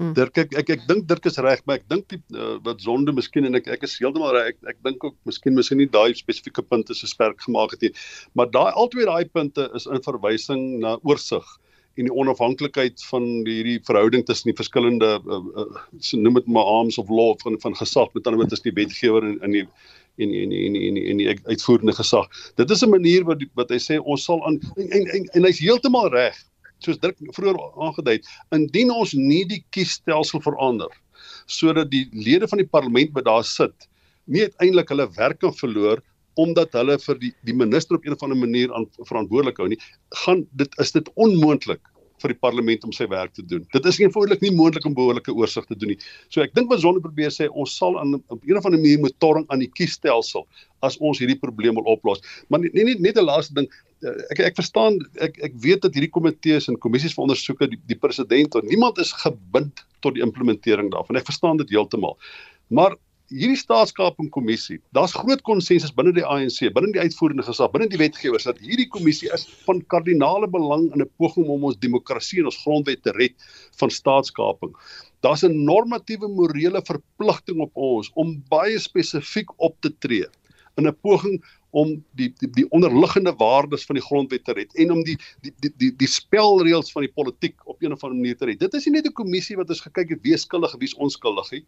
Hmm. 0.03 0.13
Dirk 0.17 0.37
ek 0.41 0.55
ek, 0.59 0.69
ek 0.75 0.85
dink 0.89 1.07
Dirk 1.07 1.27
is 1.29 1.39
reg, 1.39 1.61
maar 1.65 1.79
ek 1.79 1.87
dink 1.91 2.09
die 2.11 2.19
uh, 2.35 2.57
wat 2.65 2.83
sonde 2.83 3.13
miskien 3.15 3.47
en 3.47 3.55
ek 3.59 3.69
ek 3.71 3.85
is 3.87 3.95
heeltemal 4.01 4.33
reg. 4.35 4.51
Ek 4.51 4.73
ek 4.73 4.79
dink 4.87 5.03
ook 5.07 5.15
miskien 5.29 5.55
miskien 5.55 5.79
nie 5.79 5.89
daai 5.93 6.11
spesifieke 6.19 6.65
punte 6.67 6.97
so 6.97 7.07
sterk 7.07 7.39
gemaak 7.45 7.75
het 7.77 7.87
nie. 7.87 7.93
Maar 8.35 8.51
daai 8.51 8.71
albei 8.71 9.07
daai 9.07 9.29
punte 9.31 9.69
is 9.79 9.87
in 9.87 10.03
verwysing 10.03 10.65
na 10.83 10.97
oorsig 11.07 11.47
en 11.93 12.07
die 12.09 12.15
onafhanklikheid 12.23 13.03
van 13.11 13.25
hierdie 13.45 13.79
verhouding 13.85 14.25
tussen 14.25 14.49
die 14.49 14.57
verskillende 14.57 15.11
uh, 15.21 15.41
uh, 15.61 15.81
so 16.01 16.17
noem 16.17 16.39
dit 16.41 16.47
maar 16.55 16.69
arms 16.79 16.97
of 17.01 17.11
law 17.13 17.33
van 17.45 17.59
van 17.61 17.77
gesag 17.77 18.09
met 18.17 18.25
ander 18.25 18.41
woorde 18.41 18.55
tussen 18.57 18.71
die 18.71 18.79
wetgewer 18.81 19.27
en 19.29 19.37
in 19.47 19.59
die 19.59 19.67
en 20.21 20.33
en 20.37 20.51
en 20.53 20.75
en 20.77 20.97
en 21.09 21.21
die 21.21 21.29
uitvoerende 21.49 21.95
gesag. 21.97 22.27
Dit 22.59 22.69
is 22.69 22.83
'n 22.83 22.89
manier 22.89 23.23
wat 23.29 23.45
wat 23.55 23.69
hy 23.69 23.79
sê 23.81 24.01
ons 24.01 24.25
sal 24.25 24.43
aan 24.45 24.59
en 24.75 24.89
en, 24.89 25.07
en, 25.17 25.29
en 25.33 25.47
hy's 25.47 25.63
heeltemal 25.63 26.11
reg 26.13 26.37
soos 26.85 26.99
Dirk 26.99 27.17
vroeër 27.35 27.59
aangedui 27.87 28.17
het, 28.19 28.27
indien 28.51 28.91
ons 28.91 29.13
nie 29.13 29.43
die 29.45 29.63
kiesstelsel 29.71 30.41
verander 30.41 30.91
sodat 31.47 31.89
die 31.91 32.07
lede 32.11 32.47
van 32.47 32.59
die 32.59 32.67
parlement 32.67 33.13
wat 33.15 33.25
daar 33.25 33.43
sit 33.47 33.87
nie 34.25 34.43
uiteindelik 34.47 34.89
hulle 34.89 35.07
werk 35.17 35.39
kan 35.39 35.55
verloor 35.55 36.01
omdat 36.39 36.73
hulle 36.73 36.97
vir 36.99 37.19
die 37.21 37.31
die 37.45 37.55
minister 37.55 37.97
op 37.97 38.05
'n 38.05 38.15
of 38.15 38.23
ander 38.23 38.37
manier 38.37 38.73
aan 38.73 38.87
verantwoordelik 39.05 39.57
hou 39.57 39.67
nie, 39.67 39.79
gaan 40.25 40.47
dit 40.51 40.79
is 40.79 40.91
dit 40.91 41.09
onmoontlik 41.15 41.81
vir 42.21 42.33
die 42.33 42.39
parlement 42.39 42.83
om 42.87 42.91
sy 42.91 43.07
werk 43.11 43.33
te 43.33 43.43
doen. 43.45 43.65
Dit 43.73 43.85
is 43.85 43.99
eenvoudig 43.99 44.41
nie 44.41 44.51
moontlik 44.55 44.85
om 44.85 44.93
behoorlike 44.93 45.33
oorsig 45.33 45.65
te 45.65 45.75
doen 45.75 45.93
nie. 45.93 45.99
So 46.29 46.41
ek 46.41 46.53
dink 46.55 46.69
wat 46.71 46.79
Sonne 46.83 47.01
probeer 47.03 47.29
sê, 47.29 47.49
ons 47.51 47.75
sal 47.77 47.99
aan 47.99 48.15
op 48.15 48.39
'n 48.45 48.57
of 48.57 48.65
ander 48.65 48.79
manier 48.79 48.99
moet 48.99 49.19
torring 49.19 49.45
aan 49.49 49.59
die 49.59 49.71
kiesstelsel 49.79 50.47
as 50.81 50.97
ons 50.97 51.19
hierdie 51.19 51.39
probleem 51.39 51.75
wil 51.75 51.83
oplos. 51.95 52.21
Maar 52.49 52.59
nie 52.59 52.71
nie 52.73 52.95
net 52.99 53.17
'n 53.17 53.25
laaste 53.25 53.53
ding, 53.53 53.67
ek 54.33 54.39
ek 54.49 54.59
verstaan 54.59 54.99
ek 55.23 55.39
ek 55.49 55.55
weet 55.63 55.81
dat 55.85 55.95
hierdie 55.95 56.11
komitees 56.11 56.67
en 56.71 56.79
kommissies 56.83 57.15
vir 57.15 57.25
ondersoeke 57.25 57.69
die, 57.71 57.79
die 57.87 57.99
president 57.99 58.55
en 58.59 58.67
niemand 58.67 58.99
is 58.99 59.13
gebind 59.23 59.85
tot 60.03 60.17
die 60.17 60.25
implementering 60.25 60.91
daarvan. 60.91 61.19
Ek 61.19 61.29
verstaan 61.29 61.57
dit 61.61 61.71
heeltemal. 61.71 62.17
Maar 62.69 62.97
hierdie 63.33 63.57
staatskaping 63.57 64.27
kommissie, 64.33 64.77
daar's 64.93 65.15
groot 65.15 65.41
konsensus 65.47 65.93
binne 65.95 66.11
die 66.13 66.25
ANC, 66.27 66.59
binne 66.75 66.91
die 66.93 67.01
uitvoerende 67.01 67.45
gesag, 67.47 67.71
binne 67.73 67.87
die 67.89 68.01
wetgewers 68.01 68.45
dat 68.45 68.59
hierdie 68.61 68.89
kommissie 68.93 69.31
is 69.33 69.47
van 69.63 69.81
kardinale 69.93 70.49
belang 70.51 70.89
in 70.93 71.01
'n 71.01 71.09
poging 71.17 71.47
om 71.47 71.63
ons 71.63 71.79
demokrasie 71.79 72.39
en 72.39 72.51
ons 72.51 72.61
grondwet 72.65 73.01
te 73.03 73.15
red 73.17 73.33
van 73.79 73.89
staatskaping. 73.89 74.75
Daar's 75.23 75.43
'n 75.43 75.63
normatiewe 75.65 76.27
morele 76.27 76.81
verpligting 76.81 77.59
op 77.61 77.71
ons 77.73 78.11
om 78.13 78.43
baie 78.49 78.79
spesifiek 78.79 79.49
op 79.57 79.75
te 79.81 79.91
tree 79.99 80.27
in 80.77 80.87
'n 80.87 80.95
poging 81.01 81.41
om 81.73 81.93
die 82.19 82.29
die, 82.39 82.49
die 82.53 82.65
onderliggende 82.75 83.33
waardes 83.39 83.85
van 83.89 83.97
die 83.97 84.05
grondwet 84.05 84.45
te 84.45 84.53
red 84.53 84.73
en 84.79 84.93
om 84.93 85.01
die 85.03 85.17
die 85.41 85.53
die 85.65 85.73
die, 85.81 85.91
die 85.97 86.09
spelreëls 86.09 86.93
van 86.93 87.07
die 87.07 87.13
politiek 87.13 87.57
op 87.65 87.81
'n 87.81 87.95
of 87.95 88.03
ander 88.03 88.19
manier 88.19 88.37
te 88.37 88.45
red. 88.45 88.59
Dit 88.59 88.73
is 88.77 88.85
nie 88.85 88.99
net 88.99 89.07
'n 89.07 89.17
kommissie 89.17 89.57
wat 89.57 89.69
ons 89.69 89.81
gekyk 89.81 90.09
het 90.09 90.21
wie 90.23 90.37
skuldig 90.37 90.73
en 90.73 90.79
wie 90.79 90.93
onskuldig 90.97 91.51
nie. 91.51 91.65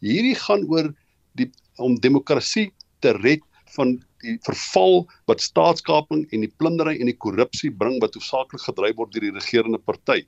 Hierdie 0.00 0.38
gaan 0.46 0.64
oor 0.70 0.94
die 1.34 1.50
om 1.78 1.98
demokrasie 2.00 2.70
te 3.00 3.12
red 3.18 3.42
van 3.74 3.98
die 4.22 4.36
verval 4.46 5.06
wat 5.30 5.42
staatskaping 5.42 6.26
en 6.30 6.40
die 6.44 6.52
plundering 6.62 7.00
en 7.00 7.10
die 7.10 7.16
korrupsie 7.16 7.70
bring 7.70 8.00
wat 8.02 8.14
hoofsaaklik 8.14 8.62
gedryf 8.62 8.96
word 8.98 9.12
deur 9.14 9.26
die 9.28 9.36
regerende 9.36 9.78
party. 9.78 10.24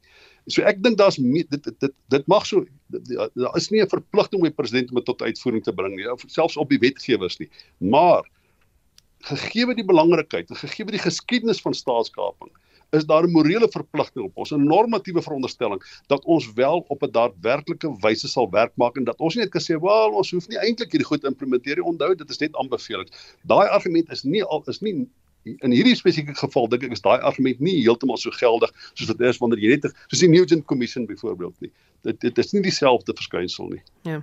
So 0.50 0.62
ek 0.66 0.82
dink 0.82 0.98
daar's 0.98 1.18
dit 1.18 1.70
dit 1.80 1.94
dit 2.10 2.26
mag 2.26 2.46
so 2.46 2.64
daar 2.90 3.56
is 3.56 3.70
nie 3.70 3.82
'n 3.82 3.88
verpligting 3.88 4.42
om 4.42 4.48
die 4.48 4.58
president 4.58 4.90
om 4.90 4.96
dit 4.96 5.04
tot 5.04 5.22
uitvoering 5.22 5.62
te 5.62 5.72
bring 5.72 5.96
nie, 5.96 6.06
selfs 6.26 6.56
op 6.56 6.70
die 6.70 6.78
wetgewers 6.78 7.38
nie. 7.38 7.50
Maar 7.78 8.26
gegee 9.28 9.74
die 9.74 9.86
belangrikheid 9.86 10.50
en 10.50 10.56
gegee 10.56 10.84
die 10.90 11.02
geskiedenis 11.02 11.62
van 11.62 11.74
staatskaping 11.74 12.50
is 12.92 13.06
daar 13.08 13.24
'n 13.24 13.32
morele 13.32 13.68
verpligting 13.68 14.24
op 14.24 14.36
ons 14.36 14.52
'n 14.52 14.64
normatiewe 14.64 15.22
veronderstelling 15.22 15.80
dat 16.06 16.24
ons 16.24 16.52
wel 16.52 16.84
op 16.88 17.02
'n 17.02 17.10
daadwerklike 17.10 17.88
wyse 18.00 18.28
sal 18.28 18.50
werk 18.50 18.72
maak 18.76 18.96
en 18.96 19.04
dat 19.04 19.20
ons 19.20 19.34
nie 19.34 19.42
net 19.42 19.52
kan 19.52 19.60
sê 19.60 19.80
wel 19.80 20.10
ons 20.12 20.30
hoef 20.30 20.48
nie 20.48 20.58
eintlik 20.58 20.92
hierdie 20.92 21.10
goed 21.10 21.24
implementeer 21.24 21.76
nie. 21.76 21.84
Onthou 21.84 22.14
dit 22.14 22.30
is 22.30 22.38
net 22.38 22.56
aanbevelings. 22.56 23.36
Daai 23.42 23.68
argument 23.68 24.10
is 24.10 24.24
nie 24.24 24.44
al 24.44 24.62
is 24.66 24.80
nie 24.80 25.08
in 25.44 25.70
hierdie 25.70 25.96
spesifieke 25.96 26.38
geval 26.38 26.68
dink 26.68 26.82
ek 26.82 26.92
is 26.92 27.00
daai 27.00 27.20
argument 27.20 27.60
nie 27.60 27.82
heeltemal 27.82 28.16
so 28.16 28.30
geldig 28.30 28.70
soos 28.94 29.06
dit 29.06 29.20
is 29.20 29.38
wanneer 29.38 29.58
jy 29.58 29.68
net 29.68 29.94
soos 30.08 30.20
die 30.20 30.28
Nugent 30.28 30.66
Commission 30.66 31.06
byvoorbeeld 31.06 31.60
nie. 31.60 31.70
Dit 32.02 32.20
dit 32.20 32.38
is 32.38 32.52
nie 32.52 32.62
dieselfde 32.62 33.12
verskynsel 33.14 33.68
nie. 33.68 33.82
Ja 34.02 34.22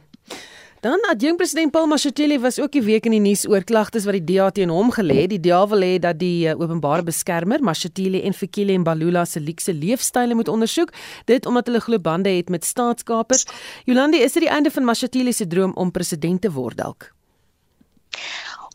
Dan 0.80 1.02
adjunk 1.12 1.36
president 1.38 1.74
Paul 1.76 1.89
Mashatile 1.92 2.38
was 2.39 2.56
ook 2.60 2.72
die 2.72 2.82
week 2.82 3.04
in 3.10 3.12
die 3.12 3.20
nuus 3.20 3.42
oor 3.52 3.65
klagtes 3.68 4.06
wat 4.08 4.15
die 4.15 4.24
DA 4.30 4.46
teen 4.56 4.72
hom 4.72 4.94
gelê 4.96 5.26
het. 5.26 5.34
Die 5.34 5.42
DA 5.50 5.65
wil 5.68 5.84
hê 5.84 5.98
dat 6.00 6.15
die 6.22 6.48
uh, 6.48 6.54
openbare 6.56 7.04
beskermer 7.04 7.60
Mashatile 7.60 8.22
en 8.24 8.32
Fikile 8.32 8.78
Mbalula 8.80 9.26
se 9.28 9.42
luukse 9.44 9.76
leefstyle 9.76 10.38
moet 10.39 10.48
ondersoek, 10.48 10.94
dit 11.28 11.50
omdat 11.52 11.68
hulle 11.68 11.84
glo 11.84 12.00
bande 12.00 12.32
het 12.32 12.48
met 12.48 12.63
staatskapers. 12.63 13.44
Jolandi, 13.92 14.24
is 14.24 14.39
dit 14.39 14.48
die 14.48 14.54
einde 14.56 14.72
van 14.72 14.88
Mashatile 14.88 15.36
se 15.36 15.50
droom 15.52 15.76
om 15.76 15.92
president 15.92 16.46
te 16.48 16.54
word 16.56 16.80
dalk? 16.80 17.10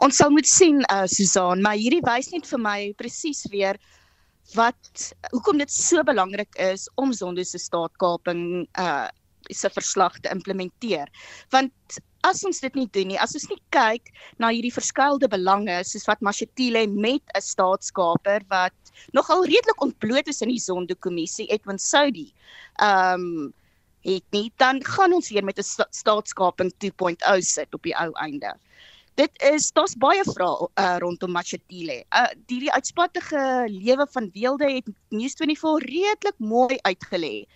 Ons 0.04 0.20
sal 0.20 0.28
moet 0.34 0.48
sien, 0.48 0.84
uh, 0.92 1.06
Susan, 1.08 1.64
maar 1.64 1.80
hierdie 1.80 2.04
wys 2.04 2.34
net 2.36 2.44
vir 2.52 2.64
my 2.68 2.78
presies 3.00 3.46
weer 3.48 3.80
wat 4.52 5.08
hoekom 5.32 5.56
dit 5.56 5.72
so 5.72 6.04
belangrik 6.04 6.52
is 6.60 6.84
om 7.00 7.16
Zondo 7.16 7.48
se 7.48 7.56
staatkaping 7.56 8.66
uh 8.76 9.08
se 9.50 9.70
verslag 9.70 10.20
te 10.20 10.30
implementeer. 10.30 11.08
Want 11.50 11.72
as 12.24 12.44
ons 12.44 12.60
dit 12.60 12.76
nie 12.78 12.86
doen 12.92 13.10
nie, 13.12 13.18
as 13.20 13.34
ons 13.36 13.48
nie 13.50 13.60
kyk 13.74 14.08
na 14.40 14.50
hierdie 14.54 14.72
verskeidelde 14.72 15.28
belange 15.28 15.76
soos 15.84 16.06
wat 16.08 16.22
Mashatile 16.24 16.86
met 16.88 17.22
'n 17.36 17.40
staatskaper 17.40 18.44
wat 18.48 18.94
nogal 19.12 19.44
redelik 19.44 19.80
ontbloot 19.82 20.28
is 20.28 20.40
in 20.40 20.48
die 20.48 20.62
Zondo-kommissie 20.62 21.50
Edwin 21.50 21.78
Saudi. 21.78 22.32
Ehm 22.80 23.20
um, 23.20 23.54
het 24.04 24.24
nie 24.36 24.52
dan 24.60 24.84
gaan 24.84 25.14
ons 25.16 25.30
weer 25.32 25.44
met 25.44 25.58
'n 25.58 25.62
sta 25.62 25.86
staatskaping 25.90 26.72
2.0 26.78 27.40
sit 27.40 27.74
op 27.74 27.82
die 27.82 27.96
ou 27.96 28.12
einde. 28.12 28.54
Dit 29.14 29.30
is 29.42 29.70
daar's 29.72 29.94
baie 29.96 30.24
vrae 30.26 30.68
uh, 30.74 30.96
rondom 30.98 31.30
Mashatile. 31.32 32.04
Uh 32.10 32.26
die 32.46 32.72
uitspattige 32.72 33.66
lewe 33.68 34.06
van 34.10 34.30
Weelde 34.34 34.72
het 34.72 34.88
News24 35.14 35.86
redelik 35.86 36.38
mooi 36.38 36.78
uitgelê. 36.82 37.46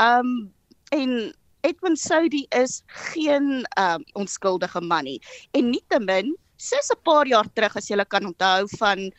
Um, 0.00 0.52
en 0.90 1.32
Edwin 1.66 1.96
Saudi 1.96 2.46
is 2.54 2.82
geen 2.86 3.66
um 3.80 4.04
onskuldige 4.14 4.80
man 4.80 5.04
nie. 5.04 5.20
En 5.50 5.70
nietemin, 5.70 6.36
soos 6.56 6.90
'n 6.94 7.02
paar 7.02 7.26
jaar 7.26 7.48
terug 7.54 7.76
as 7.76 7.88
jy 7.90 8.04
kan 8.04 8.26
onthou 8.26 8.68
van 8.78 9.10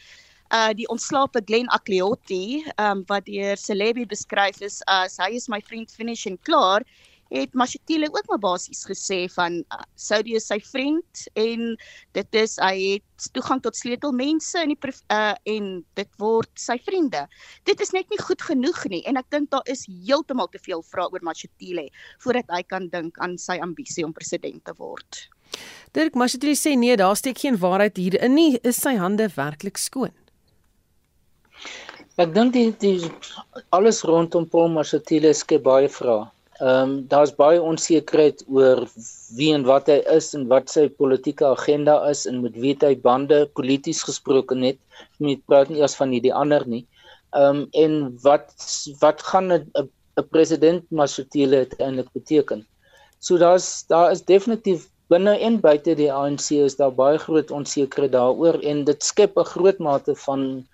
uh 0.51 0.71
die 0.73 0.87
ontslape 0.87 1.41
Glen 1.45 1.67
Acleotti, 1.67 2.63
um 2.79 3.03
wat 3.07 3.25
deur 3.25 3.57
Celebi 3.57 4.05
beskryf 4.05 4.61
is 4.61 4.81
as 4.87 5.17
hy 5.17 5.35
is 5.35 5.49
my 5.49 5.61
vriend 5.61 5.91
finish 5.91 6.25
en 6.25 6.37
klaar, 6.37 6.83
het 7.29 7.53
Mashatile 7.53 8.09
ook 8.11 8.27
maar 8.29 8.41
basies 8.43 8.85
gesê 8.87 9.25
van 9.33 9.59
uh, 9.73 9.83
Saudi 9.95 10.35
is 10.37 10.47
sy 10.47 10.59
vriend 10.63 11.23
en 11.39 11.75
dit 12.17 12.39
is 12.41 12.57
hy 12.63 12.75
het 12.97 13.29
toegang 13.35 13.61
tot 13.65 13.75
sleutelmense 13.75 14.61
in 14.63 14.73
die 14.73 14.93
uh, 15.11 15.33
en 15.55 15.71
dit 15.99 16.11
word 16.21 16.51
sy 16.59 16.77
vriende. 16.85 17.25
Dit 17.69 17.81
is 17.83 17.93
net 17.95 18.09
nie 18.13 18.21
goed 18.21 18.41
genoeg 18.41 18.83
nie 18.91 19.03
en 19.09 19.19
ek 19.19 19.31
dink 19.33 19.51
daar 19.51 19.65
is 19.65 19.85
heeltemal 19.87 20.51
te 20.53 20.61
veel 20.63 20.83
vrae 20.83 21.09
oor 21.11 21.25
Mashatile 21.25 21.89
voordat 22.23 22.53
hy 22.53 22.63
kan 22.67 22.87
dink 22.93 23.17
aan 23.23 23.37
sy 23.41 23.59
ambisie 23.63 24.05
om 24.05 24.15
president 24.15 24.63
te 24.65 24.75
word. 24.77 25.27
Dirk 25.95 26.15
Mashatile 26.19 26.55
sê 26.59 26.75
nee, 26.75 26.95
daar 26.99 27.15
steek 27.17 27.39
geen 27.43 27.57
waarheid 27.59 27.97
hierin 27.97 28.35
nie, 28.35 28.57
is 28.63 28.79
sy 28.83 28.97
hande 28.99 29.29
werklik 29.35 29.79
skoon. 29.81 30.13
Ek 32.17 32.33
dink 32.33 32.55
die 32.55 32.71
die 32.81 33.11
alles 33.75 34.03
rondom 34.05 34.47
Paul 34.49 34.71
Mashatile 34.73 35.33
skep 35.37 35.63
baie 35.67 35.89
vrae. 35.91 36.25
Ehm 36.59 36.89
um, 36.89 36.93
daar's 37.07 37.35
baie 37.37 37.61
onsekerheid 37.61 38.39
oor 38.49 38.79
wie 39.37 39.51
en 39.53 39.65
wat 39.67 39.89
hy 39.91 39.97
is 40.09 40.31
en 40.33 40.47
wat 40.49 40.71
sy 40.73 40.87
politieke 40.89 41.45
agenda 41.45 41.99
is 42.09 42.25
en 42.25 42.39
met 42.41 42.55
wie 42.57 42.73
hy 42.81 42.95
bande 43.03 43.43
polities 43.59 44.01
gesproke 44.07 44.55
net. 44.57 44.79
Met 45.21 45.43
praat 45.45 45.69
nie 45.69 45.83
eers 45.83 45.95
van 45.99 46.15
die, 46.15 46.21
die 46.25 46.33
ander 46.33 46.65
nie. 46.65 46.85
Ehm 47.37 47.61
um, 47.61 47.61
en 47.83 47.93
wat 48.23 48.49
wat 49.03 49.21
gaan 49.29 49.53
'n 49.53 49.69
'n 50.17 50.27
president 50.33 50.83
Mashatile 50.89 51.57
uiteindelik 51.65 52.09
beteken? 52.13 52.65
So 53.19 53.37
daar's 53.37 53.85
daar 53.87 54.11
is 54.11 54.25
definitief 54.25 54.89
binne 55.13 55.37
en 55.37 55.59
buite 55.59 55.95
die 55.95 56.11
ANC 56.11 56.49
is 56.51 56.75
daar 56.81 56.91
baie 56.91 57.19
groot 57.19 57.51
onsekerheid 57.51 58.11
daaroor 58.11 58.57
en 58.63 58.83
dit 58.89 59.03
skep 59.03 59.37
'n 59.37 59.51
groot 59.53 59.79
mate 59.79 60.15
van 60.25 60.65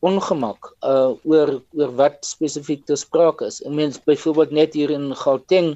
ongemak 0.00 0.74
uh 0.86 1.14
oor 1.26 1.58
oor 1.74 1.92
wat 1.98 2.22
spesifiek 2.26 2.84
te 2.86 2.96
sprake 2.96 3.46
is. 3.50 3.60
Ek 3.66 3.74
meen 3.74 3.94
byvoorbeeld 4.06 4.52
net 4.54 4.74
hier 4.78 4.90
in 4.94 5.10
Gauteng 5.14 5.74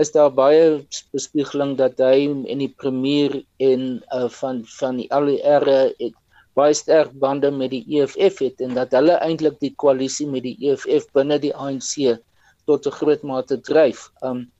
is 0.00 0.10
daar 0.14 0.32
baie 0.32 0.82
bespiegeling 1.12 1.76
dat 1.78 2.00
hy 2.00 2.26
en 2.30 2.58
die 2.64 2.72
premier 2.82 3.42
en 3.62 4.02
uh 4.14 4.28
van 4.40 4.64
van 4.78 4.98
die 4.98 5.08
ALR 5.14 5.68
het 6.00 6.16
baie 6.58 6.74
sterk 6.76 7.12
bande 7.20 7.50
met 7.50 7.70
die 7.72 7.84
EFF 8.00 8.42
het 8.44 8.60
en 8.60 8.74
dat 8.76 8.92
hulle 8.96 9.16
eintlik 9.24 9.60
die 9.60 9.72
koalisie 9.76 10.26
met 10.28 10.44
die 10.44 10.56
EFF 10.68 11.08
binne 11.16 11.38
die 11.40 11.54
ANC 11.54 12.18
tot 12.66 12.86
'n 12.86 12.98
groot 12.98 13.22
mate 13.22 13.60
dryf. 13.60 14.10
Um 14.22 14.50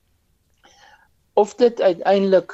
of 1.33 1.55
dit 1.55 1.81
uiteindelik 1.81 2.53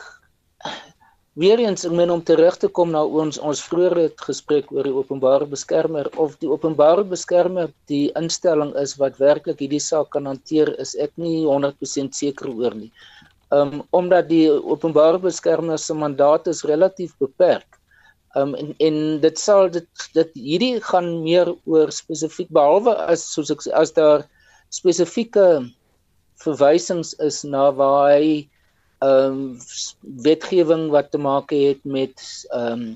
Weereens 1.38 1.86
ek 1.86 1.94
meen 1.94 2.10
om 2.10 2.22
terug 2.26 2.56
te 2.58 2.68
kom 2.74 2.90
na 2.92 3.04
ons 3.22 3.38
ons 3.38 3.60
vroeëre 3.62 4.08
gesprek 4.18 4.72
oor 4.74 4.88
die 4.88 4.96
openbare 4.98 5.46
beskermer 5.46 6.10
of 6.18 6.34
die 6.42 6.50
openbare 6.50 7.04
beskermer 7.06 7.70
die 7.92 8.10
instelling 8.18 8.74
is 8.82 8.96
wat 8.98 9.20
werklik 9.22 9.62
hierdie 9.62 9.82
saak 9.84 10.10
kan 10.16 10.26
hanteer 10.26 10.74
is 10.82 10.96
ek 10.98 11.14
nie 11.22 11.46
100% 11.46 12.18
seker 12.18 12.50
oor 12.50 12.74
nie. 12.74 12.90
Um 13.54 13.84
omdat 13.94 14.30
die 14.34 14.50
openbare 14.50 15.22
beskermer 15.22 15.78
se 15.78 15.94
mandaat 15.94 16.50
is 16.50 16.66
relatief 16.66 17.14
beperk. 17.22 17.78
Um 18.36 18.56
en 18.58 18.74
en 18.90 19.00
dit 19.22 19.38
sal 19.38 19.70
dit 19.70 20.10
dit 20.18 20.36
hierdie 20.50 20.76
gaan 20.92 21.12
meer 21.24 21.54
oor 21.70 21.94
spesifiek 21.94 22.50
behalwe 22.50 22.98
as 23.06 23.30
soos 23.36 23.54
ek 23.54 23.68
as 23.78 23.94
daar 23.94 24.26
spesifieke 24.74 25.50
verwysings 26.42 27.14
is 27.22 27.44
na 27.46 27.70
waar 27.70 28.16
hy 28.18 28.50
ehm 29.00 29.34
um, 29.34 29.60
wetgewing 30.24 30.90
wat 30.92 31.12
te 31.12 31.18
maak 31.18 31.54
het 31.56 31.84
met 31.84 32.24
ehm 32.52 32.72
um, 32.72 32.88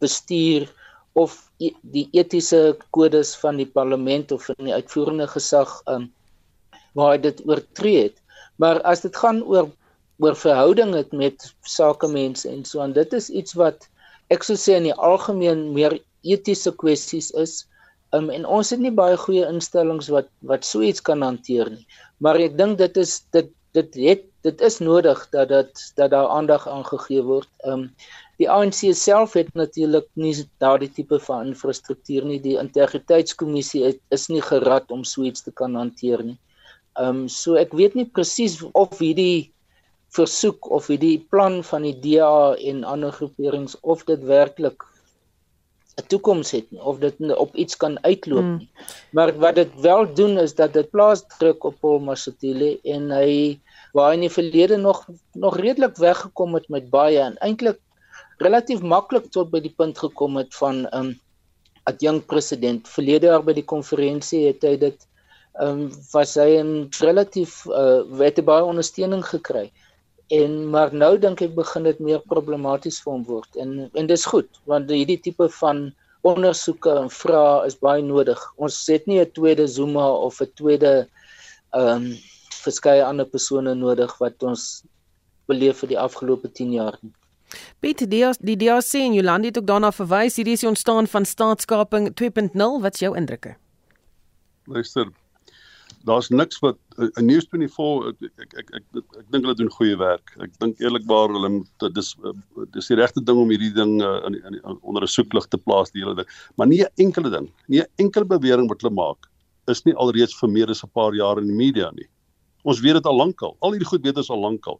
bestuur 0.00 0.66
of 1.12 1.36
e 1.58 1.70
die 1.82 2.08
etiese 2.16 2.76
kodes 2.90 3.34
van 3.36 3.60
die 3.60 3.68
parlement 3.68 4.32
of 4.32 4.44
van 4.48 4.64
die 4.66 4.74
uitvoerende 4.74 5.28
gesag 5.30 5.82
ehm 5.84 6.08
um, 6.08 6.12
waar 6.98 7.20
dit 7.20 7.42
oortree 7.46 8.02
het. 8.02 8.16
Maar 8.56 8.80
as 8.82 9.00
dit 9.00 9.16
gaan 9.16 9.42
oor 9.42 9.70
oor 10.18 10.36
verhoudinge 10.36 11.06
met 11.16 11.54
sakemense 11.62 12.48
en 12.48 12.64
so 12.64 12.80
aan 12.80 12.92
dit 12.92 13.12
is 13.16 13.30
iets 13.30 13.54
wat 13.56 13.86
ek 14.34 14.44
sou 14.44 14.56
sê 14.58 14.76
in 14.76 14.88
die 14.90 14.96
algemeen 14.96 15.70
meer 15.76 15.96
etiese 16.22 16.72
kwessies 16.82 17.30
is. 17.40 17.64
Um, 18.12 18.28
en 18.34 18.44
ons 18.44 18.70
het 18.74 18.82
nie 18.82 18.92
baie 18.92 19.16
goeie 19.16 19.46
instellings 19.48 20.10
wat 20.12 20.28
wat 20.50 20.66
so 20.66 20.82
iets 20.82 21.00
kan 21.00 21.22
hanteer 21.22 21.70
nie. 21.70 21.86
Maar 22.18 22.40
ek 22.42 22.58
dink 22.58 22.78
dit 22.82 23.00
is 23.00 23.20
dit 23.36 23.48
dit 23.76 24.00
het 24.02 24.26
dit 24.46 24.60
is 24.60 24.78
nodig 24.78 25.26
dat 25.30 25.48
dat 25.48 25.92
dat 25.94 26.10
daar 26.10 26.28
aandag 26.28 26.68
aangegee 26.68 27.22
word. 27.22 27.48
Ehm 27.58 27.72
um, 27.72 27.94
die 28.40 28.48
ANC 28.50 28.94
self 28.96 29.32
het 29.36 29.54
natuurlik 29.54 30.06
nie 30.14 30.34
daardie 30.58 30.90
tipe 30.92 31.18
van 31.20 31.46
infrastruktuur 31.46 32.24
nie. 32.24 32.40
Die 32.40 32.56
integriteitskommissie 32.58 33.84
het, 33.84 33.98
is 34.08 34.28
nie 34.28 34.40
gerad 34.40 34.90
om 34.90 35.04
so 35.04 35.22
iets 35.22 35.42
te 35.42 35.52
kan 35.52 35.74
hanteer 35.74 36.24
nie. 36.24 36.38
Ehm 36.96 37.24
um, 37.24 37.28
so 37.28 37.54
ek 37.60 37.72
weet 37.72 37.94
nie 37.94 38.08
presies 38.08 38.60
of 38.72 38.98
hierdie 38.98 39.52
versoek 40.16 40.70
of 40.70 40.88
hierdie 40.90 41.18
plan 41.30 41.60
van 41.64 41.84
die 41.86 41.96
DA 42.02 42.54
en 42.58 42.84
ander 42.84 43.12
groeperings 43.12 43.76
of 43.80 44.04
dit 44.08 44.24
werklik 44.24 44.86
'n 46.00 46.06
toekoms 46.08 46.50
het 46.50 46.70
nie 46.70 46.80
of 46.80 46.98
dit 46.98 47.14
op 47.36 47.54
iets 47.54 47.76
kan 47.76 47.98
uitloop 48.04 48.46
hmm. 48.46 48.56
nie. 48.56 48.70
Maar 49.12 49.38
wat 49.38 49.54
dit 49.54 49.80
wel 49.80 50.14
doen 50.14 50.38
is 50.38 50.54
dat 50.54 50.72
dit 50.72 50.90
plaas 50.90 51.24
druk 51.38 51.64
op 51.64 51.76
Paul 51.80 51.98
Mashatile 51.98 52.78
en 52.82 53.10
hy 53.10 53.60
waar 53.92 54.10
hy 54.10 54.18
in 54.18 54.26
die 54.26 54.36
verlede 54.38 54.76
nog 54.76 55.06
nog 55.32 55.56
redelik 55.56 55.96
weggekom 55.96 56.54
het 56.54 56.68
met 56.68 56.90
baie 56.90 57.18
en 57.20 57.38
eintlik 57.38 57.78
relatief 58.38 58.80
maklik 58.80 59.30
tot 59.30 59.50
by 59.50 59.60
die 59.60 59.74
punt 59.76 59.98
gekom 59.98 60.36
het 60.36 60.54
van 60.54 60.86
'n 60.86 60.96
um, 61.00 61.20
adjunkt 61.84 62.26
president. 62.26 62.88
Verlede 62.88 63.26
jaar 63.26 63.44
by 63.44 63.54
die 63.56 63.64
konferensie 63.64 64.46
het 64.46 64.62
hy 64.62 64.76
dit 64.76 65.06
ehm 65.60 65.80
um, 65.80 65.92
was 66.12 66.34
hy 66.38 66.60
'n 66.62 66.88
relatief 67.00 67.66
uh 67.66 68.18
het 68.18 68.44
baie 68.44 68.64
ondersteuning 68.64 69.24
gekry. 69.26 69.70
En 70.30 70.70
maar 70.70 70.94
nou 70.94 71.18
dink 71.18 71.40
ek 71.42 71.54
begin 71.54 71.82
dit 71.82 71.98
meer 71.98 72.20
problematies 72.20 73.00
vir 73.02 73.12
hom 73.12 73.24
word. 73.24 73.56
En 73.56 73.90
en 73.94 74.06
dis 74.06 74.24
goed 74.24 74.48
want 74.64 74.90
hierdie 74.90 75.20
tipe 75.20 75.48
van 75.48 75.90
ondersoeke 76.22 76.90
en 77.02 77.10
vrae 77.10 77.66
is 77.66 77.78
baie 77.78 78.02
nodig. 78.02 78.40
Ons 78.56 78.86
het 78.86 79.06
nie 79.06 79.20
'n 79.20 79.32
tweede 79.32 79.66
Zuma 79.66 80.06
of 80.10 80.40
'n 80.40 80.52
tweede 80.54 81.08
ehm 81.72 82.04
um, 82.04 82.29
verskeie 82.64 83.04
ander 83.04 83.26
persone 83.26 83.74
nodig 83.74 84.12
wat 84.20 84.42
ons 84.42 84.82
beleef 85.50 85.82
vir 85.82 85.94
die 85.94 85.98
afgelope 85.98 86.48
10 86.48 86.72
jaar 86.72 86.98
nie. 87.02 87.14
Piet 87.82 88.04
die 88.10 88.26
die 88.46 88.56
DRC 88.56 89.00
in 89.06 89.16
Jolandi 89.16 89.50
het 89.50 89.58
ook 89.58 89.66
daarna 89.66 89.90
verwys 89.94 90.36
hierdie 90.38 90.54
is 90.58 90.62
die 90.64 90.70
ontstaan 90.70 91.08
van 91.10 91.26
staatskaping 91.26 92.12
2.0 92.20 92.68
wat's 92.84 93.02
jou 93.02 93.16
indrukke? 93.18 93.56
Luister, 94.70 95.08
daar's 96.06 96.28
niks 96.30 96.60
wat 96.62 96.78
'n 96.96 97.08
uh, 97.08 97.22
News24 97.28 98.06
ek 98.06 98.30
ek 98.38 98.52
ek 98.58 98.70
ek, 98.78 98.84
ek 99.18 99.26
dink 99.32 99.44
hulle 99.44 99.56
doen 99.56 99.72
goeie 99.78 99.96
werk. 99.96 100.30
Ek 100.38 100.52
dink 100.60 100.80
eerlikwaar 100.80 101.34
hulle 101.34 101.50
moet 101.56 101.88
dis 101.94 102.14
uh, 102.24 102.34
dis 102.76 102.92
die 102.92 103.00
regte 103.00 103.24
ding 103.24 103.38
om 103.38 103.50
hierdie 103.50 103.74
ding 103.74 103.98
uh, 104.02 104.20
in, 104.28 104.38
in, 104.44 104.60
in 104.62 104.78
onder 104.82 105.02
'n 105.02 105.14
soeklig 105.16 105.48
te 105.48 105.58
plaas 105.58 105.90
die 105.90 106.04
hele 106.04 106.14
ding. 106.14 106.28
Maar 106.56 106.66
nie 106.66 106.82
'n 106.84 106.94
enkele 106.96 107.30
ding, 107.30 107.50
nie 107.66 107.80
'n 107.82 107.90
enkele 107.96 108.24
bewering 108.24 108.68
wat 108.68 108.82
hulle 108.82 108.94
maak 108.94 109.26
is 109.68 109.84
nie 109.84 109.94
alreeds 109.94 110.34
vir 110.40 110.48
meer 110.48 110.70
as 110.70 110.84
'n 110.84 110.94
paar 110.94 111.14
jaar 111.14 111.38
in 111.38 111.46
die 111.46 111.60
media 111.64 111.90
nie. 111.90 112.08
Ons 112.62 112.80
weet 112.84 112.98
dit 112.98 113.06
al 113.08 113.16
lankal. 113.16 113.56
Al 113.60 113.74
hierdie 113.74 113.88
goed 113.88 114.04
weet 114.04 114.20
ons 114.20 114.30
al 114.30 114.42
lankal. 114.44 114.78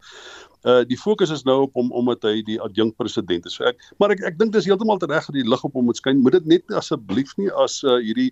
Uh 0.61 0.83
die 0.85 0.99
fokus 1.01 1.31
is 1.33 1.47
nou 1.49 1.63
op 1.65 1.77
hom 1.79 1.89
omdat 1.97 2.27
hy 2.29 2.43
die 2.45 2.59
adjunkt 2.61 2.99
president 3.01 3.47
is. 3.49 3.57
So 3.57 3.65
ek 3.71 3.81
maar 4.03 4.13
ek 4.13 4.25
ek 4.29 4.39
dink 4.41 4.53
dis 4.53 4.69
heeltemal 4.69 5.01
reg 5.01 5.29
dat 5.31 5.37
die 5.37 5.47
lig 5.49 5.65
op 5.65 5.77
hom 5.79 5.89
moet 5.89 6.01
skyn. 6.01 6.21
Moet 6.21 6.41
dit 6.41 6.51
net 6.55 6.75
asseblief 6.77 7.33
nie 7.41 7.49
as 7.65 7.81
uh 7.85 7.97
hierdie 8.05 8.31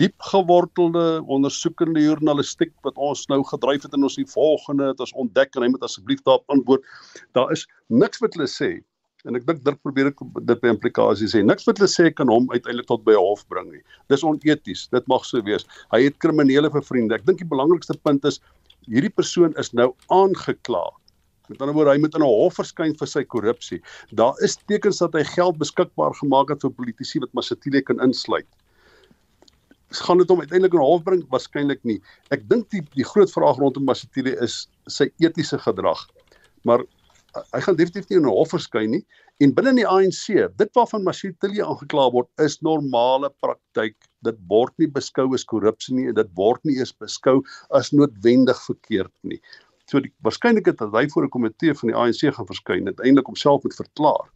diep 0.00 0.18
gewortelde 0.32 1.22
ondersoekende 1.30 2.02
journalistiek 2.02 2.74
wat 2.86 2.98
ons 2.98 3.28
nou 3.30 3.40
gedryf 3.46 3.86
het 3.86 3.94
in 3.94 4.08
ons 4.08 4.18
die 4.18 4.28
volgende 4.28 4.90
het 4.90 5.00
ons 5.00 5.14
ontdek 5.24 5.54
en 5.56 5.66
hy 5.66 5.74
moet 5.76 5.86
asseblief 5.86 6.24
daarop 6.26 6.56
antwoord. 6.56 6.82
Daar 7.38 7.54
is 7.54 7.68
niks 7.88 8.20
wat 8.24 8.34
hulle 8.34 8.50
sê 8.50 8.80
en 9.28 9.38
ek 9.38 9.46
dink 9.46 9.62
dit 9.62 9.78
probeer 9.86 10.10
ek 10.10 10.22
dit 10.48 10.62
by 10.62 10.70
implikasies 10.72 11.34
sê. 11.34 11.42
Niks 11.46 11.66
wat 11.68 11.78
hulle 11.78 11.90
sê 11.90 12.10
kan 12.10 12.30
hom 12.32 12.48
uiteindelik 12.50 12.88
tot 12.90 13.04
by 13.06 13.14
hof 13.18 13.44
bring 13.52 13.70
nie. 13.70 13.82
Dis 14.10 14.24
oneties. 14.26 14.88
Dit 14.94 15.06
mag 15.10 15.26
so 15.28 15.42
wees. 15.46 15.66
Hy 15.94 16.02
het 16.08 16.18
kriminele 16.22 16.70
vir 16.74 16.84
vriende. 16.86 17.18
Ek 17.18 17.26
dink 17.28 17.42
die 17.42 17.48
belangrikste 17.48 17.94
punt 18.02 18.26
is 18.28 18.40
hierdie 18.88 19.12
persoon 19.12 19.54
is 19.60 19.72
nou 19.72 19.92
aangekla. 20.08 20.84
Met 21.50 21.60
ander 21.60 21.74
woorde, 21.74 21.92
hy 21.92 22.00
moet 22.00 22.14
in 22.14 22.22
'n 22.22 22.28
hof 22.28 22.56
verskyn 22.56 22.94
vir 22.98 23.08
sy 23.08 23.22
korrupsie. 23.24 23.80
Daar 24.14 24.34
is 24.42 24.56
tekens 24.68 24.98
dat 24.98 25.12
hy 25.12 25.24
geld 25.24 25.58
beskikbaar 25.58 26.14
gemaak 26.14 26.48
het 26.50 26.62
vir 26.62 26.70
politici 26.70 27.18
wat 27.18 27.32
Masatile 27.34 27.82
kan 27.82 28.00
insluit. 28.00 28.46
Gaan 29.90 30.18
dit 30.18 30.28
hom 30.28 30.40
uiteindelik 30.40 30.74
in 30.74 30.80
'n 30.80 30.84
hof 30.84 31.02
bring? 31.04 31.22
Waarskynlik 31.28 31.84
nie. 31.84 32.00
Ek 32.30 32.48
dink 32.48 32.70
die 32.70 32.82
die 32.94 33.04
groot 33.04 33.30
vraag 33.30 33.58
rondom 33.58 33.84
Masatile 33.84 34.36
is 34.40 34.68
sy 34.86 35.10
etiese 35.18 35.58
gedrag. 35.58 36.08
Maar 36.64 36.84
hy 37.52 37.60
gaan 37.60 37.76
definitief 37.76 38.08
nie 38.08 38.18
in 38.18 38.26
'n 38.26 38.30
hof 38.30 38.50
verskyn 38.50 38.90
nie 38.90 39.04
en 39.42 39.52
binne 39.56 39.72
die 39.74 39.86
ANC, 39.88 40.24
dit 40.60 40.76
waarvan 40.78 41.04
Masatile 41.06 41.64
aangekla 41.66 42.06
word, 42.14 42.28
is 42.44 42.60
normale 42.62 43.30
praktyk 43.42 43.96
dit 44.26 44.38
word 44.50 44.74
nie 44.78 44.88
beskou 44.98 45.32
as 45.34 45.44
korrupsie 45.48 45.96
nie 45.96 46.08
en 46.10 46.18
dit 46.18 46.30
word 46.38 46.62
nie 46.68 46.78
eens 46.78 46.94
beskou 47.02 47.40
as 47.78 47.90
noodwendig 47.92 48.58
verkeerd 48.68 49.12
nie. 49.26 49.40
So 49.90 50.02
die 50.04 50.12
waarskynlikheid 50.26 50.78
dat 50.78 50.94
hy 50.94 51.08
voor 51.10 51.26
'n 51.26 51.34
komitee 51.34 51.74
van 51.74 51.90
die 51.90 51.98
ANC 51.98 52.22
gaan 52.36 52.46
verskyn 52.46 52.86
en 52.88 53.02
eintlik 53.02 53.26
homself 53.26 53.64
moet 53.64 53.74
verklaar 53.74 54.30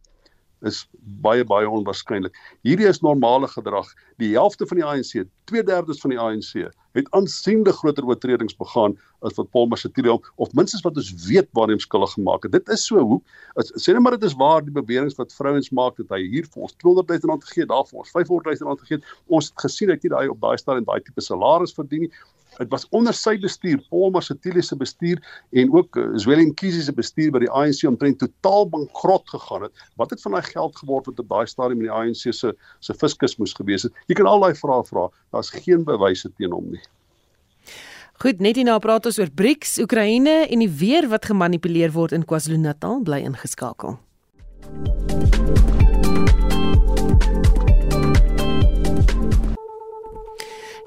is 0.65 0.87
baie 1.21 1.45
baie 1.45 1.69
onwaarskynlik. 1.69 2.35
Hierdie 2.65 2.87
is 2.89 3.01
normale 3.05 3.47
gedrag. 3.51 3.87
Die 4.21 4.33
helfte 4.33 4.65
van 4.67 4.79
die 4.79 4.85
ANC, 4.85 5.27
2/3 5.51 6.01
van 6.01 6.13
die 6.13 6.19
ANC 6.19 6.71
het 6.97 7.09
aansienlik 7.13 7.77
groter 7.77 8.05
oortredings 8.05 8.55
begaan 8.57 8.95
as 9.21 9.35
wat 9.37 9.51
Paul 9.51 9.67
Mashatile 9.69 10.15
of 10.35 10.53
minstens 10.53 10.81
wat 10.85 10.97
ons 10.97 11.11
weet 11.27 11.49
waar 11.57 11.69
hy 11.69 11.77
skuldig 11.77 12.13
gemaak 12.13 12.43
het. 12.43 12.51
Dit 12.51 12.69
is 12.73 12.85
so 12.85 12.99
hoe 12.99 13.19
as, 13.55 13.71
sê 13.77 13.93
net 13.93 14.01
maar 14.01 14.17
dit 14.17 14.23
is 14.23 14.37
waar 14.37 14.63
die 14.65 14.73
beweringe 14.73 15.13
wat 15.17 15.33
vrouens 15.33 15.69
maak 15.69 15.97
dat 15.97 16.09
hy 16.09 16.23
hier 16.25 16.45
vir 16.45 16.63
ons 16.63 16.73
200 16.81 17.07
000 17.21 17.31
rand 17.31 17.45
gegee, 17.45 17.65
daar 17.69 17.85
vir 17.85 17.99
ons 17.99 18.11
500 18.15 18.59
000 18.59 18.69
rand 18.69 18.81
gegee. 18.81 19.01
Ons 19.27 19.51
het 19.51 19.67
gesien 19.67 19.89
hy 19.89 19.97
het 19.97 20.03
nie 20.03 20.13
daai 20.15 20.27
op 20.33 20.41
daai 20.41 20.57
stadium 20.57 20.89
daai 20.89 21.01
tipe 21.05 21.21
salaris 21.21 21.75
verdien 21.77 22.07
nie. 22.07 22.11
Dit 22.57 22.71
was 22.73 22.87
onder 22.95 23.13
sy 23.13 23.35
bestuur, 23.41 23.81
Paul 23.91 24.11
Mashatile 24.15 24.63
se 24.65 24.75
bestuur 24.77 25.21
en 25.51 25.73
ook 25.73 25.97
uh, 25.97 26.09
Zwelin 26.17 26.53
Kisi 26.57 26.81
se 26.81 26.93
bestuur 26.93 27.31
by 27.35 27.43
die 27.45 27.51
ANC 27.51 27.83
omtrent 27.89 28.19
totaal 28.23 28.69
bankrot 28.73 29.29
gegaan 29.29 29.67
het. 29.67 29.85
Wat 30.01 30.13
het 30.13 30.21
van 30.25 30.37
daai 30.37 30.45
geld 30.49 30.75
geword 30.81 31.09
wat 31.11 31.23
op 31.23 31.29
daai 31.29 31.47
stadium 31.47 31.83
in 31.83 31.89
die 31.89 31.93
ANC 31.93 32.25
se 32.33 32.53
se 32.53 32.97
fiskus 32.97 33.37
moes 33.37 33.53
gewees 33.57 33.87
het? 33.87 33.93
Jy 34.09 34.17
kan 34.19 34.29
al 34.29 34.45
daai 34.45 34.55
vrae 34.57 34.83
vra. 34.89 35.07
Daar's 35.35 35.53
geen 35.53 35.85
bewyse 35.87 36.31
teen 36.37 36.55
hom 36.55 36.71
nie. 36.73 36.83
Goed, 38.17 38.41
net 38.41 38.57
hierna 38.57 38.79
praat 38.81 39.05
ons 39.05 39.19
oor 39.21 39.29
BRICS, 39.29 39.75
Oekraïne 39.83 40.39
en 40.49 40.65
die 40.65 40.71
weer 40.79 41.05
wat 41.11 41.29
gemanipuleer 41.29 41.93
word 41.93 42.17
in 42.17 42.25
KwaZulu-Natal 42.25 43.03
bly 43.05 43.21
ingeskakel. 43.29 43.99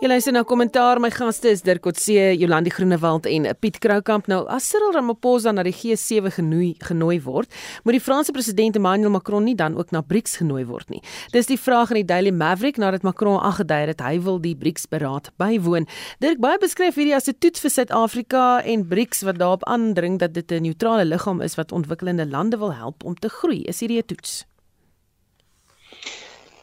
Jy 0.01 0.09
luister 0.09 0.32
na 0.32 0.40
kommentaar. 0.48 0.96
My 0.96 1.11
gaste 1.12 1.51
is 1.53 1.61
Dirk 1.61 1.82
Coetzee, 1.84 2.30
Jolandi 2.40 2.70
Groenewald 2.72 3.26
en 3.28 3.44
Piet 3.61 3.76
Kroukamp. 3.84 4.30
Nou, 4.32 4.38
as 4.48 4.64
Cyril 4.70 4.94
Ramaphosa 4.94 5.53
na 5.53 5.61
die 5.66 5.74
G7 5.76 6.32
genooi 6.38 6.70
genooi 6.80 7.18
word, 7.20 7.53
moet 7.84 7.98
die 7.98 8.01
Franse 8.01 8.32
president 8.32 8.78
Emmanuel 8.80 9.12
Macron 9.12 9.44
nie 9.44 9.55
dan 9.59 9.76
ook 9.76 9.92
na 9.92 10.01
BRICS 10.01 10.38
genooi 10.40 10.64
word 10.70 10.88
nie. 10.88 11.03
Dis 11.36 11.53
die 11.53 11.61
vraag 11.61 11.92
in 11.92 12.01
die 12.01 12.07
Daily 12.09 12.32
Maverick 12.32 12.80
nadat 12.80 13.05
Macron 13.05 13.36
aangedui 13.44 13.82
het 13.92 14.01
hy 14.01 14.16
wil 14.24 14.40
die 14.40 14.57
BRICS 14.57 14.88
beraad 14.88 15.28
bywoon. 15.36 15.84
Dirk 16.24 16.40
baie 16.40 16.57
beskryf 16.64 16.96
hierdie 16.96 17.18
as 17.18 17.28
'n 17.28 17.36
toets 17.36 17.61
vir 17.61 17.76
Suid-Afrika 17.76 18.62
en 18.64 18.88
BRICS 18.88 19.20
wat 19.28 19.36
daarop 19.36 19.68
aandring 19.68 20.16
dat 20.16 20.32
dit 20.32 20.51
'n 20.51 20.62
neutrale 20.62 21.05
liggaam 21.05 21.42
is 21.42 21.61
wat 21.61 21.76
ontwikkelende 21.76 22.24
lande 22.24 22.57
wil 22.57 22.72
help 22.72 23.05
om 23.05 23.14
te 23.14 23.28
groei. 23.28 23.68
Is 23.68 23.80
hierdie 23.80 24.01
'n 24.01 24.07
toets? 24.07 24.49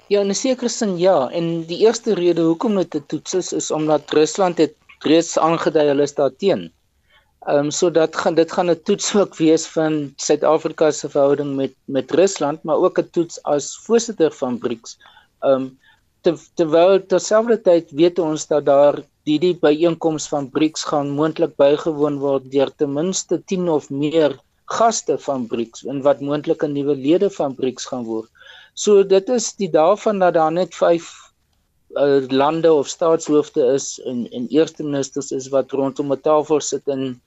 Ja, 0.07 0.21
in 0.23 0.29
'n 0.31 0.35
sekere 0.39 0.69
sin 0.69 0.97
ja, 0.97 1.29
en 1.37 1.47
die 1.67 1.77
eerste 1.83 2.13
rede 2.15 2.41
hoekom 2.41 2.75
dit 2.79 2.95
'n 2.95 3.05
toets 3.11 3.33
is 3.33 3.49
is 3.53 3.71
omdat 3.71 4.11
Rusland 4.19 4.57
het 4.57 4.75
reeds 5.03 5.37
aangedui 5.37 5.87
hulle 5.87 6.03
is 6.03 6.13
daarteen. 6.15 6.61
Ehm 7.47 7.65
um, 7.65 7.71
so 7.71 7.91
dat 7.91 8.15
gaan 8.15 8.35
dit 8.35 8.51
gaan 8.51 8.69
'n 8.71 8.81
toets 8.83 9.15
ook 9.15 9.35
wees 9.35 9.65
van 9.73 10.13
Suid-Afrika 10.15 10.91
se 10.91 11.09
verhouding 11.09 11.55
met 11.55 11.73
met 11.85 12.11
Rusland, 12.11 12.63
maar 12.63 12.75
ook 12.85 12.99
'n 12.99 13.09
toets 13.11 13.43
as 13.43 13.77
voorsitter 13.85 14.31
van 14.31 14.57
BRICS. 14.57 14.97
Ehm 15.39 15.53
um, 15.53 15.77
te, 16.21 16.31
terwyl 16.53 17.05
terselfdertyd 17.05 17.91
weet 17.91 18.19
ons 18.19 18.47
dat 18.47 18.65
daar 18.65 18.95
die 19.23 19.39
die 19.39 19.57
byeenkoms 19.59 20.27
van 20.27 20.49
BRICS 20.49 20.83
gaan 20.83 21.09
moontlik 21.19 21.55
bygewoon 21.55 22.17
word 22.19 22.51
deur 22.51 22.71
ten 22.75 22.93
minste 22.93 23.43
10 23.45 23.69
of 23.69 23.89
meer 23.89 24.39
gaste 24.65 25.17
van 25.17 25.47
BRICS 25.47 25.85
en 25.85 26.01
wat 26.01 26.19
moontlik 26.21 26.63
'n 26.63 26.71
nuwe 26.71 26.95
lede 26.95 27.29
van 27.29 27.55
BRICS 27.55 27.85
gaan 27.85 28.03
word. 28.03 28.29
So 28.77 29.01
dit 29.01 29.29
is 29.33 29.53
die 29.57 29.69
daarvan 29.73 30.19
dat 30.21 30.35
daar 30.37 30.51
net 30.53 30.75
5 30.75 31.05
uh, 31.97 32.27
lande 32.29 32.73
of 32.73 32.87
staatshoofde 32.87 33.63
is 33.73 33.95
en 34.05 34.27
en 34.31 34.45
eerste 34.53 34.83
ministers 34.83 35.31
is 35.31 35.47
wat 35.53 35.71
rondom 35.71 36.13
'n 36.13 36.21
tafel 36.21 36.61
sit 36.61 36.87
en 36.95 37.21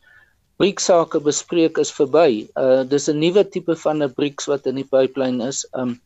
BRICS 0.62 0.84
sake 0.84 1.20
bespreek 1.20 1.78
is 1.82 1.90
verby. 1.96 2.46
Uh 2.54 2.84
dis 2.84 3.08
'n 3.08 3.18
nuwe 3.18 3.44
tipe 3.48 3.76
van 3.76 4.02
'n 4.02 4.14
BRICS 4.14 4.46
wat 4.46 4.66
in 4.66 4.78
die 4.78 4.86
pipeline 4.94 5.48
is. 5.48 5.66
Um 5.72 6.00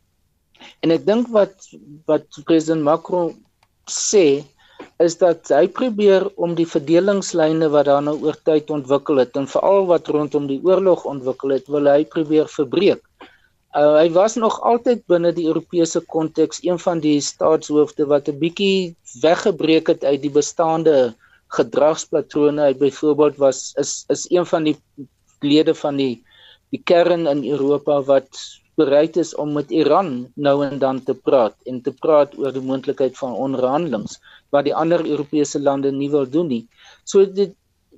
en 0.81 0.91
ek 0.91 1.07
dink 1.07 1.29
wat 1.29 1.69
wat 2.07 2.27
president 2.45 2.83
Macron 2.83 3.37
sê 3.91 4.45
is 4.99 5.19
dat 5.19 5.49
hy 5.53 5.67
probeer 5.69 6.31
om 6.37 6.55
die 6.55 6.69
verdelingslyne 6.75 7.69
wat 7.69 7.87
daar 7.91 8.03
nou 8.03 8.17
oor 8.25 8.39
tyd 8.49 8.71
ontwikkel 8.71 9.21
het 9.21 9.37
en 9.37 9.47
veral 9.47 9.87
wat 9.93 10.09
rondom 10.09 10.47
die 10.47 10.61
oorlog 10.65 11.05
ontwikkel 11.05 11.51
het, 11.59 11.69
wil 11.69 11.91
hy 11.91 12.05
probeer 12.05 12.49
verbreek. 12.49 13.03
Uh, 13.75 13.97
hy 13.99 14.11
was 14.15 14.37
nog 14.39 14.61
altyd 14.63 15.01
binne 15.11 15.33
die 15.35 15.49
Europese 15.51 15.99
konteks 16.07 16.61
een 16.63 16.79
van 16.79 17.01
die 17.03 17.19
staatshoofde 17.21 18.07
wat 18.07 18.29
'n 18.31 18.39
bietjie 18.39 18.95
weggebreek 19.23 19.89
het 19.91 20.05
uit 20.05 20.23
die 20.23 20.31
bestaande 20.31 21.15
gedragspatrone. 21.57 22.63
Hy 22.63 22.75
byvoorbeeld 22.79 23.37
was 23.37 23.73
is 23.83 24.05
is 24.15 24.31
een 24.31 24.47
van 24.47 24.65
die 24.71 24.77
lede 25.43 25.75
van 25.75 25.97
die 25.97 26.23
die 26.71 26.83
kern 26.85 27.27
in 27.27 27.43
Europa 27.51 27.99
wat 28.03 28.31
bereid 28.79 29.17
is 29.17 29.35
om 29.35 29.53
met 29.53 29.71
Iran 29.71 30.31
nou 30.35 30.57
en 30.67 30.79
dan 30.79 31.03
te 31.03 31.15
praat 31.15 31.55
en 31.67 31.83
te 31.83 31.93
praat 31.93 32.39
oor 32.39 32.55
die 32.55 32.63
moontlikheid 32.63 33.19
van 33.19 33.35
onderhandelinge 33.35 34.19
wat 34.55 34.65
die 34.65 34.75
ander 34.75 35.03
Europese 35.07 35.61
lande 35.61 35.91
nie 35.93 36.11
wil 36.11 36.27
doen 36.31 36.47
nie. 36.47 36.65
So 37.05 37.27
dit 37.27 37.55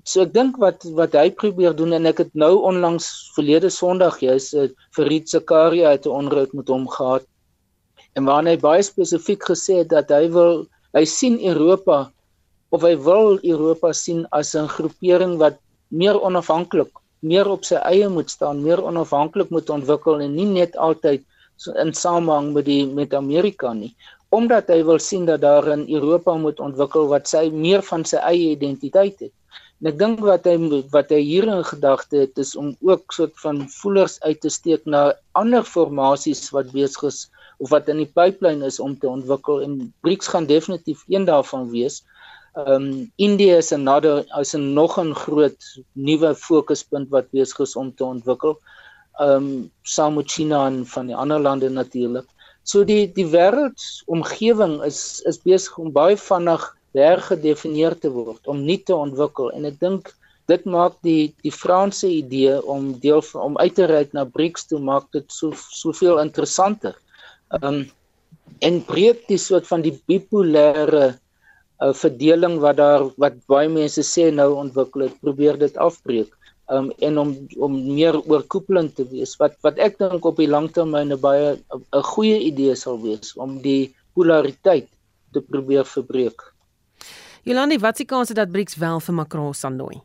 So 0.07 0.23
ek 0.23 0.35
dink 0.37 0.59
wat 0.63 0.85
wat 0.95 1.17
hy 1.19 1.31
probeer 1.35 1.75
doen 1.75 1.97
en 1.97 2.07
ek 2.07 2.21
het 2.23 2.35
nou 2.39 2.53
onlangs 2.69 3.07
verlede 3.35 3.71
Sondag 3.75 4.21
jy's 4.23 4.53
uh, 4.55 4.69
vir 4.95 5.09
Riet 5.11 5.33
Zakaria 5.33 5.91
het 5.97 6.07
'n 6.07 6.15
onderhoud 6.21 6.53
met 6.55 6.69
hom 6.71 6.87
gehad 6.87 7.27
en 8.15 8.25
waar 8.31 8.47
hy 8.47 8.55
baie 8.57 8.85
spesifiek 8.87 9.43
gesê 9.51 9.83
het 9.83 9.91
dat 9.91 10.15
hy 10.15 10.29
wil 10.37 10.63
hy 10.95 11.05
sien 11.05 11.41
Europa 11.43 11.99
of 12.71 12.87
hy 12.87 12.95
wil 13.09 13.41
Europa 13.43 13.93
sien 13.93 14.23
as 14.31 14.55
'n 14.55 14.71
groepering 14.77 15.39
wat 15.43 15.59
meer 15.91 16.21
onafhanklik, 16.21 16.93
meer 17.21 17.51
op 17.51 17.65
sy 17.65 17.83
eie 17.83 18.09
moet 18.09 18.31
staan, 18.31 18.63
meer 18.63 18.83
onafhanklik 18.83 19.51
moet 19.51 19.71
ontwikkel 19.71 20.21
en 20.21 20.37
nie 20.37 20.47
net 20.47 20.77
altyd 20.77 21.23
in 21.83 21.93
samehang 21.93 22.53
met 22.55 22.65
die 22.65 22.87
met 22.87 23.15
Amerika 23.15 23.73
nie 23.73 23.95
omdat 24.31 24.69
hy 24.69 24.83
wil 24.85 24.99
sien 24.99 25.25
dat 25.27 25.41
daar 25.41 25.67
in 25.73 25.87
Europa 25.89 26.35
moet 26.37 26.61
ontwikkel 26.61 27.07
wat 27.09 27.29
sy 27.31 27.49
meer 27.51 27.83
van 27.83 28.05
sy 28.05 28.19
eie 28.27 28.51
identiteit 28.57 29.21
het. 29.21 29.33
En 29.81 29.91
ek 29.91 29.99
dink 30.01 30.21
wat 30.25 30.47
hy 30.49 30.57
wat 30.93 31.11
hy 31.13 31.21
hier 31.21 31.47
in 31.53 31.65
gedagte 31.71 32.23
het 32.25 32.39
is 32.41 32.55
om 32.57 32.73
ook 32.81 33.13
soort 33.13 33.35
van 33.43 33.65
voelers 33.69 34.21
uit 34.25 34.41
te 34.41 34.49
steek 34.49 34.87
na 34.89 35.13
ander 35.37 35.65
formasies 35.69 36.49
wat 36.57 36.73
besig 36.73 37.09
is 37.11 37.19
of 37.59 37.71
wat 37.75 37.89
in 37.93 38.01
die 38.01 38.13
pipeline 38.19 38.65
is 38.65 38.81
om 38.81 38.95
te 38.99 39.09
ontwikkel 39.09 39.61
en 39.65 39.93
BRICS 40.05 40.33
gaan 40.33 40.49
definitief 40.49 41.05
een 41.09 41.29
daarvan 41.29 41.69
wees. 41.71 42.03
Ehm 42.57 42.73
um, 42.73 43.13
Indië 43.17 43.59
is 43.61 43.73
'n 43.73 43.83
nader 43.83 44.25
as 44.33 44.55
'n 44.55 44.73
nog 44.73 44.97
'n 44.99 45.13
groot 45.15 45.61
nuwe 45.93 46.35
fokuspunt 46.35 47.09
wat 47.11 47.31
besig 47.31 47.59
is 47.59 47.77
om 47.77 47.95
te 47.95 48.05
ontwikkel. 48.05 48.59
Ehm 49.21 49.45
um, 49.45 49.71
saam 49.83 50.15
met 50.15 50.31
China 50.31 50.67
en 50.67 50.87
van 50.87 51.07
die 51.07 51.17
ander 51.17 51.41
lande 51.41 51.69
natuurlik. 51.69 52.27
So 52.63 52.85
die 52.85 53.13
die 53.13 53.27
wêreldomgewing 53.27 54.83
is 54.85 55.21
is 55.25 55.39
besig 55.39 55.79
om 55.79 55.93
baie 55.93 56.17
vinnig 56.17 56.76
hergedefinieer 57.03 57.99
te 58.01 58.11
word 58.11 58.47
om 58.47 58.65
nie 58.65 58.79
te 58.79 58.95
ontwikkel 58.97 59.51
en 59.53 59.69
ek 59.69 59.81
dink 59.81 60.15
dit 60.51 60.65
maak 60.71 60.95
die 61.03 61.35
die 61.43 61.53
Franse 61.53 62.09
idee 62.09 62.57
om 62.63 62.93
deel 63.03 63.23
van 63.29 63.51
om 63.51 63.59
uit 63.59 63.75
te 63.75 63.87
reik 63.91 64.15
na 64.15 64.25
BRICS 64.25 64.69
toe 64.71 64.79
maak 64.79 65.11
dit 65.13 65.27
so 65.33 65.53
soveel 65.83 66.23
interessanter. 66.23 66.95
Ehm 67.55 67.69
um, 67.75 67.87
en 68.65 68.79
breek 68.89 69.27
die 69.29 69.39
soort 69.43 69.67
van 69.69 69.83
die 69.85 69.93
bipolêre 70.09 71.07
uh, 71.83 71.93
verdeling 71.93 72.57
wat 72.63 72.79
daar 72.81 73.05
wat 73.21 73.37
baie 73.51 73.69
mense 73.69 74.05
sê 74.07 74.31
nou 74.33 74.55
ontwikkel 74.63 75.07
het, 75.07 75.21
probeer 75.21 75.59
dit 75.61 75.77
afbreek. 75.77 76.33
Um 76.73 76.89
en 77.07 77.19
om 77.23 77.35
om 77.63 77.75
meer 77.95 78.17
oorkoepelend 78.23 78.97
te 78.97 79.05
wees 79.11 79.37
wat 79.43 79.55
wat 79.67 79.79
ek 79.79 79.99
dink 80.01 80.25
op 80.27 80.41
die 80.41 80.51
langtermyn 80.51 81.13
'n 81.13 81.21
baie 81.21 81.55
'n 81.55 82.07
goeie 82.15 82.39
idee 82.51 82.75
sal 82.75 82.99
wees 83.03 83.37
om 83.37 83.61
die 83.63 83.95
polariteit 84.15 84.89
te 85.33 85.41
probeer 85.41 85.85
verbreek. 85.85 86.43
Jolandi, 87.47 87.77
wat 87.79 87.95
is 87.95 88.03
die 88.03 88.11
kans 88.11 88.33
dat 88.35 88.51
BRICS 88.51 88.75
wel 88.83 88.99
vir 88.99 89.15
Macron 89.15 89.53
sal 89.55 89.77
nooi? 89.77 90.01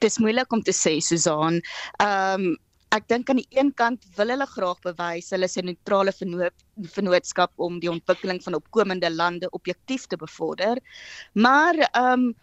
Dis 0.00 0.16
moeilik 0.20 0.52
om 0.52 0.62
te 0.64 0.72
sê, 0.72 0.96
Susan. 1.04 1.60
Ehm 2.00 2.46
um, 2.46 2.54
ek 2.94 3.08
dink 3.10 3.28
aan 3.28 3.40
die 3.40 3.58
een 3.58 3.72
kant 3.76 4.04
wil 4.16 4.30
hulle 4.32 4.46
graag 4.48 4.78
bewys 4.84 5.26
hulle 5.34 5.48
is 5.50 5.56
'n 5.58 5.66
neutrale 5.68 6.12
vennootskap 6.94 7.52
om 7.66 7.80
die 7.82 7.90
ontwikkeling 7.90 8.38
van 8.44 8.54
opkomende 8.54 9.10
lande 9.10 9.50
objektief 9.50 10.06
te 10.06 10.16
bevorder. 10.16 10.80
Maar 11.34 11.74
ehm 11.84 12.12
um, 12.12 12.34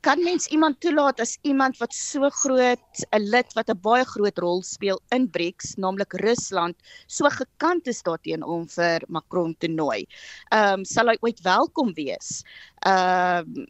kan 0.00 0.22
mens 0.24 0.46
iemand 0.48 0.80
toelaat 0.80 1.20
as 1.20 1.36
iemand 1.42 1.76
wat 1.80 1.92
so 1.94 2.28
groot 2.42 3.02
'n 3.12 3.24
lid 3.34 3.52
wat 3.54 3.68
'n 3.70 3.80
baie 3.80 4.04
groot 4.04 4.38
rol 4.38 4.62
speel 4.62 5.00
in 5.10 5.28
BRICS, 5.30 5.76
naamlik 5.76 6.12
Rusland, 6.24 6.76
so 7.06 7.28
gekant 7.28 7.86
is 7.86 8.02
daarteen 8.02 8.42
om 8.42 8.68
vir 8.68 9.00
Macron 9.08 9.54
te 9.58 9.68
nooi. 9.68 10.06
Ehm 10.52 10.80
um, 10.80 10.84
sal 10.84 11.08
hy 11.08 11.16
ooit 11.20 11.40
welkom 11.42 11.92
wees? 11.94 12.42
Ehm 12.86 13.44
um, 13.56 13.66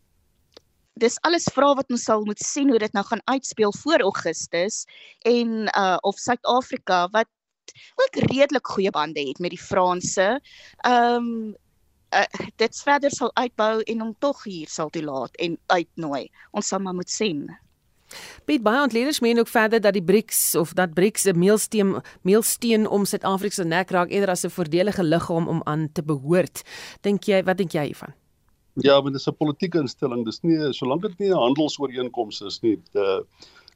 dis 1.01 1.18
alles 1.24 1.49
vrae 1.55 1.74
wat 1.76 1.91
ons 1.91 2.05
sal 2.05 2.24
moet 2.24 2.41
sien 2.45 2.68
hoe 2.68 2.78
dit 2.78 2.93
nou 2.93 3.05
gaan 3.05 3.22
uitspeel 3.24 3.72
voor 3.83 4.01
Augustus 4.01 4.85
en 5.24 5.68
uh 5.76 5.97
of 6.03 6.18
Suid-Afrika 6.18 7.09
wat 7.09 7.28
ook 8.03 8.14
redelik 8.31 8.66
goeie 8.66 8.91
bande 8.91 9.20
het 9.28 9.39
met 9.39 9.51
die 9.51 9.64
Franse. 9.70 10.41
Ehm 10.85 11.14
um, 11.14 11.57
uh, 12.15 12.47
dit 12.57 12.83
verder 12.85 13.11
sal 13.11 13.31
uitbou 13.35 13.81
en 13.83 14.01
hom 14.01 14.15
tog 14.19 14.45
hier 14.45 14.69
sal 14.69 14.91
toelaat 14.91 15.37
en 15.37 15.59
uitnooi. 15.67 16.29
Ons 16.51 16.69
sal 16.69 16.81
maar 16.81 16.95
moet 16.95 17.11
sien. 17.11 17.49
Piet 18.45 18.63
baie 18.63 18.83
ontleeders 18.83 19.21
meen 19.21 19.39
ook 19.39 19.49
verder 19.49 19.81
dat 19.81 19.95
die 19.95 20.03
BRICS 20.03 20.55
of 20.59 20.73
dat 20.75 20.95
BRICS 20.95 21.25
'n 21.31 21.39
meelsteen 21.39 21.95
meelsteen 22.23 22.89
om 22.89 23.05
Suid-Afrika 23.05 23.55
se 23.55 23.65
nek 23.65 23.91
raak 23.91 24.11
eerder 24.11 24.31
as 24.31 24.45
'n 24.45 24.51
voordelige 24.51 25.03
liggaam 25.03 25.49
om 25.49 25.61
aan 25.65 25.89
te 25.93 26.03
behoort. 26.03 26.63
Dink 27.01 27.25
jy 27.25 27.43
wat 27.45 27.57
dink 27.57 27.73
jy 27.73 27.85
hiervan? 27.85 28.15
Ja, 28.75 29.03
want 29.03 29.13
dit 29.13 29.21
is 29.21 29.29
'n 29.29 29.37
politieke 29.37 29.79
instelling. 29.79 30.25
Dis 30.25 30.41
nie 30.41 30.73
solank 30.73 31.03
dit 31.03 31.19
nie 31.19 31.29
'n 31.29 31.39
handelsooreenkoms 31.39 32.41
is 32.41 32.61
nie. 32.61 32.81
De, 32.93 33.27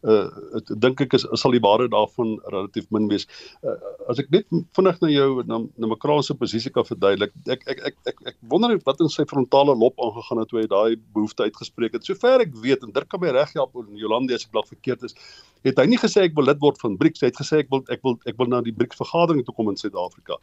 uh 0.05 0.61
dink 0.84 1.00
ek 1.00 1.16
is 1.16 1.24
sal 1.40 1.55
die 1.55 1.62
waarde 1.64 1.88
daarvan 1.92 2.34
relatief 2.52 2.86
min 2.94 3.09
wees. 3.09 3.26
Uh, 3.64 3.76
as 4.12 4.20
ek 4.20 4.28
net 4.34 4.48
vinnig 4.76 5.00
na 5.02 5.11
jou 5.12 5.28
na, 5.48 5.61
na 5.80 5.90
Macron 5.90 6.22
se 6.22 6.36
posisie 6.36 6.72
kan 6.74 6.86
verduidelik. 6.88 7.32
Ek 7.48 7.64
ek 7.72 7.80
ek 7.90 7.96
ek 8.12 8.20
ek 8.32 8.36
wonder 8.52 8.76
wat 8.84 9.00
in 9.00 9.12
sy 9.12 9.26
frontale 9.30 9.76
lob 9.80 9.96
aangegaan 10.02 10.42
het 10.42 10.52
toe 10.52 10.61
hy 10.61 10.66
daai 10.70 11.00
behoefte 11.16 11.48
uitgespreek 11.48 11.96
het. 11.96 12.05
Sover 12.05 12.44
ek 12.44 12.52
weet 12.64 12.84
en 12.84 12.92
dit 12.94 13.09
kan 13.09 13.22
my 13.22 13.32
reg 13.36 13.57
help 13.57 13.74
in 13.80 13.96
Jolande 14.00 14.36
as 14.36 14.44
ek 14.48 14.52
dalk 14.57 14.68
verkeerd 14.70 15.09
is, 15.09 15.16
het 15.64 15.80
hy 15.80 15.88
nie 15.88 16.00
gesê 16.00 16.28
ek 16.28 16.36
wil 16.36 16.50
lid 16.50 16.61
word 16.61 16.80
van 16.82 16.98
BRICS, 17.00 17.24
hy 17.24 17.32
het 17.32 17.40
gesê 17.40 17.64
ek 17.64 17.72
wil 17.72 17.84
ek 17.88 18.05
wil 18.05 18.20
ek 18.28 18.38
wil 18.40 18.52
na 18.52 18.61
die 18.64 18.76
BRICS 18.76 19.00
vergadering 19.00 19.44
toe 19.46 19.57
kom 19.57 19.72
in 19.72 19.80
Suid-Afrika. 19.80 20.40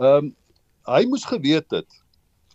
Ehm 0.00 0.30
um, 0.30 0.32
hy 0.88 1.04
moes 1.06 1.26
geweet 1.28 1.68
het 1.76 2.00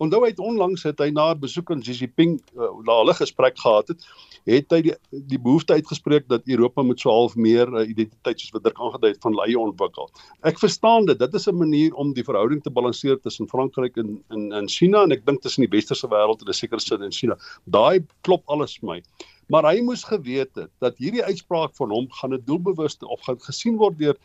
Onthou 0.04 0.26
hy 0.26 0.34
het 0.34 0.40
onlangs 0.44 0.84
het 0.84 1.00
hy 1.00 1.08
na 1.16 1.32
'n 1.32 1.40
besoek 1.40 1.72
aan 1.72 1.82
Xi 1.82 1.94
Jinping 1.96 2.40
uh, 2.56 2.68
na 2.84 2.98
hulle 3.00 3.14
gesprek 3.16 3.56
gehad 3.58 3.88
het, 3.88 4.02
het 4.46 4.72
hy 4.76 4.82
die 4.82 4.96
die 5.32 5.40
behoefte 5.40 5.74
uitgespreek 5.74 6.28
dat 6.28 6.48
Europa 6.52 6.84
moet 6.84 7.00
so 7.00 7.10
half 7.10 7.36
meer 7.36 7.72
uh, 7.72 7.88
identiteit 7.88 8.40
soos 8.40 8.52
wat 8.52 8.64
Dirk 8.64 8.80
aangedui 8.80 9.14
het 9.14 9.22
van 9.24 9.38
leie 9.40 9.60
ontwikkel. 9.60 10.10
Ek 10.44 10.60
verstaan 10.60 11.08
dit. 11.08 11.20
Dit 11.20 11.34
is 11.34 11.48
'n 11.48 11.56
manier 11.56 11.94
om 11.96 12.14
die 12.14 12.24
verhouding 12.28 12.62
te 12.64 12.70
balanseer 12.70 13.20
tussen 13.22 13.48
Frankryk 13.48 13.96
en 13.98 14.24
en 14.30 14.52
en 14.52 14.68
China 14.68 15.04
en 15.04 15.12
ek 15.12 15.26
dink 15.26 15.42
tussen 15.42 15.64
die 15.64 15.72
westerse 15.78 16.08
wêreld 16.08 16.42
en 16.42 16.50
'n 16.50 16.54
sekere 16.54 16.80
sin 16.80 17.02
in 17.02 17.12
China. 17.12 17.38
Daai 17.64 18.04
klop 18.22 18.44
alles 18.48 18.78
vir 18.78 18.90
my. 18.90 19.02
Maar 19.48 19.64
hy 19.72 19.82
moes 19.82 20.04
geweet 20.04 20.56
het 20.56 20.72
dat 20.82 20.98
hierdie 20.98 21.24
uitspraak 21.24 21.76
van 21.76 21.90
hom 21.90 22.12
gaan 22.12 22.34
'n 22.34 22.44
doelbewuste 22.46 23.08
of 23.08 23.22
gaan 23.22 23.40
gesien 23.40 23.78
word 23.78 23.98
deur 23.98 24.18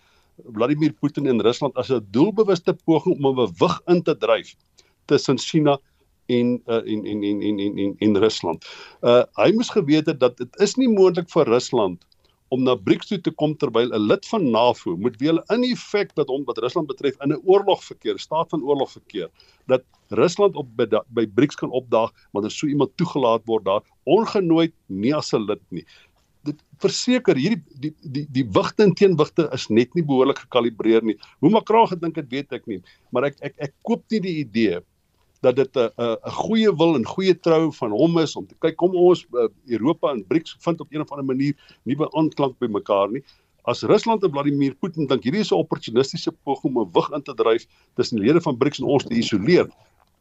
Vladimir 0.52 0.92
Putin 0.92 1.26
in 1.26 1.40
Rusland 1.40 1.76
as 1.76 1.90
'n 1.90 2.06
doelbewuste 2.10 2.74
poging 2.84 3.16
om 3.24 3.26
'n 3.30 3.46
bewig 3.46 3.80
in 3.86 4.02
te 4.02 4.16
dryf 4.16 4.56
tussen 5.10 5.38
China 5.38 5.78
en 6.30 6.54
uh, 6.66 6.82
en 6.92 7.04
en 7.04 7.22
en 7.22 7.42
en 7.42 7.58
en 7.58 7.78
en, 7.84 7.96
en 8.06 8.18
Rusland. 8.22 8.66
Uh 9.02 9.22
hy 9.42 9.50
moes 9.56 9.72
geweet 9.74 10.06
het 10.10 10.20
dat 10.22 10.38
dit 10.38 10.62
is 10.66 10.76
nie 10.78 10.88
moontlik 10.88 11.30
vir 11.32 11.48
Rusland 11.50 12.06
om 12.50 12.64
na 12.66 12.74
BRICS 12.74 13.12
toe 13.12 13.18
te 13.22 13.30
kom 13.30 13.54
terwyl 13.54 13.92
'n 13.94 14.06
lid 14.10 14.26
van 14.26 14.50
NAVO 14.50 14.96
moet 14.98 15.16
weer 15.22 15.38
in 15.54 15.64
effek 15.70 16.14
dat 16.18 16.28
hom 16.32 16.44
wat 16.48 16.58
Rusland 16.58 16.88
betref 16.90 17.14
in 17.22 17.32
'n 17.32 17.42
oorlog 17.46 17.84
verkeer, 17.84 18.18
staat 18.18 18.50
van 18.50 18.62
oorlog 18.62 18.90
verkeer, 18.90 19.28
dat 19.66 19.82
Rusland 20.08 20.56
op 20.56 20.66
by, 20.76 20.86
by 21.14 21.26
BRICS 21.26 21.54
kan 21.54 21.70
opdaag 21.70 22.10
wanneer 22.32 22.50
so 22.50 22.66
iemand 22.66 22.96
toegelaat 22.96 23.46
word 23.46 23.64
daar 23.64 23.82
ongenooi 24.04 24.72
nie 24.86 25.14
as 25.14 25.32
'n 25.32 25.46
lid 25.46 25.62
nie. 25.70 25.84
Dit 26.42 26.58
verseker 26.78 27.36
hierdie 27.36 27.62
die 27.78 27.94
die 28.02 28.26
die 28.30 28.46
wigte 28.50 28.82
en 28.82 28.94
teenwigte 28.94 29.48
is 29.52 29.68
net 29.68 29.94
nie 29.94 30.02
behoorlik 30.02 30.38
gekalibreer 30.38 31.02
nie. 31.02 31.18
Hoe 31.40 31.50
Macron 31.50 31.86
gedink 31.86 32.16
het, 32.16 32.30
weet 32.30 32.52
ek 32.52 32.66
nie, 32.66 32.82
maar 33.12 33.24
ek 33.24 33.36
ek 33.40 33.54
ek 33.58 33.74
koop 33.82 34.02
nie 34.10 34.20
die 34.20 34.38
idee 34.42 34.80
dat 35.40 35.56
dit 35.56 35.76
'n 35.76 35.90
'n 35.98 36.30
goeie 36.30 36.72
wil 36.76 36.94
en 36.94 37.06
goeie 37.06 37.34
trou 37.40 37.72
van 37.72 37.90
hom 37.90 38.18
is 38.18 38.36
om 38.36 38.46
te 38.46 38.54
kyk 38.58 38.76
kom 38.76 38.94
ons 38.94 39.26
uh, 39.32 39.48
Europa 39.66 40.10
en 40.12 40.26
BRICS 40.26 40.56
vind 40.60 40.80
op 40.80 40.92
'n 40.92 41.00
of 41.00 41.10
ander 41.10 41.26
manier 41.26 41.54
nie 41.82 41.96
by 41.96 42.08
aanklank 42.12 42.58
by 42.58 42.66
mekaar 42.66 43.10
nie. 43.10 43.24
As 43.64 43.82
Rusland 43.82 44.22
en 44.22 44.30
Vladimir 44.30 44.74
Putin 44.74 45.06
dink 45.06 45.24
hierdie 45.24 45.40
is 45.40 45.52
'n 45.52 45.62
opportunistiese 45.62 46.32
poging 46.44 46.76
om 46.76 46.82
'n 46.82 46.90
wig 46.92 47.10
in 47.10 47.22
te 47.22 47.34
dryf 47.34 47.66
tussen 47.94 48.16
die 48.16 48.26
lede 48.26 48.40
van 48.40 48.56
BRICS 48.56 48.80
en 48.80 48.86
ons 48.86 49.04
te 49.04 49.14
isoleer, 49.14 49.68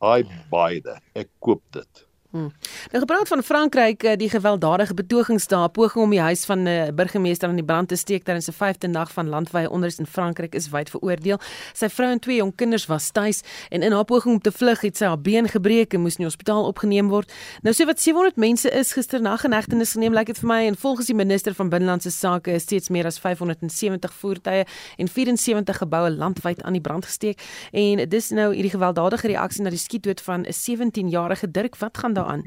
I 0.01 0.24
buy 0.49 0.80
that. 0.82 1.01
Ek 1.13 1.30
koop 1.39 1.61
dit. 1.72 2.09
Hmm. 2.32 2.52
Nou 2.92 3.00
gepraat 3.00 3.28
van 3.28 3.44
Frankryk, 3.44 4.04
eh, 4.04 4.18
die 4.18 4.30
gewelddadige 4.30 4.94
betogings 4.94 5.48
daar, 5.48 5.70
poging 5.70 6.04
om 6.04 6.10
die 6.10 6.20
huis 6.20 6.46
van 6.46 6.62
'n 6.62 6.68
uh, 6.68 6.88
eh, 6.88 6.94
burgemeester 6.94 7.50
aan 7.50 7.56
die 7.56 7.64
brand 7.64 7.88
te 7.88 7.96
steek 7.96 8.24
tydens 8.24 8.48
'n 8.48 8.54
5de 8.54 8.88
nag 8.88 9.12
van 9.12 9.30
landwyse 9.30 9.70
onrus 9.70 10.00
in 10.00 10.06
Frankryk 10.06 10.56
is 10.56 10.70
wyd 10.70 10.90
veroordeel. 10.90 11.40
Sy 11.74 11.90
vrou 11.90 12.12
en 12.12 12.20
twee 12.20 12.36
jong 12.36 12.56
kinders 12.56 12.86
was 12.86 13.12
tuis 13.12 13.42
en 13.70 13.82
in 13.82 13.92
haar 13.92 14.04
poging 14.04 14.34
om 14.34 14.42
te 14.42 14.52
vlug 14.52 14.82
het 14.82 14.98
sy 14.98 15.06
haar 15.06 15.22
been 15.22 15.48
gebreek 15.48 15.94
en 15.94 16.02
moes 16.02 16.12
in 16.12 16.18
die 16.18 16.26
hospitaal 16.26 16.66
opgeneem 16.66 17.08
word. 17.08 17.34
Nou 17.62 17.74
so 17.74 17.86
wat 17.86 18.00
700 18.00 18.36
mense 18.36 18.70
is 18.70 18.94
gisternag 18.94 19.44
in 19.44 19.52
hegtenis 19.52 19.92
geneem, 19.92 20.12
lyk 20.14 20.20
like 20.20 20.32
dit 20.32 20.40
vir 20.40 20.48
my 20.48 20.66
en 20.66 20.76
volgens 20.76 21.08
die 21.08 21.16
minister 21.16 21.54
van 21.54 21.70
binnelandse 21.70 22.12
sake 22.12 22.52
is 22.52 22.64
steeds 22.64 22.90
meer 22.90 23.06
as 23.06 23.20
570 23.20 24.14
voertuie 24.14 24.66
en 24.98 25.08
74 25.08 25.78
geboue 25.78 26.12
landwyd 26.12 26.64
aan 26.64 26.74
die 26.74 26.82
brand 26.82 27.06
gesteek. 27.06 27.42
En 27.72 28.10
dis 28.10 28.30
nou 28.30 28.54
hierdie 28.54 28.72
gewelddadige 28.72 29.28
reaksie 29.28 29.64
na 29.64 29.70
die 29.70 29.80
skietdood 29.80 30.22
van 30.22 30.46
'n 30.46 30.54
17-jarige 30.54 31.52
Dirk 31.52 31.76
wat 31.76 31.98
gaan 31.98 32.18
daaraan? 32.20 32.43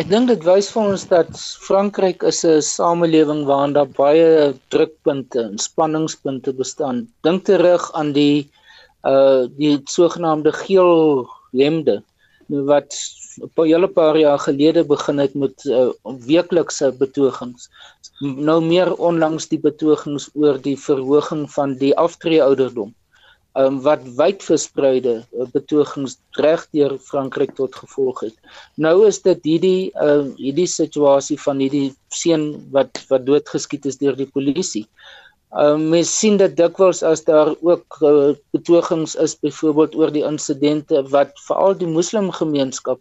Ek 0.00 0.08
dink 0.08 0.30
dit 0.30 0.44
wys 0.48 0.70
vir 0.72 0.86
ons 0.94 1.02
dat 1.10 1.30
Frankryk 1.66 2.22
is 2.28 2.38
'n 2.48 2.62
samelewing 2.64 3.42
waarin 3.48 3.74
daar 3.76 3.90
baie 3.98 4.54
drukpunte 4.72 5.40
en 5.42 5.58
spanningspunte 5.58 6.54
bestaan. 6.60 7.02
Dink 7.26 7.44
terug 7.44 7.90
aan 7.92 8.12
die 8.16 8.48
uh 9.12 9.42
die 9.58 9.74
sogenaamde 9.96 10.52
geel 10.62 11.28
lemde 11.52 11.96
wat 12.70 12.96
'n 13.40 13.68
hele 13.72 13.88
paar 13.98 14.16
jaar 14.16 14.40
gelede 14.46 14.84
begin 14.84 15.18
het 15.18 15.34
met 15.34 15.64
uh, 15.64 15.90
weeklikse 16.32 16.92
betogings. 17.02 17.68
Nou 18.20 18.60
meer 18.72 18.94
onlangs 19.10 19.48
die 19.52 19.60
betogings 19.68 20.30
oor 20.34 20.56
die 20.68 20.78
verhoging 20.88 21.44
van 21.58 21.76
die 21.84 21.94
aftree 22.06 22.40
ouderdom 22.42 22.94
um, 23.58 23.80
wat 23.82 24.02
wyd 24.18 24.42
verspreide 24.42 25.14
uh, 25.20 25.46
betogings 25.52 26.18
reg 26.38 26.66
deur 26.76 26.98
Frankryk 26.98 27.54
tot 27.58 27.74
gevolg 27.74 28.20
het. 28.26 28.36
Nou 28.76 29.06
is 29.08 29.20
dit 29.22 29.40
hierdie 29.44 29.90
uh, 30.02 30.28
hierdie 30.38 30.68
situasie 30.70 31.38
van 31.40 31.62
hierdie 31.62 31.90
seun 32.14 32.52
wat 32.74 33.02
wat 33.10 33.26
doodgeskiet 33.26 33.86
is 33.86 33.98
deur 33.98 34.16
die 34.18 34.30
polisie. 34.30 34.86
Um, 35.50 35.88
mens 35.90 36.12
sien 36.14 36.36
dit 36.38 36.52
dikwels 36.54 37.02
as 37.02 37.24
daar 37.26 37.56
ook 37.66 37.98
uh, 38.06 38.34
betogings 38.54 39.16
is 39.18 39.34
byvoorbeeld 39.34 39.96
oor 39.98 40.12
die 40.14 40.22
insidente 40.22 41.02
wat 41.10 41.32
veral 41.46 41.74
die 41.74 41.90
moslimgemeenskap 41.90 43.00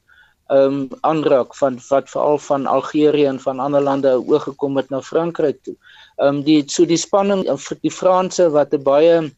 ehm 0.49 0.65
um, 0.65 0.77
aanraak 1.05 1.53
van 1.53 1.75
wat 1.91 2.09
veral 2.09 2.39
van 2.41 2.65
Algerië 2.65 3.27
en 3.29 3.39
van 3.39 3.59
ander 3.61 3.83
lande 3.85 4.15
oorgekom 4.17 4.77
het 4.81 4.89
na 4.89 5.01
Frankryk 5.01 5.59
toe. 5.63 5.75
Ehm 6.17 6.39
um, 6.39 6.43
die 6.43 6.63
so 6.65 6.89
die 6.89 6.97
spanning 6.97 7.45
die 7.85 7.93
Franse 7.93 8.49
wat 8.49 8.73
'n 8.73 8.81
baie 8.83 9.29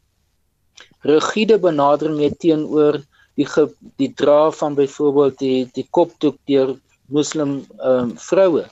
rigiede 1.08 1.58
benadering 1.58 2.16
mee 2.16 2.34
teenoor 2.44 3.00
die 3.40 3.46
ge, 3.46 3.66
die 3.96 4.12
dra 4.14 4.50
van 4.50 4.74
byvoorbeeld 4.74 5.38
die 5.38 5.70
die 5.74 5.86
kopdoek 5.90 6.36
deur 6.50 6.76
moslim 7.12 7.62
um, 7.84 8.12
vroue. 8.18 8.64